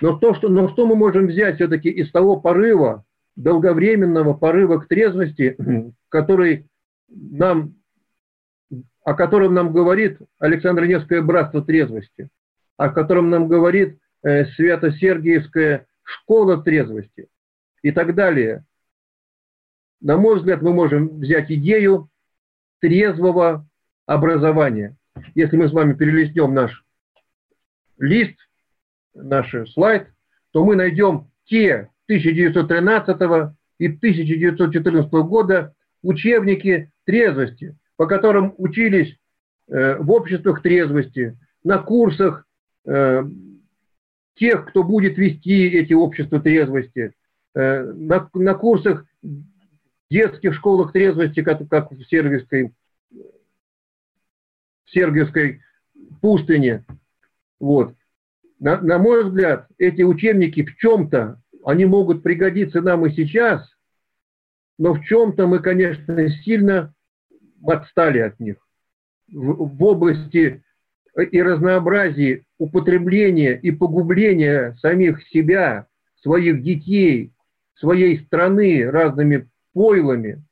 Но, 0.00 0.18
то, 0.18 0.34
что, 0.34 0.48
но 0.48 0.68
что 0.68 0.86
мы 0.86 0.96
можем 0.96 1.26
взять 1.26 1.56
все-таки 1.56 1.90
из 1.90 2.10
того 2.10 2.40
порыва, 2.40 3.04
долговременного 3.36 4.34
порыва 4.34 4.78
к 4.78 4.88
трезвости, 4.88 5.56
который 6.08 6.66
нам, 7.08 7.74
о 9.04 9.14
котором 9.14 9.54
нам 9.54 9.72
говорит 9.72 10.18
Александр 10.38 10.84
Невское 10.86 11.22
братство 11.22 11.62
трезвости, 11.62 12.28
о 12.76 12.88
котором 12.90 13.30
нам 13.30 13.48
говорит 13.48 13.98
э, 14.22 14.46
Свято-Сергиевская 14.46 15.86
школа 16.02 16.62
трезвости 16.62 17.28
и 17.82 17.92
так 17.92 18.14
далее. 18.14 18.64
На 20.00 20.16
мой 20.16 20.38
взгляд, 20.38 20.62
мы 20.62 20.72
можем 20.72 21.20
взять 21.20 21.50
идею 21.50 22.08
трезвого 22.80 23.66
образования. 24.06 24.96
Если 25.34 25.56
мы 25.56 25.68
с 25.68 25.72
вами 25.72 25.92
перелистнем 25.92 26.54
наш 26.54 26.84
лист, 27.98 28.36
наш 29.14 29.54
слайд, 29.72 30.08
то 30.52 30.64
мы 30.64 30.76
найдем 30.76 31.30
те 31.44 31.90
1913 32.06 33.54
и 33.78 33.86
1914 33.86 35.12
года 35.12 35.74
учебники 36.02 36.90
трезвости, 37.04 37.76
по 37.96 38.06
которым 38.06 38.54
учились 38.58 39.16
э, 39.68 39.96
в 39.96 40.10
обществах 40.10 40.62
трезвости, 40.62 41.38
на 41.64 41.78
курсах 41.78 42.46
э, 42.86 43.22
тех, 44.34 44.66
кто 44.68 44.82
будет 44.82 45.18
вести 45.18 45.68
эти 45.68 45.92
общества 45.92 46.40
трезвости, 46.40 47.12
э, 47.54 47.82
на, 47.82 48.28
на 48.34 48.54
курсах 48.54 49.04
детских 50.10 50.54
школах 50.54 50.92
трезвости, 50.92 51.42
как, 51.42 51.68
как 51.68 51.90
в 51.92 52.02
Сергиевской, 52.04 52.72
в 53.10 54.90
Сергиевской 54.90 55.62
пустыне. 56.20 56.84
Вот. 57.60 57.94
На, 58.60 58.78
на 58.80 58.98
мой 58.98 59.24
взгляд, 59.24 59.66
эти 59.78 60.02
учебники 60.02 60.62
в 60.62 60.76
чем-то 60.76 61.40
они 61.64 61.86
могут 61.86 62.22
пригодиться 62.22 62.82
нам 62.82 63.06
и 63.06 63.10
сейчас, 63.10 63.66
но 64.78 64.94
в 64.94 65.02
чем-то 65.02 65.46
мы, 65.46 65.60
конечно, 65.60 66.28
сильно 66.44 66.94
отстали 67.66 68.18
от 68.18 68.38
них. 68.38 68.56
В, 69.32 69.76
в 69.76 69.82
области 69.82 70.62
и 71.16 71.42
разнообразии 71.42 72.44
употребления 72.58 73.58
и 73.58 73.70
погубления 73.70 74.76
самих 74.80 75.26
себя, 75.28 75.86
своих 76.22 76.62
детей, 76.62 77.32
своей 77.76 78.20
страны 78.26 78.90
разными 78.90 79.48
пойлами, 79.72 80.42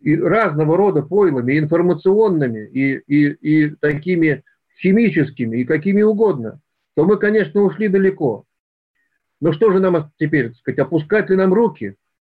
и 0.00 0.16
разного 0.16 0.76
рода 0.76 1.02
пойлами, 1.02 1.58
информационными, 1.58 2.68
и, 2.68 2.98
и, 3.06 3.30
и 3.30 3.70
такими 3.76 4.44
химическими, 4.80 5.58
и 5.58 5.64
какими 5.64 6.02
угодно, 6.02 6.60
то 6.94 7.04
мы, 7.04 7.16
конечно, 7.16 7.62
ушли 7.62 7.88
далеко. 7.88 8.44
Но 9.40 9.52
что 9.52 9.72
же 9.72 9.80
нам 9.80 10.10
теперь, 10.18 10.48
так 10.48 10.56
сказать, 10.58 10.78
опускать 10.78 11.30
ли 11.30 11.36
нам 11.36 11.52
руки? 11.52 11.96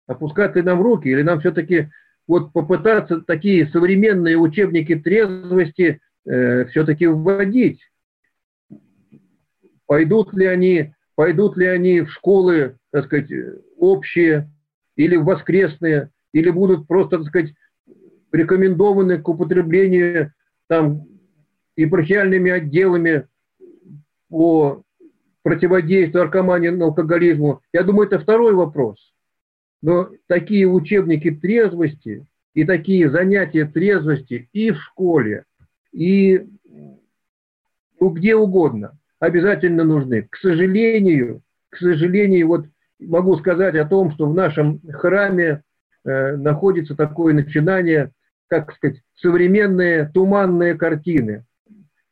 Опускать 0.06 0.54
ли 0.56 0.62
нам 0.62 0.80
руки? 0.80 1.08
Или 1.08 1.22
нам 1.22 1.40
все-таки 1.40 1.90
вот 2.26 2.52
попытаться 2.52 3.20
такие 3.20 3.66
современные 3.68 4.36
учебники 4.36 4.94
трезвости 4.94 6.00
э, 6.24 6.66
все-таки 6.66 7.06
вводить? 7.06 7.80
Пойдут 9.86 10.32
ли 10.32 10.46
они, 10.46 10.94
пойдут 11.14 11.56
ли 11.56 11.66
они 11.66 12.00
в 12.00 12.10
школы, 12.10 12.76
так 12.90 13.06
сказать, 13.06 13.30
общие 13.76 14.50
или 14.96 15.16
в 15.16 15.24
воскресные, 15.24 16.10
или 16.32 16.50
будут 16.50 16.86
просто, 16.86 17.18
так 17.18 17.26
сказать, 17.26 17.54
рекомендованы 18.32 19.20
к 19.20 19.28
употреблению 19.28 20.32
там 20.68 21.06
епархиальными 21.76 22.50
отделами 22.50 23.26
по 24.34 24.82
противодействию 25.44 26.24
наркомании, 26.24 26.82
алкоголизму, 26.82 27.60
я 27.72 27.84
думаю, 27.84 28.08
это 28.08 28.18
второй 28.18 28.52
вопрос. 28.52 29.14
Но 29.80 30.08
такие 30.26 30.66
учебники 30.66 31.30
трезвости 31.30 32.26
и 32.52 32.64
такие 32.64 33.08
занятия 33.10 33.64
трезвости 33.64 34.48
и 34.52 34.72
в 34.72 34.80
школе, 34.80 35.44
и 35.92 36.48
ну, 38.00 38.08
где 38.08 38.34
угодно 38.34 38.98
обязательно 39.20 39.84
нужны. 39.84 40.22
К 40.22 40.36
сожалению, 40.38 41.42
к 41.70 41.76
сожалению, 41.76 42.48
вот 42.48 42.66
могу 42.98 43.36
сказать 43.36 43.76
о 43.76 43.84
том, 43.84 44.10
что 44.10 44.28
в 44.28 44.34
нашем 44.34 44.80
храме 44.94 45.62
э, 46.04 46.34
находится 46.34 46.96
такое 46.96 47.34
начинание, 47.34 48.10
как 48.48 48.74
сказать, 48.74 49.00
современные 49.14 50.10
туманные 50.12 50.74
картины. 50.74 51.44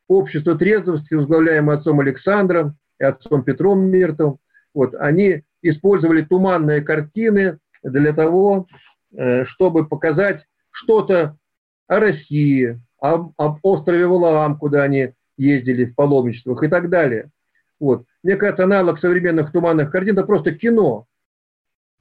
Общество 0.07 0.55
трезвости, 0.55 1.13
возглавляемое 1.13 1.77
отцом 1.77 1.99
Александром, 1.99 2.77
и 2.99 3.03
отцом 3.03 3.43
Петром 3.43 3.85
Миртом, 3.85 4.39
вот, 4.73 4.95
они 4.95 5.43
использовали 5.61 6.23
туманные 6.23 6.81
картины 6.81 7.59
для 7.83 8.13
того, 8.13 8.67
э, 9.15 9.45
чтобы 9.45 9.87
показать 9.87 10.45
что-то 10.71 11.37
о 11.87 11.99
России, 11.99 12.79
об, 12.99 13.33
об 13.37 13.59
острове 13.63 14.07
Валаам, 14.07 14.57
куда 14.57 14.83
они 14.83 15.13
ездили 15.37 15.85
в 15.85 15.95
паломничествах 15.95 16.63
и 16.63 16.67
так 16.67 16.89
далее. 16.89 17.29
Вот. 17.79 18.05
Мне 18.23 18.35
кажется, 18.37 18.63
аналог 18.63 18.99
современных 18.99 19.51
туманных 19.51 19.91
картин– 19.91 20.13
это 20.17 20.25
просто 20.25 20.53
кино. 20.53 21.05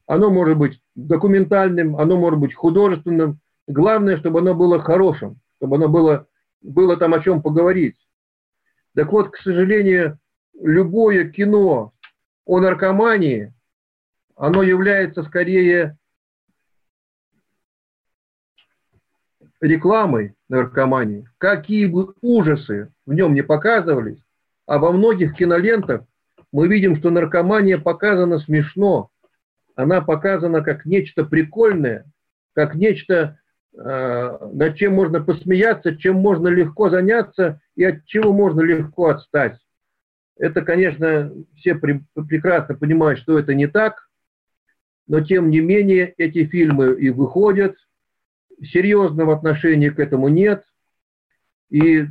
Оно 0.06 0.30
может 0.30 0.56
быть 0.56 0.80
документальным, 0.94 1.96
оно 1.96 2.16
может 2.16 2.38
быть 2.38 2.54
художественным. 2.54 3.40
Главное, 3.66 4.16
чтобы 4.18 4.40
оно 4.40 4.54
было 4.54 4.80
хорошим, 4.80 5.38
чтобы 5.56 5.76
оно 5.76 5.88
было, 5.88 6.26
было 6.62 6.96
там 6.96 7.14
о 7.14 7.20
чем 7.20 7.42
поговорить. 7.42 7.96
Так 8.94 9.12
вот, 9.12 9.30
к 9.30 9.36
сожалению, 9.38 10.18
любое 10.60 11.30
кино 11.30 11.92
о 12.44 12.60
наркомании, 12.60 13.52
оно 14.36 14.62
является 14.62 15.22
скорее 15.22 15.96
рекламой 19.60 20.34
наркомании. 20.48 21.28
Какие 21.38 21.86
бы 21.86 22.14
ужасы 22.20 22.92
в 23.06 23.14
нем 23.14 23.32
не 23.32 23.42
показывались, 23.42 24.18
а 24.66 24.78
во 24.78 24.92
многих 24.92 25.34
кинолентах 25.36 26.02
мы 26.52 26.68
видим, 26.68 26.96
что 26.96 27.10
наркомания 27.10 27.78
показана 27.78 28.38
смешно. 28.38 29.10
Она 29.74 30.02
показана 30.02 30.62
как 30.62 30.84
нечто 30.84 31.24
прикольное, 31.24 32.04
как 32.54 32.74
нечто, 32.74 33.38
над 33.74 34.76
чем 34.76 34.94
можно 34.94 35.22
посмеяться, 35.22 35.96
чем 35.96 36.16
можно 36.16 36.48
легко 36.48 36.90
заняться 36.90 37.60
и 37.74 37.84
от 37.84 38.04
чего 38.04 38.32
можно 38.32 38.60
легко 38.60 39.08
отстать. 39.08 39.58
Это, 40.36 40.62
конечно, 40.62 41.32
все 41.56 41.74
при, 41.74 42.02
прекрасно 42.14 42.74
понимают, 42.74 43.20
что 43.20 43.38
это 43.38 43.54
не 43.54 43.66
так, 43.66 44.08
но 45.06 45.20
тем 45.20 45.50
не 45.50 45.60
менее 45.60 46.14
эти 46.16 46.44
фильмы 46.46 46.94
и 46.94 47.10
выходят, 47.10 47.76
серьезного 48.62 49.34
отношения 49.34 49.90
к 49.90 49.98
этому 49.98 50.28
нет, 50.28 50.64
и 51.70 52.06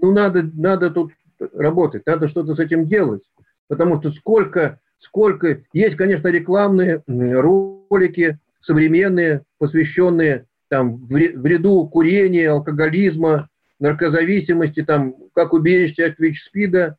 ну, 0.00 0.12
надо, 0.12 0.42
надо 0.42 0.90
тут 0.90 1.12
работать, 1.52 2.06
надо 2.06 2.28
что-то 2.28 2.54
с 2.54 2.58
этим 2.58 2.86
делать, 2.86 3.22
потому 3.68 4.00
что 4.00 4.12
сколько, 4.12 4.80
сколько, 4.98 5.62
есть, 5.72 5.96
конечно, 5.96 6.28
рекламные 6.28 7.02
ролики 7.06 8.38
современные, 8.62 9.42
посвященные 9.58 10.46
там 10.74 11.06
вреду 11.06 11.86
курения, 11.86 12.50
алкоголизма, 12.50 13.48
наркозависимости, 13.78 14.82
там, 14.82 15.14
как 15.32 15.52
убежище 15.52 16.06
от 16.06 16.18
ВИЧ-СПИДа, 16.18 16.96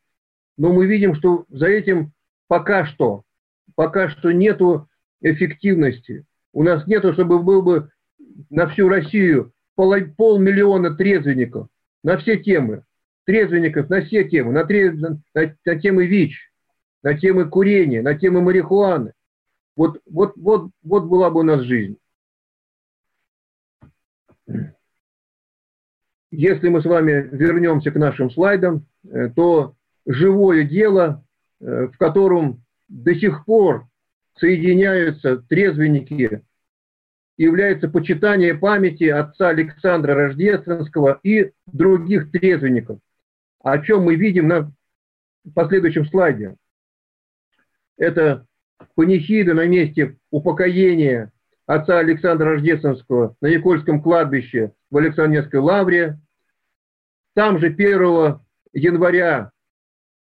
но 0.57 0.71
мы 0.71 0.85
видим, 0.85 1.13
что 1.13 1.43
за 1.49 1.67
этим 1.67 2.13
пока 2.47 2.85
что, 2.85 3.23
пока 3.75 4.07
что 4.07 4.31
нету 4.31 4.87
эффективности. 5.19 6.23
У 6.53 6.63
нас 6.63 6.87
нету, 6.87 7.11
чтобы 7.11 7.43
был 7.43 7.63
бы 7.63 7.89
на 8.49 8.69
всю 8.69 8.87
Россию 8.87 9.51
пол, 9.75 9.93
полмиллиона 10.15 10.95
трезвенников 10.95 11.67
на 12.01 12.17
все 12.17 12.37
темы. 12.37 12.83
трезвенников 13.25 13.89
на 13.89 14.03
все 14.05 14.23
темы, 14.23 14.53
на, 14.53 14.63
трез... 14.63 14.97
на, 14.97 15.19
на 15.33 15.79
темы 15.81 16.05
ВИЧ, 16.05 16.49
на 17.03 17.17
темы 17.17 17.49
курения, 17.49 18.01
на 18.01 18.15
темы 18.15 18.39
марихуаны. 18.39 19.11
Вот, 19.75 19.99
вот, 20.09 20.31
вот, 20.37 20.69
вот 20.81 21.03
была 21.07 21.29
бы 21.29 21.41
у 21.41 21.43
нас 21.43 21.63
жизнь. 21.63 21.97
Если 26.31 26.69
мы 26.69 26.81
с 26.81 26.85
вами 26.85 27.29
вернемся 27.31 27.91
к 27.91 27.95
нашим 27.95 28.29
слайдам, 28.29 28.85
э, 29.03 29.29
то 29.29 29.75
живое 30.05 30.63
дело, 30.63 31.25
э, 31.61 31.87
в 31.87 31.97
котором 31.97 32.63
до 32.87 33.15
сих 33.15 33.45
пор 33.45 33.87
соединяются 34.37 35.37
трезвенники, 35.37 36.43
является 37.37 37.89
почитание 37.89 38.53
памяти 38.53 39.05
отца 39.05 39.49
Александра 39.49 40.13
Рождественского 40.13 41.19
и 41.23 41.51
других 41.67 42.31
трезвенников, 42.31 42.99
о 43.61 43.79
чем 43.79 44.03
мы 44.03 44.15
видим 44.15 44.47
на 44.47 44.71
последующем 45.53 46.05
слайде. 46.05 46.55
Это 47.97 48.45
панихида 48.95 49.53
на 49.53 49.65
месте 49.67 50.17
упокоения 50.31 51.31
отца 51.65 51.99
Александра 51.99 52.51
Рождественского 52.51 53.35
на 53.41 53.47
Никольском 53.47 54.01
кладбище 54.01 54.73
в 54.89 54.97
Александрской 54.97 55.59
лавре. 55.59 56.19
Там 57.33 57.59
же 57.59 57.67
1 57.67 58.39
января 58.73 59.51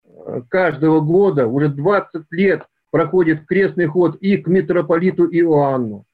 э, 0.05 0.43
каждого 0.49 1.01
года, 1.01 1.47
уже 1.47 1.69
20 1.69 2.27
лет, 2.31 2.67
проходит 2.91 3.47
крестный 3.47 3.87
ход 3.87 4.17
и 4.17 4.37
к 4.37 4.47
митрополиту 4.49 5.27
Иоанну. 5.27 6.05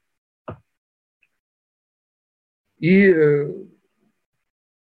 И 2.79 3.07
э, 3.07 3.53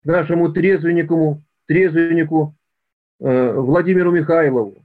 нашему 0.04 0.52
трезвеннику, 0.52 1.42
трезвеннику 1.66 2.56
э, 3.20 3.52
Владимиру 3.52 4.10
Михайлову. 4.10 4.84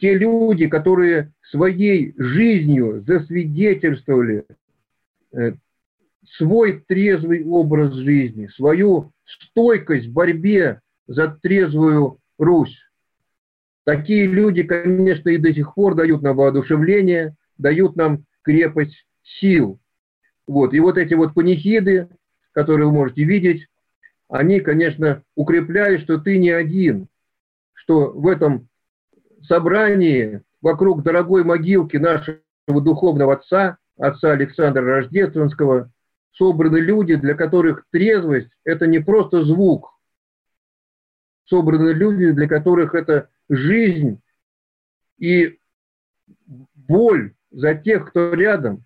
Те 0.00 0.16
люди, 0.16 0.66
которые 0.66 1.32
своей 1.50 2.14
жизнью 2.16 3.04
засвидетельствовали 3.06 4.46
свой 6.36 6.82
трезвый 6.86 7.44
образ 7.44 7.94
жизни, 7.94 8.48
свою 8.56 9.12
стойкость 9.26 10.06
в 10.06 10.12
борьбе 10.12 10.80
за 11.06 11.28
трезвую 11.28 12.18
Русь. 12.38 12.78
Такие 13.84 14.26
люди, 14.26 14.62
конечно, 14.62 15.28
и 15.28 15.36
до 15.36 15.52
сих 15.52 15.74
пор 15.74 15.94
дают 15.94 16.22
нам 16.22 16.36
воодушевление, 16.36 17.34
дают 17.58 17.96
нам 17.96 18.24
крепость 18.42 19.04
сил. 19.22 19.78
Вот. 20.46 20.72
И 20.72 20.80
вот 20.80 20.96
эти 20.96 21.12
вот 21.12 21.34
панихиды, 21.34 22.08
которые 22.52 22.86
вы 22.86 22.92
можете 22.92 23.24
видеть, 23.24 23.66
они, 24.28 24.60
конечно, 24.60 25.22
укрепляют, 25.34 26.02
что 26.02 26.18
ты 26.18 26.38
не 26.38 26.50
один, 26.50 27.08
что 27.74 28.12
в 28.12 28.26
этом 28.28 28.69
собрании 29.46 30.42
вокруг 30.62 31.02
дорогой 31.02 31.44
могилки 31.44 31.96
нашего 31.96 32.40
духовного 32.66 33.34
отца, 33.34 33.78
отца 33.98 34.32
Александра 34.32 34.82
Рождественского, 34.82 35.90
собраны 36.32 36.78
люди, 36.78 37.16
для 37.16 37.34
которых 37.34 37.84
трезвость– 37.90 38.50
это 38.64 38.86
не 38.86 38.98
просто 38.98 39.44
звук. 39.44 39.90
Собраны 41.46 41.90
люди, 41.90 42.30
для 42.30 42.48
которых 42.48 42.94
это 42.94 43.28
жизнь 43.48 44.20
и 45.18 45.58
боль 46.74 47.34
за 47.50 47.74
тех, 47.74 48.08
кто 48.08 48.34
рядом. 48.34 48.84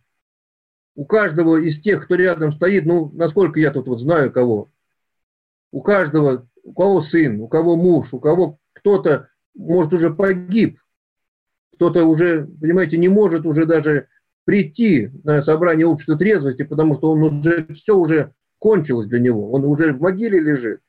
У 0.97 1.05
каждого 1.05 1.57
из 1.57 1.81
тех, 1.83 2.05
кто 2.05 2.15
рядом 2.15 2.53
стоит, 2.55 2.87
ну, 2.87 3.11
насколько 3.15 3.59
я 3.59 3.73
тут 3.73 3.87
вот 3.89 4.01
знаю 4.01 4.33
кого, 4.33 4.71
у 5.73 5.83
каждого, 5.83 6.47
у 6.63 6.73
кого 6.73 7.03
сын, 7.03 7.41
у 7.41 7.49
кого 7.49 7.77
муж, 7.77 8.09
у 8.13 8.21
кого 8.21 8.59
кто-то, 8.75 9.29
может, 9.55 9.93
уже 9.93 10.11
погиб, 10.11 10.79
кто-то 11.75 12.05
уже, 12.05 12.47
понимаете, 12.61 12.99
не 12.99 13.09
может 13.09 13.47
уже 13.47 13.67
даже 13.67 14.09
прийти 14.45 15.11
на 15.25 15.43
собрание 15.43 15.87
общества 15.87 16.17
трезвости, 16.17 16.63
потому 16.63 16.97
что 16.97 17.11
он 17.13 17.23
уже 17.23 17.67
все 17.75 17.97
уже 17.97 18.33
кончилось 18.59 19.09
для 19.09 19.21
него, 19.21 19.51
он 19.53 19.65
уже 19.65 19.93
в 19.93 20.01
могиле 20.01 20.39
лежит. 20.39 20.81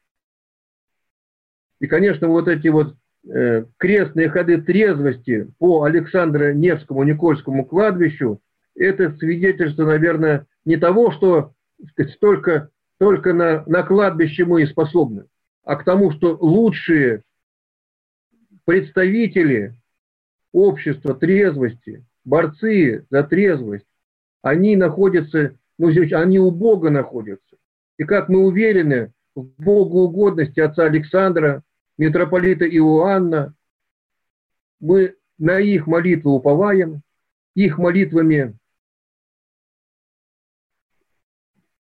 И, 1.79 1.87
конечно, 1.87 2.27
вот 2.27 2.47
эти 2.47 2.67
вот 2.69 2.95
э, 3.27 3.65
крестные 3.77 4.29
ходы 4.29 4.61
трезвости 4.61 5.51
по 5.59 5.83
Александра 5.83 6.53
Невскому 6.53 7.03
Никольскому 7.03 7.65
кладбищу, 7.65 8.39
это 8.75 9.15
свидетельство, 9.17 9.85
наверное, 9.85 10.47
не 10.65 10.77
того, 10.77 11.11
что 11.11 11.53
сказать, 11.91 12.17
только, 12.19 12.69
только 12.97 13.33
на, 13.33 13.63
на 13.65 13.83
кладбище 13.83 14.45
мы 14.45 14.63
и 14.63 14.67
способны, 14.67 15.25
а 15.63 15.75
к 15.75 15.83
тому, 15.83 16.11
что 16.11 16.37
лучшие 16.39 17.23
представители 18.65 19.75
общества 20.51 21.13
трезвости, 21.13 22.05
борцы 22.23 23.05
за 23.09 23.23
трезвость, 23.23 23.87
они 24.41 24.75
находятся, 24.75 25.57
ну, 25.77 25.89
они 25.89 26.39
у 26.39 26.51
Бога 26.51 26.89
находятся. 26.89 27.57
И 27.97 28.03
как 28.03 28.29
мы 28.29 28.45
уверены 28.45 29.13
в 29.35 29.43
богоугодности 29.61 30.59
отца 30.59 30.85
Александра, 30.85 31.63
митрополита 31.97 32.65
Иоанна, 32.65 33.53
мы 34.79 35.15
на 35.37 35.59
их 35.59 35.87
молитвы 35.87 36.31
уповаем, 36.31 37.01
их 37.53 37.77
молитвами, 37.77 38.57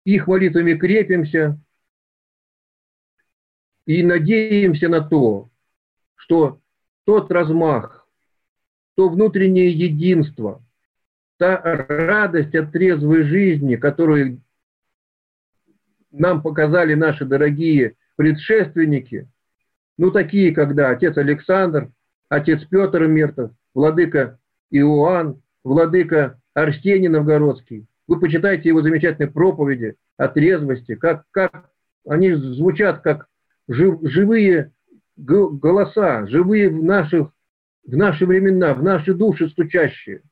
их 0.05 0.27
молитвами 0.27 0.75
крепимся 0.75 1.61
и 3.87 4.03
надеемся 4.03 4.89
на 4.89 5.07
то, 5.07 5.51
что 6.19 6.61
тот 7.05 7.33
размах, 7.33 8.07
то 8.97 9.09
внутреннее 9.09 9.71
единство, 9.71 10.63
та 11.39 11.61
радость 11.63 12.55
от 12.55 12.73
трезвой 12.73 13.23
жизни, 13.23 13.77
которую 13.77 14.43
нам 16.11 16.43
показали 16.43 16.95
наши 16.95 17.25
дорогие 17.25 17.95
предшественники, 18.17 19.29
ну 19.97 20.11
такие, 20.11 20.53
когда 20.55 20.91
отец 20.91 21.17
Александр, 21.17 21.91
отец 22.29 22.65
Петр 22.69 23.07
Мертов, 23.07 23.53
владыка 23.75 24.39
Иоанн, 24.71 25.41
владыка 25.65 26.41
Арсений 26.55 27.09
Новгородский. 27.09 27.87
Вы 28.09 28.19
почитайте 28.19 28.69
его 28.69 28.83
замечательные 28.83 29.31
проповеди 29.31 29.95
о 30.17 30.29
трезвости, 30.29 30.95
как, 30.95 31.25
как 31.31 31.71
они 32.07 32.33
звучат 32.33 33.01
как 33.01 33.29
жив, 33.69 34.01
живые 34.03 34.73
голоса, 35.19 36.27
живые 36.27 36.71
в 36.71 36.83
наших 36.83 37.31
в 37.89 37.97
наши 37.97 38.27
времена, 38.27 38.75
в 38.75 38.83
наши 38.83 39.15
души 39.15 39.49
стучащие. 39.49 40.23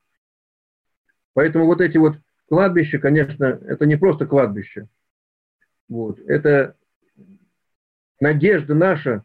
Поэтому 1.33 1.65
вот 1.65 1.81
эти 1.81 1.97
вот 1.97 2.15
кладбища, 2.47 2.99
конечно, 2.99 3.45
это 3.45 3.85
не 3.85 3.95
просто 3.95 4.27
кладбище. 4.27 4.87
Вот, 5.89 6.19
это 6.19 6.75
надежда 8.19 8.75
наша. 8.75 9.23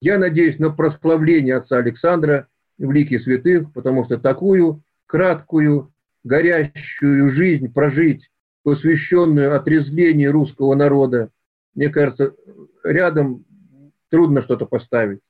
Я 0.00 0.18
надеюсь 0.18 0.58
на 0.58 0.70
прославление 0.70 1.56
отца 1.56 1.78
Александра 1.78 2.48
в 2.78 2.90
лике 2.92 3.18
святых, 3.20 3.72
потому 3.72 4.04
что 4.04 4.18
такую 4.18 4.82
краткую, 5.06 5.92
горящую 6.22 7.32
жизнь 7.32 7.72
прожить, 7.72 8.30
посвященную 8.62 9.54
отрезвлению 9.56 10.32
русского 10.32 10.74
народа, 10.74 11.30
мне 11.74 11.88
кажется, 11.88 12.34
рядом 12.84 13.44
трудно 14.12 14.42
что-то 14.42 14.66
поставить. 14.66 15.20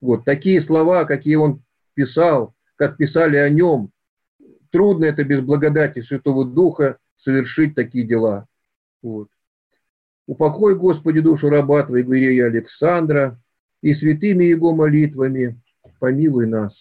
Вот 0.00 0.24
такие 0.24 0.62
слова, 0.62 1.04
какие 1.04 1.34
он 1.34 1.62
писал, 1.94 2.54
как 2.76 2.96
писали 2.96 3.36
о 3.36 3.50
нем, 3.50 3.90
трудно 4.70 5.06
это 5.06 5.24
без 5.24 5.40
благодати 5.40 6.00
Святого 6.02 6.44
Духа 6.44 6.98
совершить 7.18 7.74
такие 7.74 8.06
дела. 8.06 8.46
Вот. 9.02 9.28
Упокой, 10.26 10.76
Господи, 10.76 11.20
душу 11.20 11.50
раба 11.50 11.82
Твоего 11.82 12.16
Иерея 12.16 12.46
Александра 12.46 13.36
и 13.82 13.94
святыми 13.94 14.44
его 14.44 14.72
молитвами 14.72 15.60
помилуй 15.98 16.46
нас. 16.46 16.72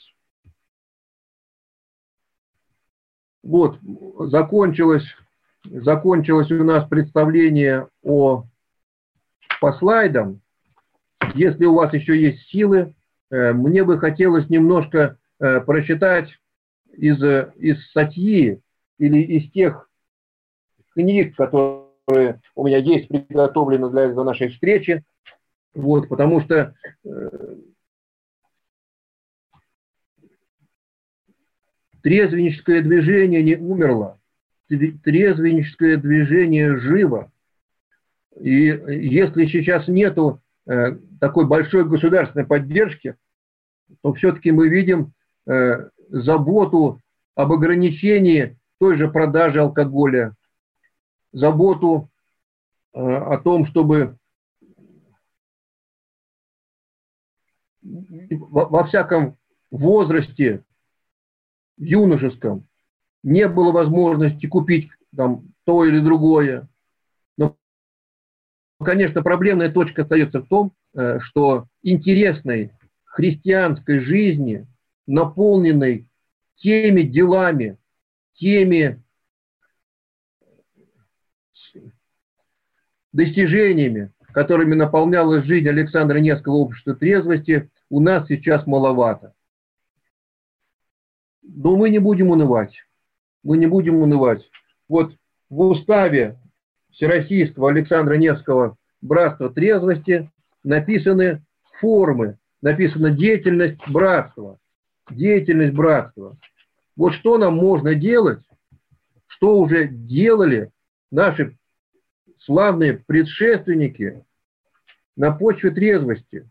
Вот, 3.42 3.80
закончилось, 4.30 5.08
закончилось 5.64 6.52
у 6.52 6.64
нас 6.64 6.88
представление 6.88 7.88
о, 8.04 8.46
по 9.60 9.74
слайдам. 9.74 10.42
Если 11.36 11.66
у 11.66 11.76
вас 11.76 11.94
еще 11.94 12.20
есть 12.20 12.48
силы, 12.50 12.94
Э, 13.32 13.54
мне 13.54 13.84
бы 13.84 14.00
хотелось 14.00 14.50
немножко 14.50 15.18
э, 15.40 15.62
прочитать 15.62 16.30
из, 16.94 17.22
из 17.58 17.84
статьи 17.90 18.60
или 18.98 19.22
из 19.22 19.52
тех 19.52 19.90
книг, 20.94 21.36
которые 21.36 22.42
у 22.56 22.66
меня 22.66 22.78
есть 22.78 23.08
приготовлены 23.08 23.90
для, 23.90 24.10
для 24.10 24.24
нашей 24.24 24.50
встречи, 24.50 25.04
вот, 25.74 26.10
потому 26.10 26.42
что 26.42 26.74
э, 27.06 27.56
трезвенническое 32.02 32.82
движение 32.82 33.44
не 33.44 33.56
умерло, 33.56 34.20
трезвенническое 34.68 35.98
движение 35.98 36.78
живо. 36.80 37.32
И 38.40 38.52
если 38.62 39.46
сейчас 39.46 39.88
нету 39.88 40.42
такой 41.20 41.48
большой 41.48 41.84
государственной 41.86 42.46
поддержки, 42.46 43.16
то 44.02 44.14
все-таки 44.14 44.52
мы 44.52 44.70
видим 44.70 45.14
э, 45.48 45.90
заботу 46.10 47.02
об 47.36 47.52
ограничении 47.52 48.58
той 48.80 48.98
же 48.98 49.10
продажи 49.10 49.60
алкоголя, 49.60 50.36
заботу 51.32 52.10
э, 52.94 53.00
о 53.00 53.38
том, 53.40 53.66
чтобы 53.66 54.18
во 57.82 58.84
всяком 58.86 59.38
возрасте, 59.72 60.64
юношеском, 61.78 62.68
не 63.24 63.48
было 63.48 63.72
возможности 63.72 64.48
купить 64.48 64.90
там 65.16 65.44
то 65.66 65.86
или 65.86 66.00
другое. 66.00 66.68
Но, 68.80 68.86
конечно, 68.86 69.22
проблемная 69.22 69.70
точка 69.70 70.04
остается 70.04 70.42
в 70.42 70.48
том, 70.48 70.72
э, 70.96 71.20
что 71.22 71.68
интересной 71.84 72.72
христианской 73.04 74.00
жизни, 74.00 74.66
наполненной 75.06 76.08
теми 76.56 77.02
делами, 77.02 77.78
теми 78.36 79.02
достижениями, 83.12 84.12
которыми 84.32 84.76
наполнялась 84.76 85.44
жизнь 85.44 85.68
Александра 85.68 86.20
Невского 86.20 86.54
общества 86.54 86.96
трезвости, 86.96 87.70
у 87.90 88.00
нас 88.00 88.28
сейчас 88.28 88.66
маловато. 88.66 89.34
Но 91.42 91.76
мы 91.76 91.90
не 91.90 92.00
будем 92.00 92.30
унывать. 92.30 92.76
Мы 93.44 93.58
не 93.58 93.66
будем 93.66 93.96
унывать. 93.96 94.48
Вот 94.88 95.14
в 95.50 95.60
уставе 95.62 96.38
Всероссийского 97.00 97.70
Александра 97.70 98.16
Невского 98.16 98.76
братства 99.02 99.50
трезвости 99.50 100.30
написаны 100.66 101.42
формы, 101.80 102.38
написана 102.62 103.10
деятельность 103.12 103.80
братства. 103.88 104.60
Деятельность 105.10 105.74
братства. 105.74 106.38
Вот 106.98 107.14
что 107.14 107.38
нам 107.38 107.56
можно 107.56 107.96
делать, 107.96 108.44
что 109.28 109.60
уже 109.60 109.88
делали 109.88 110.72
наши 111.10 111.58
славные 112.40 112.96
предшественники 113.08 114.26
на 115.16 115.32
почве 115.32 115.72
трезвости. 115.72 116.50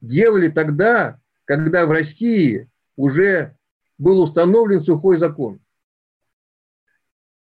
Делали 0.00 0.50
тогда, 0.50 1.18
когда 1.46 1.84
в 1.86 1.90
России 1.90 2.70
уже 2.96 3.56
был 3.98 4.20
установлен 4.20 4.84
сухой 4.84 5.18
закон. 5.18 5.58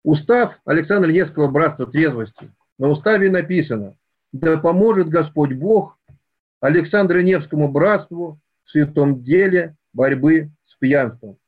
Устав 0.05 0.55
Александра 0.67 1.11
Невского 1.11 1.49
братства 1.49 1.87
трезвости. 1.87 2.51
На 2.79 2.89
уставе 2.89 3.31
написано, 3.31 3.97
да 4.33 4.59
поможет 4.59 5.09
Господь 5.09 5.55
Бог 5.55 5.99
Александру 6.61 7.23
Невскому 7.23 7.69
братству 7.69 8.39
в 8.65 8.71
святом 8.71 9.23
деле 9.23 9.77
борьбы 9.95 10.51
с 10.67 10.77
пьянством. 10.77 11.39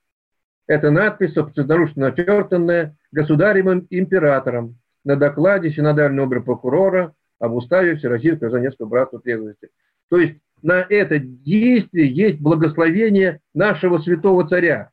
Это 0.66 0.90
надпись 0.90 1.34
собственноручно 1.34 2.08
начертанная 2.08 2.96
государевым 3.12 3.86
императором 3.90 4.78
на 5.04 5.16
докладе 5.16 5.70
синодального 5.70 6.26
обер-прокурора 6.26 7.14
об 7.38 7.52
уставе 7.52 7.96
Всероссийского 7.96 8.50
Заневского 8.50 8.86
братства 8.88 9.20
трезвости. 9.20 9.68
То 10.08 10.18
есть 10.18 10.40
на 10.62 10.80
это 10.88 11.18
действие 11.18 12.08
есть 12.08 12.40
благословение 12.40 13.40
нашего 13.54 13.98
святого 13.98 14.48
царя, 14.48 14.90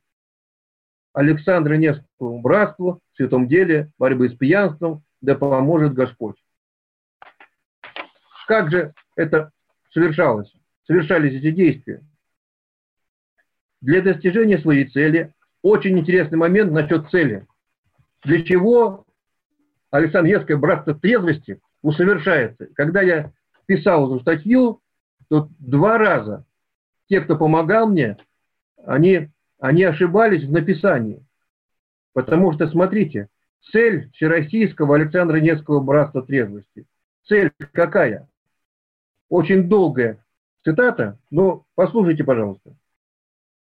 Александра 1.13 1.75
Невскому 1.75 2.41
братству 2.41 2.99
в 3.13 3.17
святом 3.17 3.47
деле 3.47 3.91
борьбы 3.97 4.29
с 4.29 4.35
пьянством, 4.35 5.03
да 5.21 5.35
поможет 5.35 5.93
Господь. 5.93 6.35
Как 8.47 8.71
же 8.71 8.93
это 9.15 9.51
совершалось? 9.91 10.51
Совершались 10.85 11.33
эти 11.33 11.51
действия. 11.51 12.01
Для 13.81 14.01
достижения 14.01 14.57
своей 14.59 14.85
цели, 14.85 15.33
очень 15.61 15.97
интересный 15.97 16.37
момент 16.37 16.71
насчет 16.71 17.09
цели. 17.09 17.45
Для 18.23 18.43
чего 18.43 19.05
Александр 19.91 20.29
Невское 20.29 20.57
братство 20.57 20.93
трезвости 20.93 21.61
усовершается? 21.81 22.67
Когда 22.75 23.01
я 23.01 23.31
писал 23.65 24.07
эту 24.07 24.21
статью, 24.21 24.81
то 25.29 25.49
два 25.59 25.97
раза 25.97 26.45
те, 27.07 27.21
кто 27.21 27.37
помогал 27.37 27.87
мне, 27.87 28.17
они 28.85 29.29
они 29.59 29.83
ошибались 29.83 30.43
в 30.43 30.51
написании. 30.51 31.25
Потому 32.13 32.53
что, 32.53 32.67
смотрите, 32.67 33.27
цель 33.71 34.09
Всероссийского 34.13 34.95
Александра 34.95 35.37
Невского 35.37 35.79
братства 35.79 36.21
трезвости. 36.21 36.85
Цель 37.27 37.51
какая? 37.71 38.27
Очень 39.29 39.67
долгая 39.67 40.23
цитата, 40.63 41.17
но 41.29 41.65
послушайте, 41.75 42.23
пожалуйста. 42.23 42.75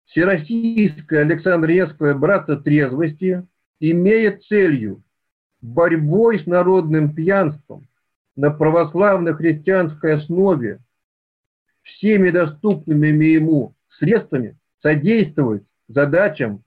Всероссийское 0.06 1.20
Александр 1.20 1.70
Невское 1.70 2.14
братство 2.14 2.56
трезвости 2.56 3.46
имеет 3.80 4.44
целью 4.44 5.02
борьбой 5.60 6.40
с 6.40 6.46
народным 6.46 7.14
пьянством 7.14 7.86
на 8.36 8.50
православно-христианской 8.50 10.16
основе 10.16 10.80
всеми 11.82 12.30
доступными 12.30 13.24
ему 13.26 13.74
средствами 13.98 14.56
содействовать 14.82 15.62
задачам 15.88 16.62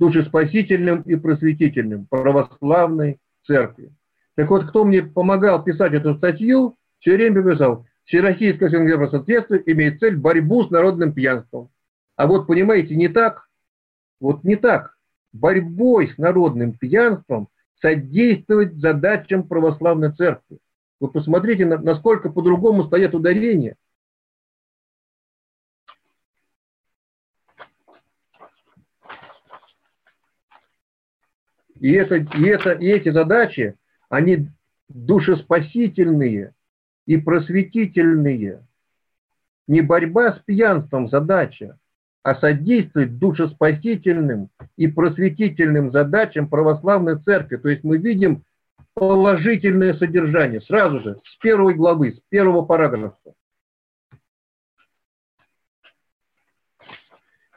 душеспасительным 0.00 1.02
и 1.02 1.14
просветительным 1.14 2.06
православной 2.06 3.18
церкви. 3.46 3.92
Так 4.34 4.48
вот, 4.50 4.66
кто 4.68 4.84
мне 4.84 5.02
помогал 5.02 5.62
писать 5.62 5.92
эту 5.92 6.14
статью, 6.16 6.76
все 6.98 7.16
время 7.16 7.42
писал, 7.42 7.86
Всероссийское 8.06 8.70
сингапурское 8.70 9.20
соответствие 9.20 9.62
имеет 9.72 10.00
цель 10.00 10.16
борьбу 10.16 10.64
с 10.64 10.70
народным 10.70 11.12
пьянством. 11.12 11.68
А 12.16 12.26
вот, 12.26 12.48
понимаете, 12.48 12.96
не 12.96 13.08
так. 13.08 13.46
Вот 14.20 14.42
не 14.42 14.56
так. 14.56 14.96
Борьбой 15.32 16.08
с 16.08 16.18
народным 16.18 16.72
пьянством 16.72 17.48
содействовать 17.80 18.74
задачам 18.74 19.46
православной 19.46 20.12
церкви. 20.12 20.58
Вы 20.98 21.08
посмотрите, 21.08 21.66
насколько 21.66 22.30
по-другому 22.30 22.84
стоят 22.84 23.14
ударения– 23.14 23.76
И, 31.80 31.92
это, 31.92 32.16
и, 32.16 32.44
это, 32.44 32.72
и 32.72 32.86
эти 32.86 33.10
задачи, 33.10 33.74
они 34.08 34.48
душеспасительные 34.88 36.54
и 37.06 37.16
просветительные. 37.16 38.62
Не 39.66 39.80
борьба 39.80 40.34
с 40.34 40.38
пьянством 40.40 41.08
задача, 41.08 41.78
а 42.22 42.34
содействовать 42.34 43.18
душеспасительным 43.18 44.50
и 44.76 44.88
просветительным 44.88 45.90
задачам 45.90 46.48
православной 46.48 47.18
церкви. 47.18 47.56
То 47.56 47.70
есть 47.70 47.82
мы 47.82 47.96
видим 47.96 48.44
положительное 48.92 49.94
содержание 49.94 50.60
сразу 50.60 51.00
же, 51.00 51.20
с 51.24 51.36
первой 51.38 51.74
главы, 51.74 52.12
с 52.12 52.20
первого 52.28 52.62
параграфа. 52.62 53.16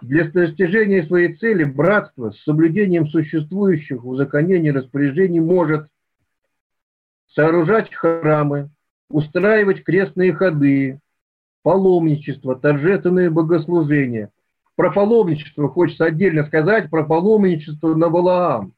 Для 0.04 0.26
достижения 0.26 1.04
своей 1.04 1.34
цели 1.36 1.64
братство 1.64 2.32
с 2.32 2.43
соблюдением 2.43 3.08
существующих 3.08 4.04
узаконений 4.04 4.72
распоряжений 4.72 5.39
может 5.39 5.88
сооружать 7.34 7.93
храмы, 7.93 8.70
устраивать 9.10 9.86
крестные 9.86 10.34
ходы, 10.34 10.99
паломничество, 11.62 12.58
торжественные 12.58 13.30
богослужения. 13.30 14.30
Про 14.76 14.91
паломничество 14.91 15.70
хочется 15.70 16.04
отдельно 16.04 16.45
сказать, 16.47 16.89
про 16.89 17.06
паломничество 17.06 17.95
на 17.95 18.10
Валаам. 18.10 18.74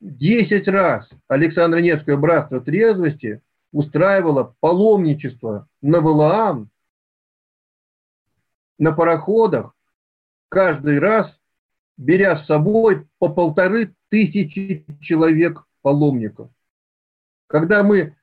Десять 0.00 0.66
раз 0.66 1.08
Александр 1.28 1.78
Невское 1.78 2.16
братство 2.16 2.60
трезвости 2.60 3.40
устраивало 3.70 4.56
паломничество 4.58 5.68
на 5.80 6.00
Валаам 6.00 6.70
на 8.84 8.92
пароходах, 8.92 9.74
каждый 10.50 10.98
раз 10.98 11.34
беря 11.96 12.36
с 12.36 12.46
собой 12.46 13.06
по 13.18 13.30
полторы 13.30 13.94
тысячи 14.10 14.84
человек 15.00 15.64
паломников. 15.80 16.50
Когда 17.46 17.82
мы 17.82 18.14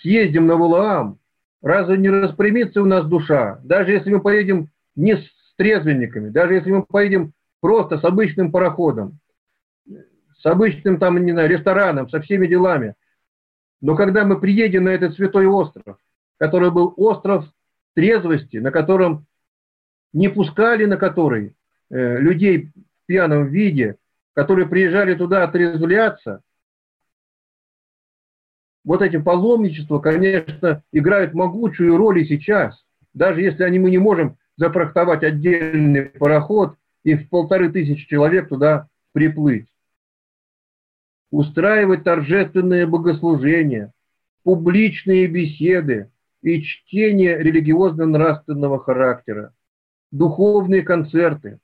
съездим 0.00 0.46
на 0.46 0.56
Валаам, 0.56 1.18
разве 1.60 1.98
не 1.98 2.08
распрямится 2.08 2.82
у 2.82 2.86
нас 2.86 3.06
душа? 3.06 3.60
Даже 3.62 3.92
если 3.92 4.10
мы 4.10 4.20
поедем 4.20 4.70
не 4.96 5.16
с 5.16 5.24
трезвенниками, 5.56 6.30
даже 6.30 6.54
если 6.54 6.70
мы 6.70 6.84
поедем 6.84 7.32
просто 7.60 7.98
с 7.98 8.04
обычным 8.04 8.50
пароходом, 8.50 9.18
с 9.86 10.46
обычным 10.46 10.98
там, 10.98 11.22
не 11.22 11.32
знаю, 11.32 11.50
рестораном, 11.50 12.08
со 12.08 12.20
всеми 12.22 12.46
делами. 12.46 12.94
Но 13.82 13.94
когда 13.94 14.24
мы 14.24 14.40
приедем 14.40 14.84
на 14.84 14.90
этот 14.90 15.14
святой 15.16 15.46
остров, 15.46 15.98
который 16.38 16.70
был 16.70 16.94
остров 16.96 17.44
трезвости, 17.94 18.56
на 18.56 18.70
котором 18.70 19.27
не 20.12 20.28
пускали 20.28 20.84
на 20.84 20.96
который 20.96 21.54
э, 21.90 22.18
людей 22.18 22.66
в 22.66 23.06
пьяном 23.06 23.46
виде, 23.48 23.96
которые 24.34 24.68
приезжали 24.68 25.14
туда 25.14 25.44
отрезвляться, 25.44 26.42
вот 28.84 29.02
эти 29.02 29.18
паломничества, 29.18 29.98
конечно, 29.98 30.82
играют 30.92 31.34
могучую 31.34 31.98
роль 31.98 32.20
и 32.20 32.24
сейчас. 32.24 32.82
Даже 33.12 33.42
если 33.42 33.64
они, 33.64 33.78
мы 33.78 33.90
не 33.90 33.98
можем 33.98 34.38
запроектовать 34.56 35.22
отдельный 35.22 36.06
пароход 36.06 36.74
и 37.04 37.14
в 37.14 37.28
полторы 37.28 37.70
тысячи 37.70 38.06
человек 38.08 38.48
туда 38.48 38.88
приплыть. 39.12 39.66
Устраивать 41.30 42.04
торжественные 42.04 42.86
богослужения, 42.86 43.92
публичные 44.42 45.26
беседы 45.26 46.10
и 46.40 46.62
чтение 46.62 47.38
религиозно-нравственного 47.38 48.78
характера, 48.78 49.52
духовные 50.10 50.82
концерты, 50.82 51.58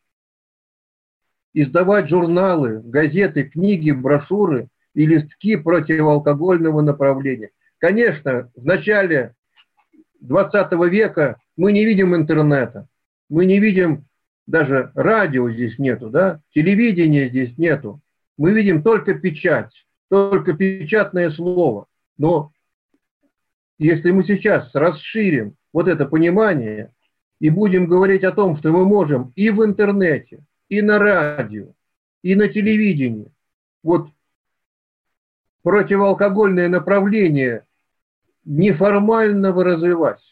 издавать 1.53 2.09
журналы, 2.09 2.81
газеты, 2.81 3.45
книги, 3.45 3.91
брошюры 3.91 4.69
и 4.95 5.07
листки 5.07 5.57
противоалкогольного 5.57 6.81
направления. 6.81 7.51
Конечно, 7.79 8.51
в 8.55 8.65
начале 8.65 9.35
20 10.21 10.73
века 10.91 11.39
мы 11.57 11.73
не 11.73 11.85
видим 11.85 12.15
интернета, 12.15 12.89
мы 13.29 13.47
не 13.47 13.61
видим 13.61 14.07
даже 14.47 14.93
радио 14.95 15.51
здесь 15.51 15.79
нету, 15.79 16.11
да, 16.11 16.41
телевидения 16.55 17.29
здесь 17.29 17.57
нету. 17.57 18.01
Мы 18.37 18.53
видим 18.53 18.83
только 18.83 19.15
печать, 19.15 19.73
только 20.11 20.53
печатное 20.55 21.31
слово. 21.31 21.87
Но 22.19 22.53
если 23.79 24.11
мы 24.11 24.25
сейчас 24.25 24.71
расширим 24.75 25.55
вот 25.73 25.89
это 25.89 26.07
понимание 26.07 26.93
и 27.41 27.51
будем 27.51 27.87
говорить 27.87 28.25
о 28.25 28.33
том, 28.33 28.57
что 28.57 28.73
мы 28.73 28.85
можем 28.85 29.33
и 29.37 29.51
в 29.51 29.65
интернете, 29.65 30.45
и 30.69 30.81
на 30.83 30.99
радио, 30.99 31.73
и 32.23 32.35
на 32.35 32.49
телевидении, 32.49 33.33
вот 33.83 34.09
противоалкогольное 35.63 36.69
направление 36.69 37.67
неформального 38.45 39.65
развивать. 39.65 40.23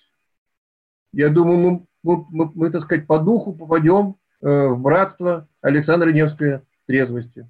Я 1.12 1.28
думаю, 1.28 1.59
мы, 1.59 1.86
мы, 2.03 2.26
мы, 2.30 2.53
мы 2.55 2.70
так 2.70 2.84
сказать, 2.84 3.07
по 3.07 3.18
духу 3.18 3.55
попадем 3.55 4.16
э, 4.40 4.68
в 4.68 4.80
братство 4.80 5.48
Александра 5.61 6.11
Невской 6.11 6.61
трезвости. 6.86 7.48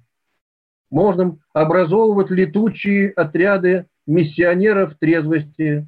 Можно 0.89 1.37
образовывать 1.53 2.29
летучие 2.29 3.11
отряды 3.11 3.87
миссионеров 4.05 4.97
трезвости 4.99 5.87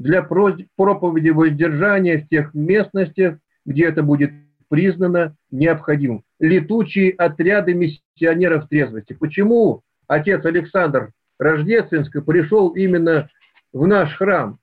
для 0.00 0.22
проповеди 0.22 1.28
воздержания 1.28 2.18
в 2.18 2.28
тех 2.28 2.54
местностях, 2.54 3.36
где 3.66 3.84
это 3.84 4.02
будет 4.02 4.30
признано 4.68 5.36
необходимым. 5.50 6.24
Летучие 6.38 7.12
отряды 7.12 7.74
миссионеров 7.74 8.66
трезвости. 8.68 9.12
Почему 9.12 9.82
отец 10.06 10.42
Александр 10.46 11.10
Рождественский 11.38 12.22
пришел 12.22 12.70
именно 12.70 13.28
в 13.74 13.86
наш 13.86 14.16
храм? 14.16 14.58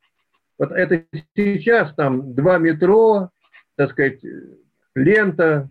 Вот 0.57 0.71
это 0.71 1.05
сейчас 1.35 1.93
там 1.93 2.33
два 2.33 2.57
метро, 2.57 3.29
так 3.75 3.91
сказать, 3.91 4.19
лента, 4.95 5.69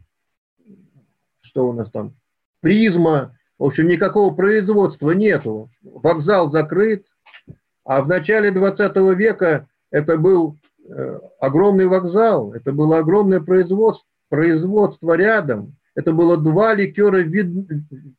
что 1.40 1.68
у 1.68 1.72
нас 1.72 1.90
там, 1.90 2.14
призма, 2.60 3.36
в 3.58 3.64
общем, 3.64 3.88
никакого 3.88 4.32
производства 4.32 5.10
нету. 5.10 5.70
Вокзал 5.82 6.52
закрыт, 6.52 7.04
а 7.86 8.02
в 8.02 8.08
начале 8.08 8.50
20 8.50 8.96
века 9.16 9.68
это 9.92 10.16
был 10.16 10.58
э, 10.88 11.20
огромный 11.38 11.86
вокзал, 11.86 12.52
это 12.52 12.72
было 12.72 12.98
огромное 12.98 13.40
производство, 13.40 14.04
производство 14.28 15.12
рядом. 15.16 15.76
Это 15.94 16.12
было 16.12 16.36
два 16.36 16.74
ликера 16.74 17.24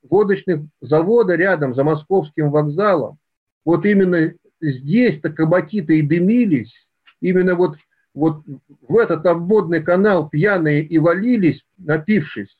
водочных 0.09 0.61
завода 0.81 1.35
рядом 1.35 1.75
за 1.75 1.83
московским 1.83 2.49
вокзалом. 2.49 3.19
Вот 3.65 3.85
именно 3.85 4.33
здесь-то 4.61 5.31
кабаки-то 5.31 5.93
и 5.93 6.01
дымились. 6.01 6.73
Именно 7.19 7.55
вот, 7.55 7.75
вот 8.13 8.43
в 8.87 8.97
этот 8.97 9.25
обводный 9.25 9.83
канал 9.83 10.29
пьяные 10.29 10.81
и 10.81 10.97
валились, 10.97 11.61
напившись. 11.77 12.55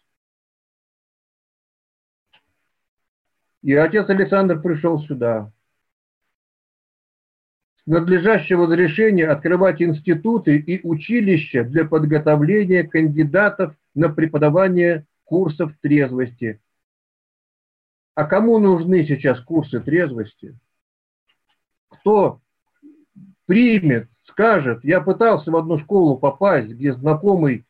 И 3.63 3.73
отец 3.73 4.09
Александр 4.09 4.61
пришел 4.61 4.99
сюда. 5.03 5.51
Надлежащего 7.87 8.65
разрешения 8.65 9.29
открывать 9.29 9.81
институты 9.81 10.57
и 10.57 10.85
училища 10.85 11.63
для 11.63 11.85
подготовления 11.85 12.83
кандидатов 12.83 13.75
на 13.95 14.09
преподавание 14.09 15.05
курсов 15.23 15.71
трезвости. 15.79 16.59
А 18.13 18.25
кому 18.25 18.59
нужны 18.59 19.05
сейчас 19.05 19.39
курсы 19.39 19.79
трезвости? 19.79 20.59
Кто 21.87 22.41
примет, 23.45 24.09
скажет, 24.25 24.83
я 24.83 24.99
пытался 24.99 25.49
в 25.49 25.55
одну 25.55 25.79
школу 25.79 26.17
попасть, 26.17 26.67
где 26.67 26.91
знакомый 26.91 27.65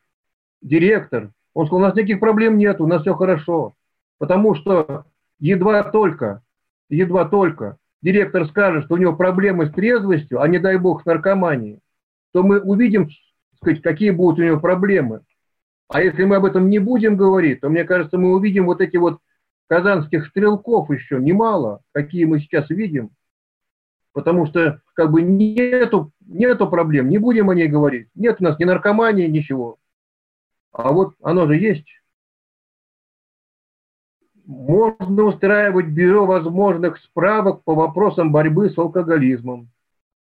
директор, 0.60 1.30
он 1.54 1.66
сказал, 1.66 1.84
у 1.84 1.86
нас 1.86 1.94
никаких 1.94 2.18
проблем 2.18 2.58
нет, 2.58 2.80
у 2.80 2.88
нас 2.88 3.02
все 3.02 3.14
хорошо. 3.14 3.76
Потому 4.18 4.56
что 4.56 5.04
едва 5.38 5.84
только, 5.84 6.42
едва 6.88 7.24
только 7.28 7.78
директор 8.02 8.46
скажет, 8.46 8.84
что 8.84 8.94
у 8.94 8.98
него 8.98 9.14
проблемы 9.14 9.66
с 9.66 9.72
трезвостью, 9.72 10.40
а 10.40 10.48
не 10.48 10.58
дай 10.58 10.76
бог 10.76 11.02
с 11.02 11.04
наркоманией, 11.04 11.80
то 12.32 12.42
мы 12.42 12.60
увидим, 12.60 13.08
сказать, 13.56 13.82
какие 13.82 14.10
будут 14.10 14.38
у 14.38 14.42
него 14.42 14.60
проблемы. 14.60 15.22
А 15.88 16.02
если 16.02 16.24
мы 16.24 16.36
об 16.36 16.44
этом 16.44 16.68
не 16.68 16.78
будем 16.78 17.16
говорить, 17.16 17.60
то, 17.60 17.68
мне 17.68 17.84
кажется, 17.84 18.18
мы 18.18 18.34
увидим 18.34 18.66
вот 18.66 18.80
эти 18.80 18.96
вот 18.96 19.20
казанских 19.68 20.26
стрелков 20.26 20.90
еще 20.90 21.18
немало, 21.18 21.80
какие 21.92 22.24
мы 22.24 22.40
сейчас 22.40 22.68
видим, 22.70 23.10
потому 24.12 24.46
что 24.46 24.80
как 24.94 25.10
бы 25.10 25.22
нету, 25.22 26.12
нету 26.26 26.68
проблем, 26.68 27.08
не 27.08 27.18
будем 27.18 27.50
о 27.50 27.54
ней 27.54 27.68
говорить. 27.68 28.08
Нет 28.14 28.36
у 28.40 28.44
нас 28.44 28.58
ни 28.58 28.64
наркомании, 28.64 29.26
ничего. 29.26 29.78
А 30.72 30.92
вот 30.92 31.14
оно 31.22 31.46
же 31.46 31.56
есть. 31.56 31.86
Можно 34.48 35.24
устраивать 35.24 35.88
бюро 35.88 36.24
возможных 36.24 36.96
справок 36.96 37.62
по 37.64 37.74
вопросам 37.74 38.32
борьбы 38.32 38.70
с 38.70 38.78
алкоголизмом. 38.78 39.68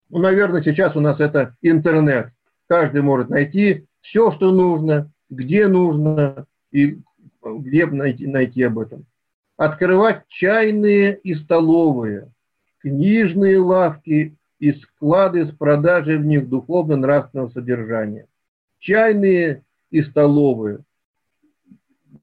Ну, 0.10 0.20
наверное, 0.20 0.62
сейчас 0.62 0.98
у 0.98 1.00
нас 1.00 1.22
это 1.22 1.56
интернет. 1.62 2.32
Каждый 2.68 3.02
может 3.04 3.30
найти 3.30 3.86
все, 4.02 4.34
что 4.34 4.52
нужно, 4.52 5.10
где 5.30 5.68
нужно 5.68 6.46
и 6.74 7.00
где 7.42 7.86
найти, 7.86 8.28
найти 8.28 8.64
об 8.64 8.80
этом. 8.80 9.06
Открывать 9.56 10.28
чайные 10.28 11.18
и 11.24 11.34
столовые, 11.34 12.30
книжные 12.82 13.60
лавки 13.60 14.36
и 14.60 14.74
склады 14.74 15.46
с 15.46 15.52
продажей 15.52 16.18
в 16.18 16.26
них 16.26 16.50
духовно-нравственного 16.50 17.48
содержания. 17.52 18.28
Чайные 18.80 19.64
и 19.90 20.02
столовые. 20.02 20.80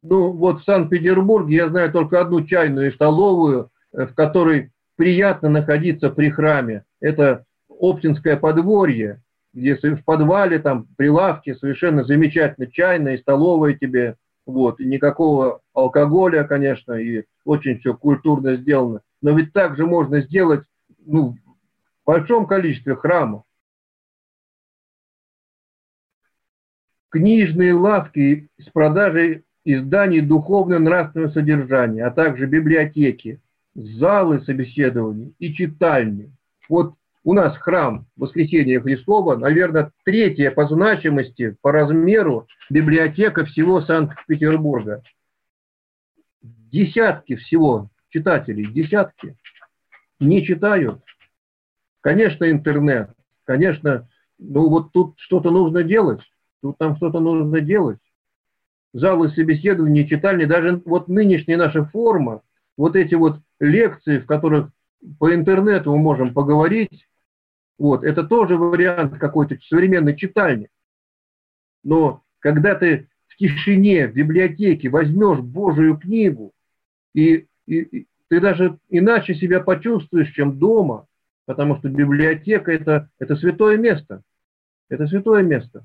Ну, 0.04 0.32
вот 0.32 0.60
в 0.60 0.64
Санкт-Петербурге 0.64 1.56
я 1.56 1.68
знаю 1.70 1.90
только 1.90 2.20
одну 2.20 2.44
чайную 2.44 2.88
и 2.88 2.94
столовую, 2.94 3.70
э, 3.94 4.04
в 4.04 4.14
которой 4.14 4.70
приятно 4.96 5.48
находиться 5.48 6.10
при 6.10 6.28
храме. 6.28 6.84
Это 7.00 7.46
Оптинское 7.70 8.36
подворье, 8.36 9.22
где 9.54 9.76
в 9.76 10.04
подвале, 10.04 10.58
там, 10.58 10.86
прилавки, 10.98 11.54
совершенно 11.54 12.04
замечательно 12.04 12.66
чайная 12.66 13.14
и 13.14 13.20
столовая 13.22 13.72
тебе, 13.72 14.16
вот, 14.44 14.78
и 14.78 14.84
никакого 14.84 15.62
алкоголя, 15.72 16.44
конечно, 16.44 16.92
и 16.92 17.24
очень 17.46 17.80
все 17.80 17.94
культурно 17.94 18.56
сделано. 18.56 19.00
Но 19.22 19.30
ведь 19.30 19.54
так 19.54 19.74
же 19.78 19.86
можно 19.86 20.20
сделать, 20.20 20.64
ну, 21.06 21.30
в 22.02 22.06
большом 22.06 22.46
количестве 22.46 22.94
храмов. 22.94 23.44
Книжные 27.08 27.72
лавки 27.72 28.48
с 28.58 28.64
продажей 28.70 29.44
изданий 29.64 30.20
духовно-нравственного 30.20 31.30
содержания, 31.30 32.04
а 32.04 32.10
также 32.10 32.46
библиотеки, 32.46 33.40
залы 33.74 34.40
собеседований 34.42 35.34
и 35.38 35.52
читальни. 35.52 36.30
Вот 36.68 36.94
у 37.24 37.32
нас 37.32 37.56
храм 37.56 38.06
Воскресения 38.16 38.80
Христова, 38.80 39.36
наверное, 39.36 39.90
третья 40.04 40.50
по 40.50 40.66
значимости, 40.66 41.56
по 41.62 41.72
размеру 41.72 42.46
библиотека 42.70 43.44
всего 43.46 43.80
Санкт-Петербурга. 43.80 45.02
Десятки 46.42 47.36
всего 47.36 47.88
читателей, 48.10 48.66
десятки 48.66 49.36
не 50.20 50.44
читают. 50.44 51.00
Конечно, 52.02 52.50
интернет, 52.50 53.10
конечно, 53.44 54.06
ну 54.38 54.68
вот 54.68 54.92
тут 54.92 55.14
что-то 55.18 55.50
нужно 55.50 55.82
делать, 55.82 56.20
тут 56.60 56.76
там 56.76 56.96
что-то 56.96 57.20
нужно 57.20 57.60
делать. 57.60 57.98
Залы 58.94 59.28
собеседований, 59.30 60.06
читальни, 60.06 60.44
даже 60.44 60.80
вот 60.84 61.08
нынешняя 61.08 61.58
наша 61.58 61.84
форма, 61.84 62.42
вот 62.76 62.94
эти 62.94 63.16
вот 63.16 63.40
лекции, 63.58 64.18
в 64.18 64.26
которых 64.26 64.70
по 65.18 65.34
интернету 65.34 65.90
мы 65.90 65.98
можем 65.98 66.32
поговорить, 66.32 67.08
вот, 67.76 68.04
это 68.04 68.22
тоже 68.22 68.56
вариант 68.56 69.18
какой-то 69.18 69.58
современной 69.68 70.16
читальни. 70.16 70.68
Но 71.82 72.22
когда 72.38 72.76
ты 72.76 73.08
в 73.26 73.36
тишине, 73.36 74.06
в 74.06 74.14
библиотеке 74.14 74.88
возьмешь 74.88 75.40
Божию 75.40 75.98
книгу, 75.98 76.52
и, 77.14 77.48
и, 77.66 78.06
ты 78.28 78.40
даже 78.40 78.78
иначе 78.90 79.34
себя 79.34 79.58
почувствуешь, 79.58 80.30
чем 80.30 80.56
дома, 80.56 81.08
потому 81.46 81.76
что 81.78 81.88
библиотека 81.88 82.70
это, 82.70 83.10
это 83.18 83.34
святое 83.34 83.76
место. 83.76 84.22
Это 84.88 85.08
святое 85.08 85.42
место. 85.42 85.84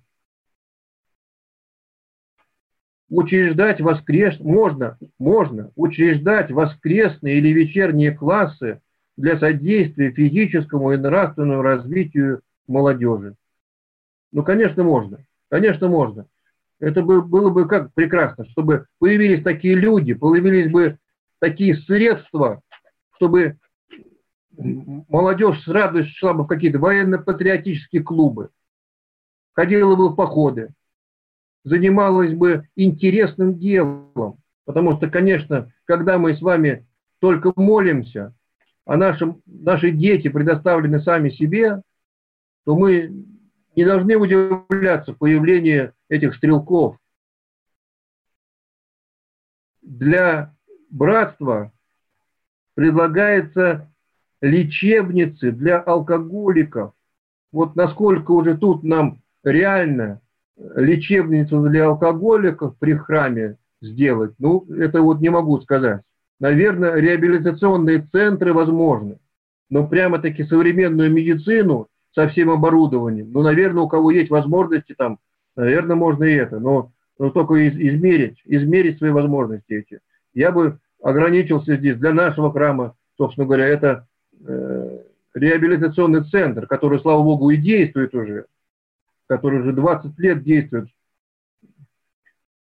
Учреждать 3.10 3.82
воскрес... 3.82 4.40
можно, 4.40 4.98
можно 5.18 5.72
учреждать 5.76 6.52
воскресные 6.52 7.40
или 7.40 7.50
вечерние 7.50 8.12
классы 8.12 8.82
для 9.18 9.38
содействия 9.40 10.12
физическому 10.12 10.94
и 10.94 10.98
нравственному 10.98 11.62
развитию 11.62 12.42
молодежи. 12.68 13.36
Ну, 14.32 14.44
конечно, 14.44 14.84
можно. 14.84 15.20
Конечно, 15.50 15.88
можно. 15.88 16.28
Это 16.80 17.02
бы, 17.02 17.22
было 17.22 17.50
бы 17.50 17.68
как 17.68 17.94
прекрасно, 17.94 18.46
чтобы 18.50 18.86
появились 19.00 19.44
такие 19.44 19.76
люди, 19.76 20.14
появились 20.14 20.72
бы 20.72 20.98
такие 21.40 21.76
средства, 21.76 22.62
чтобы 23.16 23.58
молодежь 24.56 25.62
с 25.64 25.68
радостью 25.68 26.16
шла 26.16 26.34
бы 26.34 26.44
в 26.44 26.48
какие-то 26.48 26.80
военно-патриотические 26.80 28.04
клубы, 28.04 28.50
ходила 29.54 29.96
бы 29.96 30.10
в 30.10 30.16
походы, 30.16 30.70
занималась 31.64 32.34
бы 32.34 32.68
интересным 32.76 33.58
делом. 33.58 34.38
Потому 34.66 34.96
что, 34.98 35.10
конечно, 35.10 35.72
когда 35.86 36.18
мы 36.18 36.36
с 36.36 36.42
вами 36.42 36.88
только 37.20 37.52
молимся, 37.56 38.34
а 38.86 38.98
наши, 38.98 39.36
наши 39.46 39.92
дети 39.92 40.30
предоставлены 40.30 41.00
сами 41.00 41.30
себе, 41.30 41.82
то 42.66 42.76
мы 42.76 43.26
не 43.76 43.86
должны 43.86 44.16
удивляться 44.16 45.14
появлению 45.14 45.94
этих 46.08 46.36
стрелков. 46.36 46.98
Для 49.82 50.56
братства 50.90 51.72
предлагается 52.76 53.92
лечебницы 54.42 55.52
для 55.52 55.80
алкоголиков. 55.80 56.94
Вот 57.52 57.76
насколько 57.76 58.32
уже 58.32 58.58
тут 58.58 58.84
нам 58.84 59.22
реально 59.44 60.22
лечебницу 60.76 61.62
для 61.62 61.88
алкоголиков 61.88 62.76
при 62.78 62.94
храме 62.94 63.58
сделать, 63.82 64.34
ну, 64.40 64.66
это 64.78 65.02
вот 65.02 65.22
не 65.22 65.30
могу 65.30 65.60
сказать. 65.62 66.02
Наверное, 66.40 66.96
реабилитационные 66.96 68.08
центры 68.12 68.54
возможны, 68.54 69.18
но 69.70 69.88
прямо-таки 69.88 70.44
современную 70.44 71.12
медицину 71.12 71.88
со 72.14 72.28
всем 72.28 72.50
оборудованием, 72.50 73.32
ну, 73.32 73.42
наверное, 73.42 73.84
у 73.84 73.88
кого 73.88 74.12
есть 74.12 74.30
возможности 74.30 74.96
там, 74.98 75.20
наверное, 75.56 75.96
можно 75.96 76.24
и 76.24 76.34
это, 76.34 76.60
но, 76.60 76.92
но 77.18 77.30
только 77.30 77.56
из, 77.56 77.76
измерить, 77.76 78.42
измерить 78.46 78.98
свои 78.98 79.12
возможности 79.12 79.74
эти. 79.74 80.00
Я 80.34 80.52
бы 80.52 80.80
ограничился 81.02 81.76
здесь. 81.76 81.98
Для 81.98 82.14
нашего 82.14 82.52
храма, 82.52 82.96
собственно 83.18 83.46
говоря, 83.46 83.66
это 83.68 84.08
э, 84.46 85.00
реабилитационный 85.34 86.24
центр, 86.24 86.68
который, 86.68 87.00
слава 87.00 87.24
богу, 87.24 87.50
и 87.50 87.58
действует 87.58 88.14
уже, 88.14 88.46
который 89.30 89.62
уже 89.62 89.74
20 89.74 90.18
лет 90.20 90.44
действует. 90.44 90.90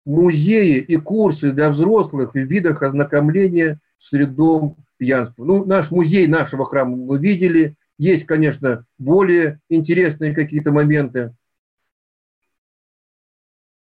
Музеи 0.05 0.77
и 0.77 0.95
курсы 0.97 1.51
для 1.51 1.71
взрослых 1.71 2.33
в 2.33 2.37
видах 2.37 2.83
ознакомления 2.83 3.79
с 3.99 4.13
рядом 4.13 4.75
пьянства. 4.97 5.43
Ну, 5.43 5.65
наш 5.65 5.89
музей 5.91 6.27
нашего 6.27 6.65
храма 6.65 6.95
мы 6.95 7.17
видели. 7.17 7.75
Есть, 7.97 8.27
конечно, 8.27 8.85
более 8.97 9.59
интересные 9.67 10.33
какие-то 10.33 10.71
моменты. 10.71 11.33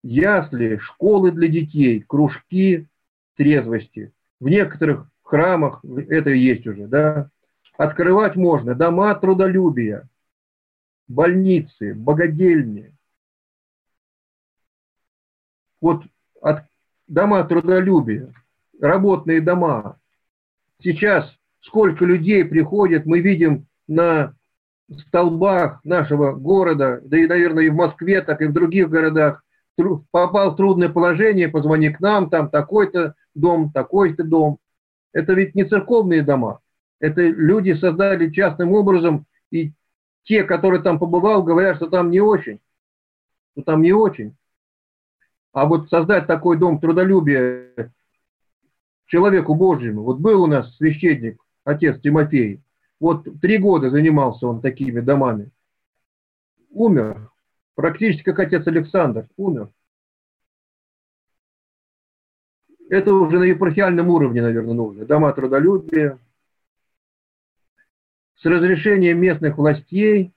Ясли, 0.02 0.78
школы 0.78 1.30
для 1.30 1.48
детей, 1.48 2.02
кружки 2.06 2.86
трезвости. 3.36 4.12
В 4.40 4.48
некоторых 4.48 5.08
храмах 5.22 5.84
это 5.84 6.30
есть 6.30 6.66
уже, 6.66 6.86
да. 6.86 7.28
Открывать 7.76 8.34
можно 8.34 8.74
дома 8.74 9.14
трудолюбия, 9.14 10.08
больницы, 11.08 11.94
богадельни. 11.94 12.94
Вот 15.80 16.04
от 16.40 16.64
дома 17.06 17.44
трудолюбия, 17.44 18.32
работные 18.80 19.40
дома. 19.40 19.98
Сейчас 20.82 21.32
сколько 21.60 22.04
людей 22.04 22.44
приходят, 22.44 23.06
мы 23.06 23.20
видим 23.20 23.66
на 23.86 24.34
столбах 25.08 25.80
нашего 25.84 26.32
города, 26.32 27.00
да 27.04 27.18
и, 27.18 27.26
наверное, 27.26 27.64
и 27.64 27.70
в 27.70 27.74
Москве, 27.74 28.22
так 28.22 28.40
и 28.40 28.46
в 28.46 28.52
других 28.52 28.88
городах, 28.88 29.42
попал 30.10 30.52
в 30.52 30.56
трудное 30.56 30.88
положение, 30.88 31.48
позвони 31.48 31.90
к 31.90 32.00
нам, 32.00 32.30
там 32.30 32.50
такой-то 32.50 33.14
дом, 33.34 33.70
такой-то 33.72 34.24
дом. 34.24 34.58
Это 35.12 35.34
ведь 35.34 35.54
не 35.54 35.64
церковные 35.64 36.22
дома. 36.22 36.60
Это 37.00 37.22
люди 37.22 37.74
создали 37.74 38.30
частным 38.30 38.72
образом, 38.72 39.26
и 39.50 39.72
те, 40.24 40.44
которые 40.44 40.82
там 40.82 40.98
побывал, 40.98 41.42
говорят, 41.42 41.76
что 41.76 41.88
там 41.88 42.10
не 42.10 42.20
очень. 42.20 42.60
Что 43.52 43.62
там 43.62 43.82
не 43.82 43.92
очень. 43.92 44.36
А 45.52 45.66
вот 45.66 45.88
создать 45.88 46.26
такой 46.26 46.58
дом 46.58 46.80
трудолюбия 46.80 47.92
человеку 49.06 49.54
Божьему. 49.54 50.02
Вот 50.02 50.18
был 50.18 50.42
у 50.42 50.46
нас 50.46 50.76
священник, 50.76 51.42
отец 51.64 52.00
Тимофей. 52.00 52.60
Вот 53.00 53.26
три 53.40 53.58
года 53.58 53.90
занимался 53.90 54.46
он 54.46 54.60
такими 54.60 55.00
домами. 55.00 55.50
Умер. 56.70 57.30
Практически 57.74 58.24
как 58.24 58.40
отец 58.40 58.66
Александр. 58.66 59.28
Умер. 59.36 59.70
Это 62.90 63.14
уже 63.14 63.38
на 63.38 63.44
епархиальном 63.44 64.08
уровне, 64.08 64.42
наверное, 64.42 64.74
нужно. 64.74 65.04
Дома 65.04 65.32
трудолюбия, 65.32 66.18
с 68.40 68.44
разрешения 68.44 69.14
местных 69.14 69.58
властей 69.58 70.32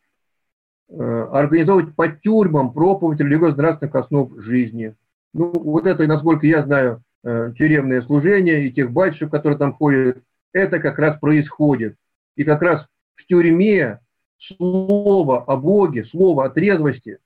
э, 0.89 1.27
организовывать 1.31 1.95
по 1.95 2.07
тюрьмам 2.07 2.73
проповедь 2.73 3.19
религиозно-нравственных 3.19 3.95
основ 3.95 4.31
жизни. 4.39 4.95
Ну, 5.33 5.51
вот 5.51 5.85
это, 5.85 6.05
насколько 6.07 6.47
я 6.47 6.63
знаю, 6.63 7.03
э, 7.23 7.53
тюремное 7.57 8.01
служение 8.01 8.65
и 8.65 8.71
тех 8.71 8.91
батюшек, 8.91 9.29
которые 9.29 9.57
там 9.57 9.73
ходят, 9.73 10.17
это 10.51 10.79
как 10.79 10.97
раз 10.99 11.19
происходит. 11.19 11.95
И 12.35 12.43
как 12.43 12.61
раз 12.61 12.85
в 13.15 13.25
тюрьме 13.27 13.99
слово 14.39 15.43
о 15.43 15.55
Боге, 15.55 16.05
слово 16.05 16.45
о 16.45 16.49
трезвости, 16.49 17.19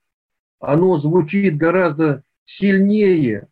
оно 0.60 0.98
звучит 0.98 1.56
гораздо 1.56 2.22
сильнее, 2.44 3.48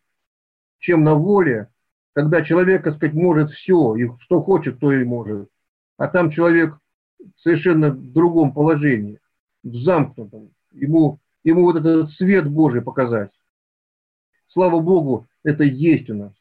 чем 0.79 1.03
на 1.03 1.15
воле, 1.15 1.69
когда 2.13 2.43
человек, 2.43 2.83
так 2.83 2.95
сказать, 2.95 3.15
может 3.15 3.51
все, 3.51 3.95
и 3.95 4.09
что 4.19 4.41
хочет, 4.41 4.79
то 4.79 4.91
и 4.91 5.03
может. 5.03 5.49
А 5.97 6.07
там 6.07 6.29
человек 6.31 6.75
совершенно 7.41 7.91
в 7.91 8.11
другом 8.11 8.53
положении, 8.53 9.19
в 9.63 9.75
замкнутом. 9.83 10.51
Ему, 10.71 11.19
ему 11.43 11.63
вот 11.63 11.77
этот 11.77 12.11
свет 12.13 12.49
Божий 12.49 12.81
показать. 12.81 13.31
Слава 14.49 14.79
Богу, 14.79 15.27
это 15.43 15.63
есть 15.63 16.09
у 16.09 16.15
нас. 16.15 16.33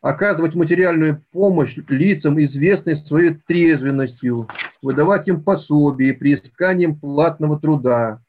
Оказывать 0.00 0.54
материальную 0.54 1.24
помощь 1.32 1.74
лицам, 1.88 2.38
известным 2.38 2.98
своей 3.06 3.36
трезвенностью, 3.46 4.48
выдавать 4.82 5.26
им 5.28 5.42
пособие 5.42 6.12
при 6.12 6.34
искании 6.34 6.88
платного 6.88 7.58
труда. 7.58 8.20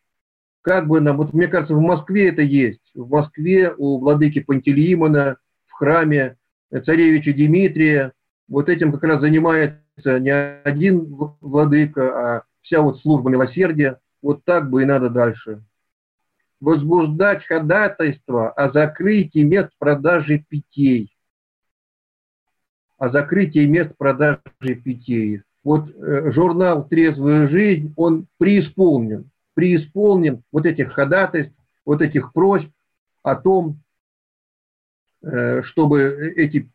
Как 0.61 0.87
бы 0.87 1.01
нам, 1.01 1.17
вот 1.17 1.33
мне 1.33 1.47
кажется, 1.47 1.75
в 1.75 1.81
Москве 1.81 2.29
это 2.29 2.41
есть. 2.41 2.79
В 2.93 3.09
Москве 3.09 3.73
у 3.77 3.99
владыки 3.99 4.39
Пантелеимона 4.39 5.35
в 5.67 5.73
храме 5.73 6.37
царевича 6.71 7.33
Дмитрия. 7.33 8.13
Вот 8.47 8.69
этим 8.69 8.91
как 8.91 9.03
раз 9.03 9.21
занимается 9.21 9.79
не 10.19 10.31
один 10.31 11.05
владыка, 11.41 12.37
а 12.37 12.43
вся 12.61 12.81
вот 12.81 12.99
служба 13.01 13.29
милосердия. 13.29 13.99
Вот 14.21 14.43
так 14.43 14.69
бы 14.69 14.81
и 14.81 14.85
надо 14.85 15.09
дальше. 15.09 15.63
Возбуждать 16.59 17.45
ходатайство 17.45 18.49
о 18.51 18.71
закрытии 18.71 19.43
мест 19.43 19.69
продажи 19.77 20.43
питей. 20.49 21.15
О 22.97 23.09
закрытии 23.09 23.65
мест 23.65 23.91
продажи 23.97 24.41
питей. 24.83 25.41
Вот 25.63 25.89
э, 25.89 26.31
журнал 26.31 26.87
«Трезвая 26.87 27.47
жизнь», 27.47 27.93
он 27.97 28.27
преисполнен, 28.37 29.31
преисполнен 29.55 30.43
вот 30.51 30.65
этих 30.65 30.93
ходатайств, 30.93 31.55
вот 31.85 32.01
этих 32.01 32.33
просьб 32.33 32.69
о 33.23 33.35
том, 33.35 33.79
чтобы 35.63 36.33
эти 36.35 36.69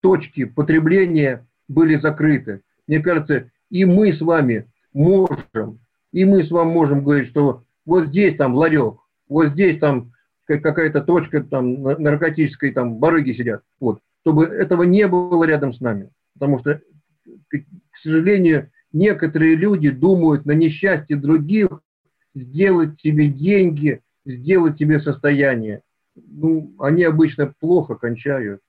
точки 0.00 0.44
потребления 0.44 1.46
были 1.68 1.96
закрыты. 1.96 2.62
Мне 2.86 3.00
кажется, 3.00 3.50
и 3.70 3.84
мы 3.84 4.12
с 4.12 4.20
вами 4.20 4.66
можем, 4.92 5.80
и 6.12 6.24
мы 6.24 6.44
с 6.44 6.50
вами 6.50 6.70
можем 6.70 7.04
говорить, 7.04 7.28
что 7.28 7.64
вот 7.84 8.08
здесь 8.08 8.36
там 8.36 8.54
ларек, 8.54 8.98
вот 9.28 9.48
здесь 9.48 9.78
там 9.78 10.12
какая-то 10.46 11.00
точка 11.02 11.42
там 11.42 11.82
наркотической 11.82 12.72
там 12.72 12.98
барыги 12.98 13.32
сидят. 13.32 13.62
Вот. 13.80 14.00
Чтобы 14.20 14.46
этого 14.46 14.84
не 14.84 15.06
было 15.08 15.44
рядом 15.44 15.72
с 15.72 15.80
нами. 15.80 16.10
Потому 16.34 16.60
что, 16.60 16.80
к 17.50 17.98
сожалению, 18.02 18.70
некоторые 18.92 19.56
люди 19.56 19.90
думают 19.90 20.46
на 20.46 20.52
несчастье 20.52 21.16
других 21.16 21.68
сделать 22.34 23.00
себе 23.00 23.28
деньги, 23.28 24.00
сделать 24.24 24.78
себе 24.78 25.00
состояние 25.00 25.82
ну, 26.16 26.74
они 26.78 27.04
обычно 27.04 27.52
плохо 27.60 27.94
кончают. 27.94 28.60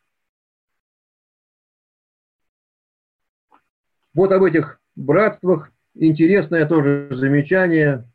Вот 4.14 4.32
об 4.32 4.44
этих 4.44 4.80
братствах 4.95 5.72
интересное 5.94 6.65
тоже 6.65 7.10
замечание 7.11 8.06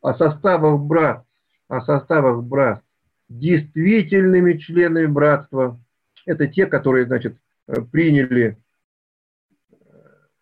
о 0.00 0.14
составах 0.14 0.80
брат, 0.80 1.24
о 1.68 1.80
составах 1.80 2.44
брат. 2.44 2.82
Действительными 3.28 4.58
членами 4.58 5.06
братства 5.06 5.80
это 6.26 6.46
те, 6.46 6.66
которые, 6.66 7.06
значит, 7.06 7.36
э, 7.66 7.80
приняли 7.80 8.58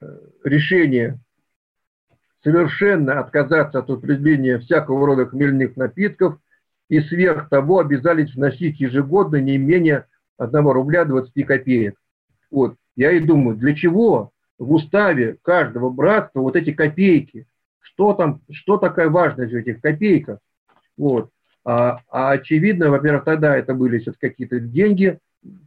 э, 0.00 0.18
решение 0.44 1.20
совершенно 2.42 3.20
отказаться 3.20 3.78
от 3.78 3.90
употребления 3.90 4.58
всякого 4.58 5.06
рода 5.06 5.26
хмельных 5.26 5.76
напитков– 5.76 6.38
и 6.90 7.00
сверх 7.00 7.48
того 7.48 7.78
обязались 7.78 8.34
вносить 8.34 8.80
ежегодно 8.80 9.36
не 9.36 9.56
менее 9.56 10.06
1 10.38 10.66
рубля 10.66 11.04
20 11.04 11.46
копеек. 11.46 11.94
Вот. 12.50 12.74
Я 12.96 13.12
и 13.12 13.20
думаю, 13.20 13.56
для 13.56 13.74
чего 13.74 14.32
в 14.58 14.72
уставе 14.72 15.36
каждого 15.42 15.88
братства 15.88 16.40
вот 16.40 16.56
эти 16.56 16.72
копейки? 16.72 17.46
Что 17.78 18.12
там, 18.12 18.40
что 18.50 18.76
такая 18.76 19.08
важность 19.08 19.52
в 19.52 19.56
этих 19.56 19.80
копейках? 19.80 20.40
Вот. 20.98 21.30
А, 21.64 22.00
а 22.10 22.32
очевидно, 22.32 22.90
во-первых, 22.90 23.24
тогда 23.24 23.56
это 23.56 23.72
были 23.72 24.00
все 24.00 24.12
какие-то 24.18 24.58
деньги, 24.58 25.18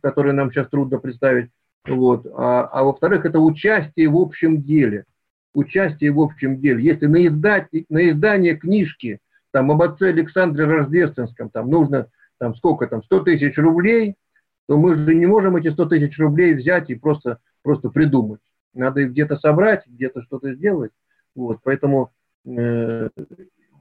которые 0.02 0.34
нам 0.34 0.52
сейчас 0.52 0.68
трудно 0.68 1.00
представить. 1.00 1.50
Вот. 1.86 2.28
А, 2.36 2.66
а 2.66 2.84
во-вторых, 2.84 3.26
это 3.26 3.40
участие 3.40 4.10
в 4.10 4.18
общем 4.18 4.62
деле. 4.62 5.06
Участие 5.54 6.12
в 6.12 6.20
общем 6.20 6.60
деле. 6.60 6.84
Если 6.84 7.06
на, 7.06 7.26
издать, 7.26 7.68
на 7.88 8.10
издание 8.10 8.58
книжки 8.58 9.20
там, 9.54 9.72
об 9.72 9.82
отце 9.82 10.10
Александре 10.10 10.66
Рождественском 10.66 11.50
там, 11.50 11.70
нужно 11.70 12.08
там, 12.40 12.56
сколько 12.56 12.88
там, 12.88 13.04
100 13.04 13.20
тысяч 13.22 13.58
рублей, 13.58 14.16
то 14.68 14.78
мы 14.78 14.96
же 14.96 15.16
не 15.16 15.26
можем 15.26 15.56
эти 15.56 15.70
100 15.70 15.86
тысяч 15.86 16.18
рублей 16.20 16.56
взять 16.56 16.90
и 16.90 16.96
просто, 16.96 17.38
просто 17.62 17.90
придумать. 17.90 18.42
Надо 18.74 19.02
их 19.02 19.12
где-то 19.12 19.38
собрать, 19.38 19.86
где-то 19.86 20.24
что-то 20.24 20.54
сделать. 20.54 20.92
Вот, 21.36 21.60
поэтому 21.64 22.12
э, 22.46 23.10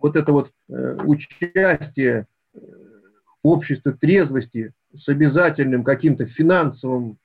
вот 0.00 0.16
это 0.16 0.32
вот 0.32 0.50
э, 0.68 0.98
участие 1.04 2.26
в 2.52 3.48
обществе 3.48 3.92
трезвости 3.92 4.72
с 4.94 5.08
обязательным 5.08 5.84
каким-то 5.84 6.26
финансовым 6.26 7.16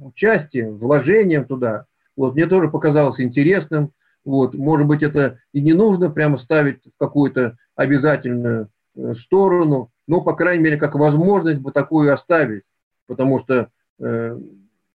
участием, 0.00 0.78
вложением 0.78 1.44
туда, 1.44 1.86
вот, 2.16 2.34
мне 2.34 2.46
тоже 2.46 2.68
показалось 2.68 3.20
интересным. 3.20 3.92
Вот, 4.24 4.54
может 4.54 4.86
быть, 4.86 5.02
это 5.02 5.38
и 5.52 5.60
не 5.60 5.72
нужно 5.72 6.10
прямо 6.10 6.38
ставить 6.38 6.80
в 6.84 6.98
какую-то 6.98 7.56
обязательную 7.76 8.68
э, 8.96 9.14
сторону, 9.24 9.90
но, 10.06 10.20
по 10.20 10.34
крайней 10.34 10.64
мере, 10.64 10.76
как 10.76 10.94
возможность 10.94 11.60
бы 11.60 11.72
такую 11.72 12.12
оставить, 12.12 12.62
потому 13.06 13.40
что 13.40 13.68
э, 14.00 14.38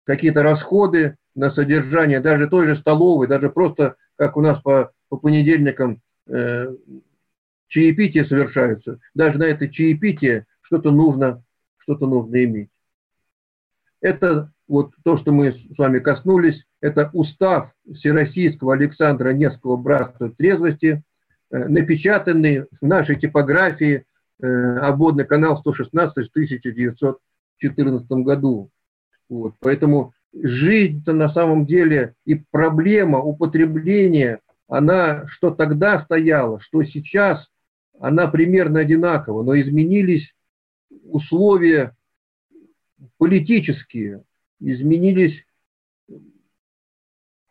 какие-то 0.04 0.42
расходы 0.42 1.16
на 1.34 1.50
содержание 1.50 2.20
даже 2.20 2.48
той 2.48 2.66
же 2.66 2.76
столовой, 2.76 3.26
даже 3.26 3.50
просто, 3.50 3.96
как 4.16 4.36
у 4.36 4.40
нас 4.40 4.60
по, 4.62 4.92
по 5.08 5.16
понедельникам 5.16 6.00
э, 6.26 6.74
чаепитие 7.68 8.24
совершаются, 8.24 8.98
даже 9.14 9.38
на 9.38 9.44
это 9.44 9.68
чаепитие 9.68 10.46
что-то 10.62 10.90
нужно, 10.90 11.42
что-то 11.78 12.06
нужно 12.06 12.44
иметь. 12.44 12.70
Это 14.00 14.52
вот 14.68 14.92
то, 15.02 15.16
что 15.16 15.32
мы 15.32 15.52
с 15.52 15.78
вами 15.78 15.98
коснулись, 15.98 16.64
это 16.80 17.10
устав 17.12 17.72
Всероссийского 17.94 18.74
Александра 18.74 19.30
Невского 19.30 19.76
братства 19.76 20.30
трезвости, 20.30 21.02
э, 21.50 21.68
напечатанный 21.68 22.64
в 22.80 22.86
нашей 22.86 23.16
типографии 23.18 24.04
э, 24.40 24.46
обводный 24.78 25.24
канал 25.24 25.58
116 25.58 26.14
в 26.14 26.30
1914 26.30 28.10
году. 28.10 28.70
Вот. 29.28 29.54
Поэтому 29.60 30.12
жизнь-то 30.32 31.12
на 31.12 31.28
самом 31.30 31.66
деле 31.66 32.14
и 32.24 32.34
проблема 32.50 33.18
употребления, 33.18 34.40
она 34.68 35.26
что 35.28 35.50
тогда 35.50 36.02
стояла, 36.04 36.60
что 36.60 36.82
сейчас, 36.84 37.48
она 38.00 38.28
примерно 38.28 38.80
одинакова, 38.80 39.42
но 39.42 39.58
изменились 39.58 40.32
условия 41.04 41.96
политические, 43.16 44.22
изменились 44.60 45.44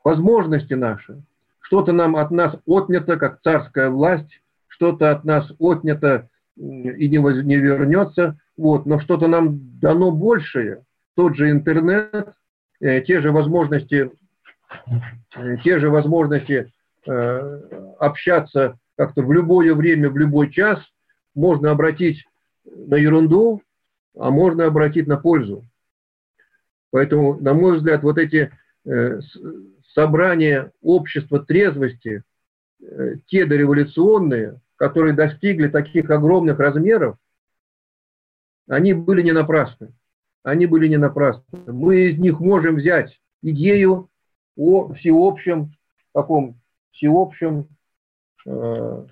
возможности 0.04 0.74
наши. 0.74 1.22
Что-то 1.68 1.92
нам 1.92 2.16
от 2.16 2.32
нас 2.32 2.56
отнято, 2.66 3.18
как 3.18 3.42
царская 3.42 3.90
власть, 3.90 4.42
что-то 4.70 5.12
от 5.12 5.26
нас 5.26 5.52
отнято 5.60 6.30
и 6.56 6.62
не, 7.10 7.18
не 7.18 7.56
вернется, 7.58 8.40
вот, 8.56 8.86
но 8.86 9.02
что-то 9.02 9.28
нам 9.28 9.78
дано 9.82 10.12
большее. 10.12 10.86
Тот 11.18 11.36
же 11.36 11.52
интернет, 11.52 12.30
э, 12.80 13.02
те 13.02 13.20
же 13.20 13.34
возможности, 13.34 14.10
э, 15.36 15.58
те 15.62 15.80
же 15.80 15.90
возможности 15.90 16.72
э, 17.06 17.62
общаться 18.00 18.80
как-то 18.96 19.22
в 19.22 19.34
любое 19.34 19.76
время, 19.76 20.10
в 20.10 20.18
любой 20.18 20.50
час, 20.50 20.80
можно 21.36 21.72
обратить 21.72 22.26
на 22.64 22.96
ерунду, 22.96 23.62
а 24.18 24.30
можно 24.30 24.68
обратить 24.68 25.08
на 25.08 25.18
пользу. 25.18 25.66
Поэтому, 26.92 27.38
на 27.42 27.54
мой 27.54 27.76
взгляд, 27.76 28.04
вот 28.04 28.18
эти 28.18 28.52
э, 28.88 29.20
собрания 29.94 30.72
общества 30.82 31.40
трезвости, 31.40 32.24
э, 32.82 33.16
те 33.28 33.46
дореволюционные, 33.46 34.60
которые 34.76 35.14
достигли 35.14 35.68
таких 35.68 36.10
огромных 36.10 36.60
размеров, 36.60 37.18
они 38.68 38.94
были 38.94 39.22
не 39.22 39.32
напрасны. 39.32 39.94
Они 40.44 40.66
были 40.66 40.88
не 40.88 40.98
напрасны. 40.98 41.44
Мы 41.66 42.10
из 42.10 42.20
них 42.20 42.40
можем 42.40 42.76
взять 42.76 43.20
идею 43.42 44.10
о 44.56 44.94
всеобщем, 44.94 45.74
таком 46.14 46.60
всеобщем 46.92 47.68
э, 48.46 49.06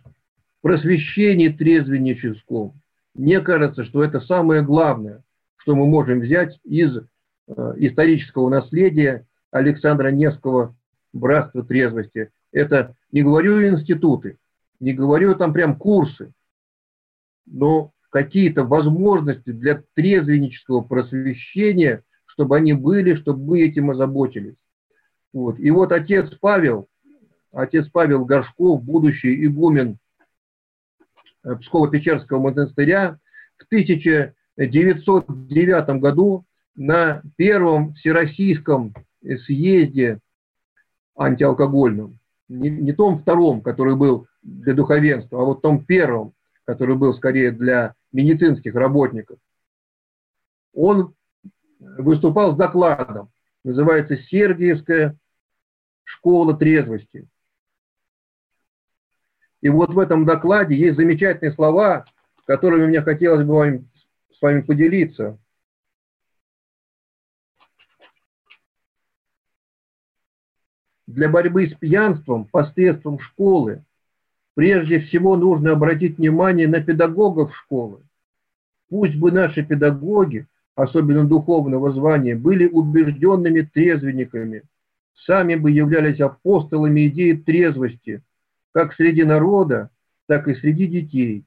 просвещении 0.62 1.50
трезвенническом. 1.50 2.74
Мне 3.14 3.40
кажется, 3.42 3.84
что 3.86 4.04
это 4.04 4.20
самое 4.22 4.62
главное, 4.62 5.24
что 5.58 5.76
мы 5.76 5.86
можем 5.86 6.20
взять 6.20 6.60
из 6.64 7.00
Э, 7.48 7.74
исторического 7.78 8.50
наследия 8.50 9.28
Александра 9.56 10.10
Невского 10.10 10.76
«Братство 11.14 11.64
трезвости». 11.64 12.30
Это, 12.52 12.94
не 13.14 13.24
говорю 13.24 13.66
институты, 13.66 14.38
не 14.82 14.92
говорю 14.92 15.34
там 15.36 15.54
прям 15.54 15.78
курсы, 15.78 16.34
но 17.46 17.94
какие-то 18.10 18.66
возможности 18.66 19.52
для 19.52 19.82
трезвеннического 19.94 20.82
просвещения, 20.82 22.04
чтобы 22.26 22.58
они 22.58 22.74
были, 22.74 23.16
чтобы 23.16 23.46
мы 23.46 23.62
этим 23.62 23.92
озаботились. 23.92 24.58
Вот. 25.32 25.58
И 25.60 25.72
вот 25.72 25.94
отец 25.94 26.30
Павел, 26.42 26.90
отец 27.54 27.88
Павел 27.88 28.26
Горшков, 28.26 28.84
будущий 28.84 29.46
игумен 29.46 30.00
э, 31.46 31.56
Псково-Печерского 31.56 32.40
монастыря, 32.40 33.20
в 33.58 33.64
1909 33.68 36.02
году 36.02 36.44
на 36.76 37.22
первом 37.38 37.94
всероссийском 37.94 38.94
съезде 39.46 40.20
антиалкогольном, 41.18 42.20
не, 42.48 42.70
не 42.70 42.94
том 42.94 43.20
втором, 43.20 43.62
который 43.62 43.96
был 43.96 44.28
для 44.44 44.74
духовенства, 44.74 45.42
а 45.42 45.46
вот 45.46 45.62
том 45.62 45.84
первом, 45.84 46.34
который 46.66 46.96
был 46.96 47.14
скорее 47.14 47.52
для 47.52 47.96
медицинских 48.12 48.76
работников, 48.76 49.40
он 50.74 51.14
выступал 51.80 52.54
с 52.54 52.58
докладом, 52.58 53.30
называется 53.64 54.18
«Сергиевская 54.18 55.18
школа 56.04 56.56
трезвости». 56.56 57.28
И 59.62 59.70
вот 59.70 59.92
в 59.92 60.00
этом 60.00 60.26
докладе 60.26 60.76
есть 60.76 60.98
замечательные 60.98 61.54
слова, 61.54 62.06
которыми 62.46 62.86
мне 62.86 63.02
хотелось 63.02 63.46
бы 63.46 63.54
вам, 63.54 63.90
с 64.38 64.42
вами 64.42 64.62
поделиться– 64.62 65.40
для 71.08 71.30
борьбы 71.30 71.68
с 71.68 71.74
пьянством 71.76 72.46
посредством 72.46 73.20
школы 73.20 73.84
прежде 74.56 75.00
всего 75.02 75.36
нужно 75.36 75.72
обратить 75.72 76.18
внимание 76.18 76.68
на 76.68 76.82
педагогов 76.82 77.56
школы. 77.56 78.00
Пусть 78.90 79.16
бы 79.16 79.32
наши 79.32 79.64
педагоги, 79.64 80.48
особенно 80.76 81.26
духовного 81.26 81.92
звания, 81.92 82.36
были 82.36 82.68
убежденными 82.68 83.62
трезвенниками, 83.62 84.64
сами 85.26 85.56
бы 85.56 85.72
являлись 85.72 86.20
апостолами 86.20 87.08
идеи 87.08 87.34
трезвости, 87.34 88.22
как 88.74 88.94
среди 88.94 89.24
народа, 89.24 89.90
так 90.28 90.48
и 90.48 90.56
среди 90.56 90.88
детей, 90.88 91.44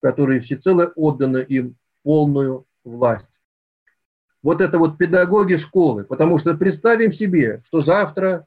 которые 0.00 0.40
всецело 0.40 0.92
отданы 0.96 1.38
им 1.38 1.76
полную 2.02 2.64
власть. 2.84 3.26
Вот 4.42 4.60
это 4.60 4.78
вот 4.78 4.98
педагоги 4.98 5.56
школы, 5.56 6.04
потому 6.04 6.38
что 6.38 6.54
представим 6.54 7.12
себе, 7.12 7.62
что 7.66 7.82
завтра 7.82 8.46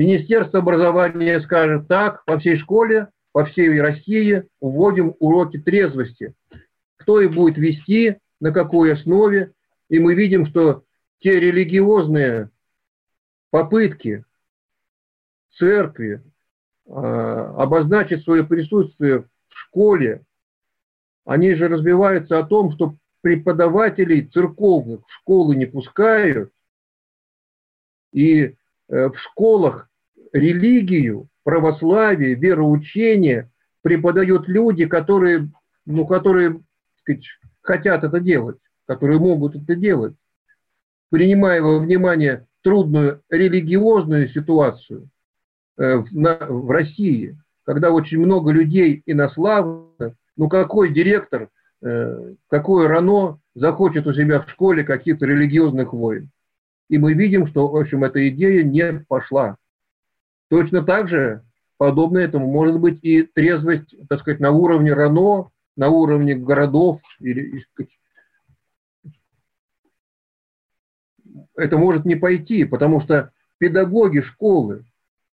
Министерство 0.00 0.60
образования 0.60 1.42
скажет 1.42 1.86
так, 1.86 2.24
по 2.24 2.38
всей 2.38 2.56
школе, 2.56 3.08
по 3.32 3.44
всей 3.44 3.78
России 3.78 4.44
вводим 4.58 5.14
уроки 5.18 5.58
трезвости. 5.58 6.32
Кто 6.96 7.20
их 7.20 7.34
будет 7.34 7.58
вести, 7.58 8.16
на 8.40 8.50
какой 8.50 8.94
основе. 8.94 9.52
И 9.90 9.98
мы 9.98 10.14
видим, 10.14 10.46
что 10.46 10.84
те 11.18 11.38
религиозные 11.38 12.48
попытки 13.50 14.24
церкви, 15.58 16.22
а, 16.88 17.62
обозначить 17.62 18.24
свое 18.24 18.42
присутствие 18.42 19.24
в 19.48 19.54
школе, 19.54 20.22
они 21.26 21.54
же 21.54 21.68
разбиваются 21.68 22.38
о 22.38 22.46
том, 22.46 22.72
что 22.72 22.94
преподавателей 23.20 24.26
церковных 24.28 25.06
в 25.06 25.12
школы 25.12 25.56
не 25.56 25.66
пускают, 25.66 26.50
и 28.14 28.56
э, 28.88 29.08
в 29.10 29.18
школах 29.18 29.89
религию, 30.32 31.28
православие, 31.44 32.34
вероучение 32.34 33.50
преподают 33.82 34.48
люди, 34.48 34.86
которые, 34.86 35.50
ну, 35.86 36.06
которые 36.06 36.60
сказать, 37.00 37.24
хотят 37.62 38.04
это 38.04 38.20
делать, 38.20 38.58
которые 38.86 39.18
могут 39.18 39.56
это 39.56 39.74
делать, 39.74 40.14
принимая 41.10 41.62
во 41.62 41.78
внимание 41.78 42.46
трудную 42.62 43.22
религиозную 43.30 44.28
ситуацию 44.28 45.08
э, 45.78 45.96
в, 45.96 46.12
на, 46.12 46.36
в 46.46 46.70
России, 46.70 47.38
когда 47.64 47.90
очень 47.90 48.18
много 48.18 48.50
людей 48.52 49.02
инославных, 49.06 50.14
ну 50.36 50.48
какой 50.48 50.92
директор, 50.92 51.48
э, 51.82 52.34
какое 52.48 52.88
РАНО 52.88 53.38
захочет 53.54 54.06
у 54.06 54.12
себя 54.12 54.40
в 54.40 54.50
школе 54.50 54.84
каких-то 54.84 55.26
религиозных 55.26 55.92
войн? 55.92 56.30
И 56.88 56.98
мы 56.98 57.14
видим, 57.14 57.46
что, 57.46 57.68
в 57.68 57.76
общем, 57.76 58.04
эта 58.04 58.28
идея 58.28 58.64
не 58.64 59.04
пошла. 59.08 59.56
Точно 60.50 60.82
так 60.82 61.08
же, 61.08 61.44
подобно 61.78 62.18
этому, 62.18 62.50
может 62.50 62.78
быть 62.80 62.98
и 63.02 63.22
трезвость, 63.22 63.94
так 64.08 64.20
сказать, 64.20 64.40
на 64.40 64.50
уровне 64.50 64.92
РАНО, 64.92 65.50
на 65.76 65.88
уровне 65.88 66.34
городов 66.34 67.00
или 67.20 67.64
это 71.56 71.78
может 71.78 72.04
не 72.04 72.16
пойти, 72.16 72.64
потому 72.64 73.00
что 73.00 73.30
педагоги 73.58 74.20
школы, 74.20 74.84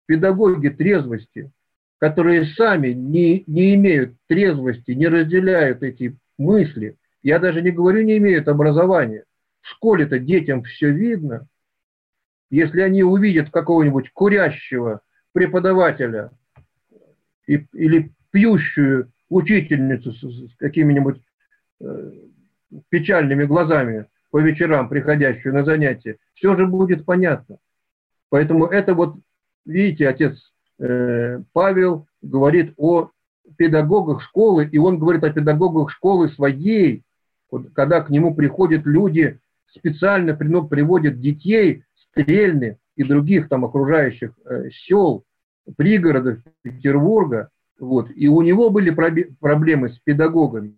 педагоги 0.05 0.69
трезвости, 0.69 1.51
которые 1.97 2.45
сами 2.45 2.89
не, 2.89 3.43
не 3.47 3.73
имеют 3.73 4.15
трезвости, 4.27 4.91
не 4.91 5.07
разделяют 5.07 5.81
эти 5.81 6.15
мысли, 6.37 6.95
я 7.23 7.39
даже 7.39 7.63
не 7.63 7.71
говорю, 7.71 8.03
не 8.03 8.17
имеют 8.17 8.47
образования. 8.47 9.23
В 9.61 9.69
школе-то 9.69 10.19
детям 10.19 10.63
все 10.63 10.91
видно. 10.91 11.47
Если 12.51 12.81
они 12.81 13.03
увидят 13.03 13.49
какого-нибудь 13.49 14.11
курящего 14.11 15.01
преподавателя 15.37 16.31
и, 17.45 17.63
или 17.73 18.11
пьющую 18.31 19.11
учительницу 19.29 20.11
с, 20.11 20.19
с 20.19 20.55
какими-нибудь 20.57 21.21
э, 21.79 22.11
печальными 22.89 23.45
глазами, 23.45 24.07
по 24.31 24.39
вечерам, 24.39 24.89
приходящую 24.89 25.53
на 25.53 25.63
занятия, 25.63 26.17
все 26.33 26.55
же 26.55 26.65
будет 26.65 27.05
понятно. 27.05 27.57
Поэтому 28.29 28.65
это 28.65 28.95
вот, 28.95 29.15
видите, 29.63 30.09
отец 30.09 30.35
э, 30.79 31.39
Павел 31.53 32.07
говорит 32.23 32.73
о 32.77 33.11
педагогах 33.57 34.23
школы, 34.23 34.65
и 34.65 34.79
он 34.79 34.97
говорит 34.97 35.23
о 35.23 35.31
педагогах 35.31 35.91
школы 35.91 36.29
своей, 36.29 37.03
вот, 37.51 37.67
когда 37.75 38.01
к 38.01 38.09
нему 38.09 38.33
приходят 38.33 38.87
люди, 38.87 39.39
специально 39.67 40.33
приводят 40.33 41.21
детей 41.21 41.83
Стрельны 42.09 42.79
и 42.97 43.03
других 43.03 43.47
там 43.47 43.63
окружающих 43.63 44.33
э, 44.43 44.69
сел, 44.71 45.23
пригородов 45.77 46.39
Петербурга, 46.63 47.49
вот, 47.79 48.09
и 48.13 48.27
у 48.27 48.41
него 48.41 48.69
были 48.71 48.89
проблемы 48.89 49.89
с 49.89 49.99
педагогами. 49.99 50.75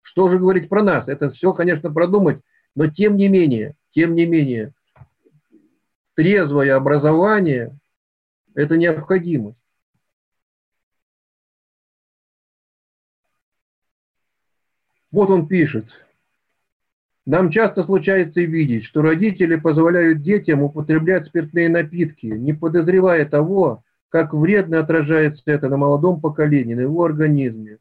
Что 0.00 0.30
же 0.30 0.38
говорить 0.38 0.68
про 0.68 0.82
нас? 0.82 1.06
Это 1.06 1.30
все, 1.30 1.52
конечно, 1.52 1.92
продумать, 1.92 2.40
но 2.74 2.88
тем 2.88 3.16
не 3.16 3.28
менее, 3.28 3.74
тем 3.92 4.14
не 4.14 4.24
менее, 4.24 4.72
трезвое 6.14 6.74
образование– 6.74 7.78
это 8.54 8.78
необходимость. 8.78 9.58
Вот 15.10 15.28
он 15.28 15.46
пишет. 15.46 15.86
Нам 17.28 17.50
часто 17.50 17.84
случается 17.84 18.40
видеть, 18.40 18.86
что 18.86 19.02
родители 19.02 19.56
позволяют 19.56 20.22
детям 20.22 20.62
употреблять 20.62 21.26
спиртные 21.26 21.68
напитки, 21.68 22.24
не 22.24 22.54
подозревая 22.54 23.26
того, 23.26 23.84
как 24.08 24.32
вредно 24.32 24.78
отражается 24.78 25.42
это 25.44 25.68
на 25.68 25.76
молодом 25.76 26.22
поколении, 26.22 26.72
на 26.72 26.80
его 26.80 27.04
организме. 27.04 27.80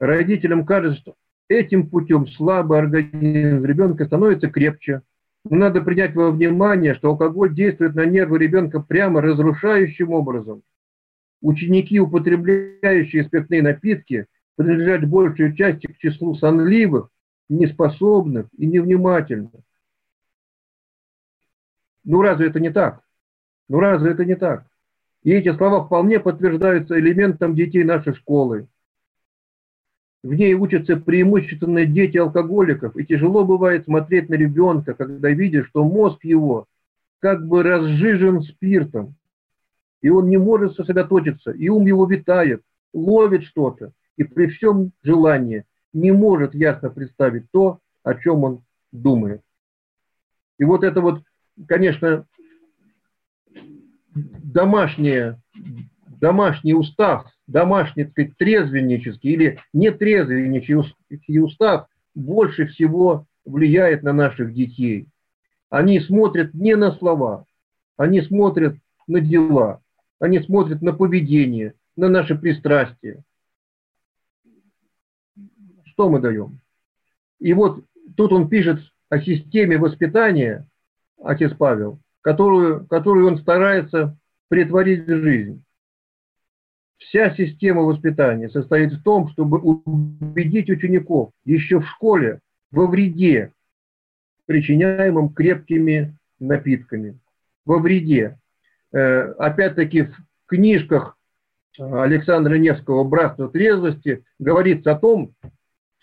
Родителям 0.00 0.66
кажется, 0.66 1.00
что 1.00 1.14
этим 1.46 1.88
путем 1.88 2.26
слабый 2.26 2.80
организм 2.80 3.64
ребенка 3.64 4.06
становится 4.06 4.50
крепче. 4.50 5.02
Но 5.48 5.56
надо 5.56 5.82
принять 5.82 6.16
во 6.16 6.32
внимание, 6.32 6.94
что 6.94 7.10
алкоголь 7.10 7.54
действует 7.54 7.94
на 7.94 8.06
нервы 8.06 8.40
ребенка 8.40 8.80
прямо 8.80 9.20
разрушающим 9.20 10.10
образом. 10.10 10.62
Ученики, 11.40 12.00
употребляющие 12.00 13.22
спиртные 13.22 13.62
напитки, 13.62 14.26
принадлежат 14.56 15.08
большей 15.08 15.56
части 15.56 15.86
к 15.86 15.98
числу 15.98 16.34
сонливых, 16.34 17.08
неспособных 17.48 18.46
и 18.56 18.66
невнимательных. 18.66 19.50
Ну 22.04 22.22
разве 22.22 22.48
это 22.48 22.60
не 22.60 22.70
так? 22.70 23.02
Ну 23.68 23.80
разве 23.80 24.12
это 24.12 24.24
не 24.24 24.36
так? 24.36 24.66
И 25.22 25.32
эти 25.32 25.54
слова 25.56 25.84
вполне 25.84 26.20
подтверждаются 26.20 26.98
элементом 26.98 27.54
детей 27.54 27.82
нашей 27.82 28.14
школы. 28.14 28.68
В 30.22 30.32
ней 30.32 30.54
учатся 30.54 30.96
преимущественно 30.96 31.84
дети 31.84 32.16
алкоголиков, 32.16 32.96
и 32.96 33.04
тяжело 33.04 33.44
бывает 33.44 33.84
смотреть 33.84 34.28
на 34.28 34.34
ребенка, 34.34 34.94
когда 34.94 35.30
видишь, 35.30 35.68
что 35.68 35.84
мозг 35.84 36.24
его 36.24 36.66
как 37.20 37.46
бы 37.46 37.62
разжижен 37.62 38.42
спиртом, 38.42 39.16
и 40.02 40.08
он 40.10 40.28
не 40.28 40.38
может 40.38 40.76
сосредоточиться, 40.76 41.50
и 41.50 41.68
ум 41.68 41.86
его 41.86 42.06
витает, 42.06 42.62
ловит 42.92 43.44
что-то, 43.44 43.92
и 44.16 44.24
при 44.24 44.46
всем 44.46 44.92
желании 45.02 45.64
не 45.92 46.12
может 46.12 46.54
ясно 46.54 46.90
представить 46.90 47.50
то, 47.50 47.80
о 48.02 48.14
чем 48.14 48.44
он 48.44 48.64
думает. 48.92 49.42
И 50.58 50.64
вот 50.64 50.84
это 50.84 51.00
вот, 51.00 51.22
конечно, 51.66 52.26
домашнее, 54.14 55.40
домашний 56.20 56.74
устав, 56.74 57.26
домашний, 57.46 58.04
так 58.04 58.12
сказать, 58.12 58.36
трезвеннический 58.38 59.30
или 59.30 59.58
нетрезвеннический 59.72 61.40
устав 61.40 61.88
больше 62.14 62.66
всего 62.66 63.26
влияет 63.44 64.02
на 64.02 64.12
наших 64.12 64.54
детей. 64.54 65.06
Они 65.70 65.98
смотрят 66.00 66.54
не 66.54 66.76
на 66.76 66.92
слова, 66.92 67.46
они 67.96 68.20
смотрят 68.22 68.76
на 69.06 69.20
дела, 69.20 69.82
они 70.20 70.38
смотрят 70.40 70.82
на 70.82 70.92
поведение, 70.92 71.74
на 71.96 72.08
наши 72.08 72.36
пристрастия. 72.36 73.22
Что 75.94 76.08
мы 76.08 76.18
даем? 76.18 76.58
И 77.38 77.52
вот 77.52 77.84
тут 78.16 78.32
он 78.32 78.48
пишет 78.48 78.80
о 79.10 79.20
системе 79.20 79.78
воспитания, 79.78 80.66
отец 81.22 81.52
Павел, 81.56 82.00
которую, 82.20 82.84
которую 82.86 83.28
он 83.28 83.38
старается 83.38 84.16
претворить 84.48 85.06
в 85.06 85.22
жизнь. 85.22 85.62
Вся 86.98 87.32
система 87.36 87.82
воспитания 87.82 88.48
состоит 88.48 88.92
в 88.92 89.02
том, 89.04 89.28
чтобы 89.28 89.58
убедить 89.58 90.68
учеников 90.68 91.30
еще 91.44 91.78
в 91.78 91.86
школе 91.86 92.40
во 92.72 92.88
вреде, 92.88 93.52
причиняемом 94.46 95.32
крепкими 95.32 96.16
напитками. 96.40 97.20
Во 97.64 97.78
вреде. 97.78 98.36
Э, 98.92 99.32
опять-таки 99.38 100.02
в 100.02 100.16
книжках 100.46 101.16
Александра 101.78 102.54
Невского 102.54 103.04
«Братство 103.04 103.48
трезвости» 103.48 104.24
говорится 104.40 104.92
о 104.92 104.98
том, 104.98 105.34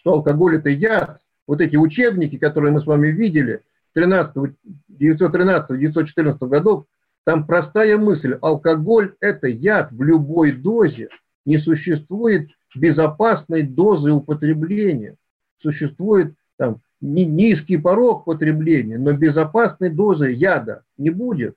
что 0.01 0.13
алкоголь– 0.13 0.55
это 0.57 0.69
яд. 0.69 1.21
Вот 1.47 1.61
эти 1.61 1.77
учебники, 1.77 2.37
которые 2.37 2.73
мы 2.73 2.81
с 2.81 2.85
вами 2.85 3.07
видели, 3.09 3.61
1913-1914 3.95 6.47
годов, 6.47 6.85
там 7.23 7.45
простая 7.45 7.97
мысль, 7.97 8.37
алкоголь– 8.41 9.15
это 9.19 9.47
яд 9.47 9.91
в 9.91 10.01
любой 10.01 10.53
дозе. 10.53 11.09
Не 11.45 11.59
существует 11.59 12.49
безопасной 12.75 13.61
дозы 13.63 14.11
употребления. 14.11 15.17
Существует 15.61 16.33
там 16.57 16.81
низкий 16.99 17.77
порог 17.77 18.25
потребления, 18.25 18.97
но 18.97 19.13
безопасной 19.13 19.89
дозы 19.89 20.31
яда 20.31 20.83
не 20.97 21.11
будет. 21.11 21.55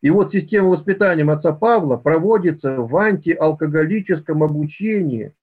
И 0.00 0.10
вот 0.10 0.32
система 0.32 0.68
воспитания 0.68 1.30
отца 1.30 1.52
Павла 1.52 1.96
проводится 1.96 2.76
в 2.76 2.96
антиалкоголическом 2.96 4.42
обучении, 4.42 5.34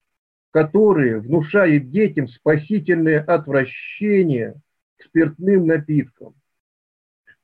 которое 0.51 1.19
внушает 1.19 1.89
детям 1.89 2.27
спасительное 2.27 3.21
отвращение 3.21 4.55
к 4.97 5.05
спиртным 5.05 5.65
напиткам. 5.65 6.33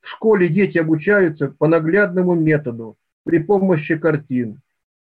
В 0.01 0.09
школе 0.09 0.47
дети 0.49 0.77
обучаются 0.77 1.47
по 1.49 1.67
наглядному 1.67 2.35
методу 2.35 2.97
при 3.23 3.39
помощи 3.39 3.97
картин. 3.97 4.61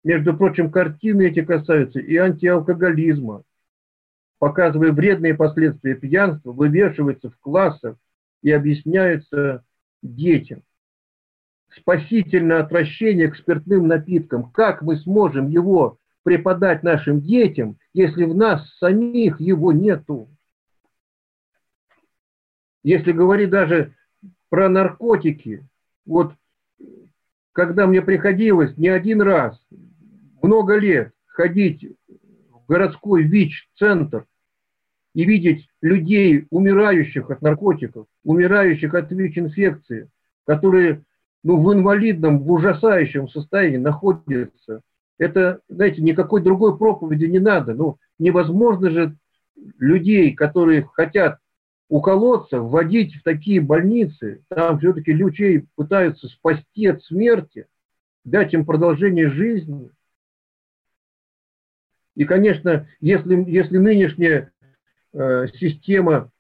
Между 0.03 0.37
прочим, 0.37 0.71
картины 0.71 1.27
эти 1.27 1.43
касаются 1.43 1.99
и 1.99 2.15
антиалкоголизма. 2.15 3.43
Показывая 4.39 4.91
вредные 4.91 5.33
последствия 5.33 5.95
пьянства, 5.95 6.51
вывешиваются 6.51 7.29
в 7.29 7.37
классах 7.39 7.97
и 8.41 8.51
объясняются 8.51 9.63
детям 10.03 10.61
спасительное 11.75 12.61
отвращение 12.61 13.29
к 13.29 13.35
спиртным 13.35 13.87
напиткам. 13.87 14.51
Как 14.51 14.81
мы 14.81 14.97
сможем 14.97 15.49
его 15.49 15.97
преподать 16.25 16.81
нашим 16.81 17.21
детям, 17.21 17.77
если 17.93 18.23
в 18.25 18.35
нас 18.35 18.67
самих 18.79 19.39
его 19.39 19.71
нету? 19.71 20.27
Если 22.83 23.11
говорить 23.11 23.51
даже 23.51 23.93
про 24.49 24.67
наркотики, 24.67 25.67
вот 26.03 26.33
когда 27.51 27.85
мне 27.85 28.01
приходилось 28.01 28.75
не 28.75 28.89
один 28.89 29.21
раз, 29.21 29.63
много 30.41 30.77
лет 30.77 31.13
ходить 31.27 31.95
в 32.07 32.65
городской 32.67 33.21
ВИЧ-центр 33.21 34.25
и 35.13 35.25
видеть 35.25 35.69
людей, 35.83 36.47
умирающих 36.49 37.29
от 37.29 37.43
наркотиков, 37.43 38.07
умирающих 38.23 38.95
от 38.95 39.11
ВИЧ-инфекции, 39.11 40.09
которые 40.47 41.03
ну, 41.43 41.61
в 41.61 41.71
инвалидном, 41.71 42.39
в 42.39 42.51
ужасающем 42.51 43.29
состоянии 43.29 43.77
находятся. 43.77 44.81
Это, 45.17 45.61
знаете, 45.69 46.01
никакой 46.01 46.41
другой 46.41 46.77
проповеди 46.77 47.25
не 47.25 47.39
надо. 47.39 47.73
Ну, 47.73 47.97
невозможно 48.19 48.89
же 48.89 49.15
людей, 49.79 50.33
которые 50.33 50.83
хотят 50.93 51.39
уколоться, 51.87 52.59
вводить 52.59 53.15
в 53.15 53.23
такие 53.23 53.61
больницы. 53.61 54.43
Там 54.49 54.79
все-таки 54.79 55.13
людей 55.13 55.65
пытаются 55.75 56.27
спасти 56.27 56.87
от 56.87 57.03
смерти, 57.03 57.67
дать 58.23 58.53
им 58.53 58.65
продолжение 58.65 59.29
жизни. 59.29 59.91
И, 62.15 62.25
конечно, 62.25 62.87
если, 63.01 63.35
если 63.49 63.77
нынешняя 63.77 64.51
э, 65.13 65.47
система 65.59 66.31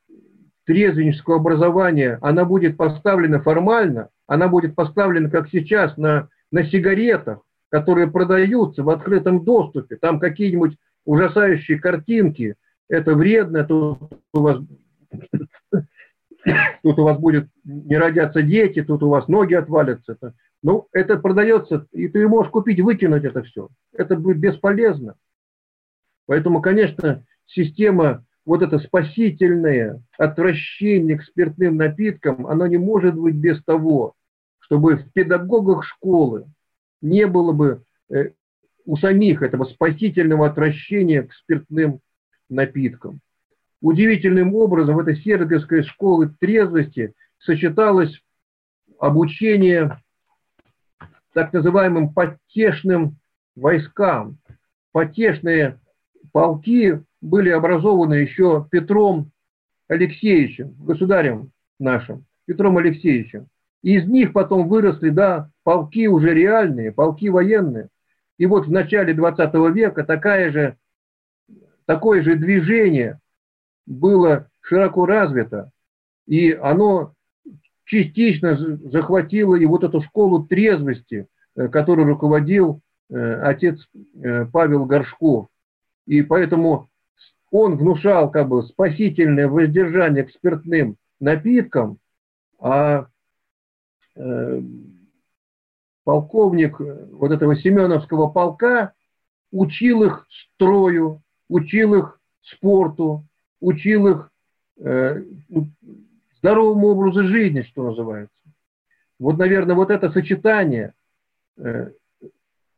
трезвеннического 0.65 1.35
образования, 1.35 2.17
она 2.21 2.43
будет 2.45 2.75
поставлена 2.77 3.41
формально, 3.41 4.09
она 4.25 4.47
будет 4.47 4.73
поставлена, 4.73 5.29
как 5.29 5.49
сейчас, 5.49 5.95
на, 5.97 6.29
на 6.51 6.65
сигаретах, 6.65 7.41
которые 7.75 8.09
продаются 8.09 8.83
в 8.83 8.89
открытом 8.89 9.43
доступе. 9.43 9.97
Там 9.97 10.17
какие-нибудь 10.17 10.77
ужасающие 11.03 11.77
картинки. 11.77 12.55
Это 12.87 13.15
вредно, 13.15 13.65
тут 13.65 14.13
у 14.33 14.39
вас, 14.39 14.59
тут 16.83 16.99
у 16.99 17.03
вас 17.03 17.19
будет 17.19 17.49
не 17.65 17.97
родятся 17.97 18.43
дети, 18.43 18.81
тут 18.81 19.03
у 19.03 19.09
вас 19.09 19.27
ноги 19.27 19.55
отвалятся. 19.55 20.15
Ну, 20.63 20.87
это 20.93 21.17
продается, 21.17 21.85
и 21.91 22.07
ты 22.07 22.25
можешь 22.29 22.49
купить, 22.49 22.79
выкинуть 22.79 23.25
это 23.25 23.43
все. 23.43 23.67
Это 23.91 24.15
будет 24.15 24.37
бесполезно. 24.37 25.15
Поэтому, 26.27 26.61
конечно, 26.61 27.25
система 27.45 28.23
вот 28.45 28.61
это 28.61 28.79
спасительное 28.79 30.01
отвращение 30.17 31.17
к 31.17 31.23
спиртным 31.23 31.75
напиткам, 31.75 32.47
оно 32.47 32.67
не 32.67 32.77
может 32.77 33.15
быть 33.15 33.35
без 33.35 33.61
того, 33.65 34.13
чтобы 34.59 34.95
в 34.95 35.11
педагогах 35.11 35.83
школы 35.83 36.45
не 37.01 37.27
было 37.27 37.51
бы 37.51 37.83
э, 38.09 38.31
у 38.85 38.97
самих 38.97 39.41
этого 39.41 39.65
спасительного 39.65 40.47
отвращения 40.47 41.23
к 41.23 41.33
спиртным 41.33 41.99
напиткам. 42.49 43.19
Удивительным 43.81 44.55
образом 44.55 44.95
в 44.95 44.99
этой 44.99 45.17
Сергиевской 45.17 45.83
школы 45.83 46.33
трезвости 46.39 47.13
сочеталось 47.39 48.19
обучение 48.99 50.01
так 51.33 51.51
называемым 51.53 52.13
потешным 52.13 53.17
войскам. 53.55 54.37
Потешные 54.91 55.79
полки 56.31 57.03
были 57.21 57.49
образованы 57.49 58.15
еще 58.15 58.67
Петром 58.71 59.31
Алексеевичем, 59.87 60.73
государем 60.79 61.51
нашим, 61.79 62.25
Петром 62.45 62.77
Алексеевичем. 62.77 63.47
И 63.83 63.97
из 63.97 64.07
них 64.07 64.33
потом 64.33 64.67
выросли, 64.67 65.09
да, 65.09 65.51
полки 65.65 66.07
уже 66.07 66.33
реальные, 66.33 66.91
полки 66.91 67.27
военные. 67.27 67.89
И 68.37 68.45
вот 68.45 68.67
в 68.67 68.71
начале 68.71 69.13
20 69.13 69.53
века 69.73 70.03
такая 70.03 70.51
же, 70.51 70.77
такое 71.85 72.21
же 72.21 72.35
движение 72.35 73.19
было 73.87 74.47
широко 74.61 75.07
развито, 75.07 75.71
и 76.27 76.51
оно 76.51 77.13
частично 77.85 78.55
захватило 78.57 79.55
и 79.55 79.65
вот 79.65 79.83
эту 79.83 80.01
школу 80.01 80.45
трезвости, 80.45 81.27
э, 81.55 81.67
которой 81.67 82.05
руководил 82.05 82.81
э, 83.09 83.41
отец 83.41 83.79
э, 84.21 84.45
Павел 84.45 84.85
Горшков. 84.85 85.47
И 86.05 86.21
поэтому 86.21 86.89
он 87.49 87.77
внушал 87.77 88.29
как 88.29 88.49
бы 88.49 88.61
спасительное 88.63 89.47
воздержание 89.47 90.25
к 90.25 90.31
спиртным 90.31 90.97
напиткам, 91.19 91.97
а 92.59 93.07
полковник 96.05 96.79
вот 96.79 97.31
этого 97.31 97.57
Семеновского 97.57 98.29
полка 98.29 98.93
учил 99.51 100.03
их 100.03 100.25
строю, 100.53 101.21
учил 101.49 101.95
их 101.95 102.19
спорту, 102.41 103.25
учил 103.59 104.07
их 104.07 104.31
э, 104.77 105.23
здоровому 106.37 106.87
образу 106.87 107.27
жизни, 107.27 107.63
что 107.63 107.89
называется. 107.89 108.35
Вот, 109.19 109.37
наверное, 109.37 109.75
вот 109.75 109.89
это 109.89 110.11
сочетание 110.11 110.93
э, 111.57 111.91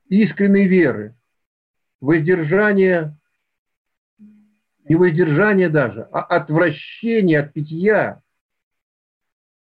искренней 0.08 0.68
веры, 0.68 1.14
воздержания 2.00 3.18
не 4.88 4.96
воздержание 4.96 5.68
даже, 5.68 6.08
а 6.14 6.22
отвращение 6.22 7.40
от 7.42 7.52
питья 7.52 8.22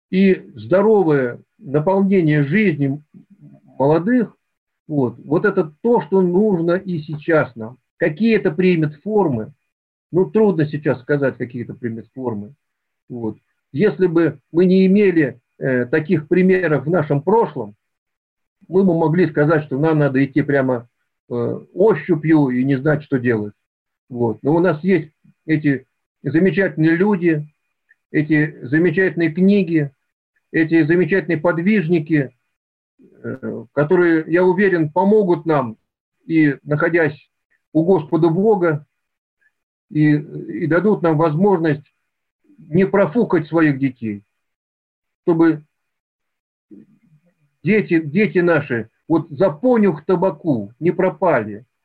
и 0.09 0.51
здоровое 0.55 1.39
наполнение 1.59 2.43
жизни 2.43 3.01
молодых, 3.77 4.35
вот, 4.87 5.17
вот 5.19 5.45
это 5.45 5.73
то, 5.81 6.01
что 6.01 6.21
нужно 6.21 6.73
и 6.73 6.99
сейчас 6.99 7.55
нам. 7.55 7.77
Какие 7.97 8.35
это 8.35 8.51
примет 8.51 8.95
формы, 9.01 9.53
ну 10.11 10.29
трудно 10.29 10.65
сейчас 10.65 11.01
сказать, 11.01 11.37
какие 11.37 11.63
это 11.63 11.73
примет 11.73 12.07
формы. 12.13 12.53
Вот. 13.09 13.37
Если 13.71 14.07
бы 14.07 14.39
мы 14.51 14.65
не 14.65 14.85
имели 14.85 15.39
э, 15.57 15.85
таких 15.85 16.27
примеров 16.27 16.85
в 16.85 16.89
нашем 16.89 17.21
прошлом, 17.21 17.75
мы 18.67 18.83
бы 18.83 18.97
могли 18.97 19.27
сказать, 19.29 19.63
что 19.65 19.79
нам 19.79 19.99
надо 19.99 20.23
идти 20.23 20.41
прямо 20.41 20.87
э, 21.29 21.33
ощупью 21.33 22.49
и 22.49 22.63
не 22.63 22.75
знать, 22.75 23.03
что 23.03 23.19
делать. 23.19 23.53
Вот. 24.09 24.39
Но 24.43 24.55
у 24.55 24.59
нас 24.59 24.83
есть 24.83 25.11
эти 25.45 25.87
замечательные 26.21 26.95
люди, 26.95 27.47
эти 28.11 28.65
замечательные 28.65 29.31
книги, 29.31 29.91
эти 30.51 30.83
замечательные 30.85 31.39
подвижники, 31.39 32.31
которые, 33.73 34.25
я 34.27 34.43
уверен, 34.43 34.89
помогут 34.89 35.45
нам 35.45 35.77
и 36.25 36.57
находясь 36.63 37.17
у 37.71 37.83
Господа 37.83 38.29
Бога, 38.29 38.85
и, 39.89 40.15
и 40.15 40.67
дадут 40.67 41.01
нам 41.01 41.17
возможность 41.17 41.85
не 42.57 42.85
профукать 42.85 43.47
своих 43.47 43.79
детей, 43.79 44.23
чтобы 45.21 45.63
дети, 47.63 48.01
дети 48.01 48.39
наши 48.39 48.89
вот 49.07 49.29
за 49.29 49.49
понюх 49.51 50.05
табаку 50.05 50.73
не 50.79 50.91
пропали, 50.91 51.65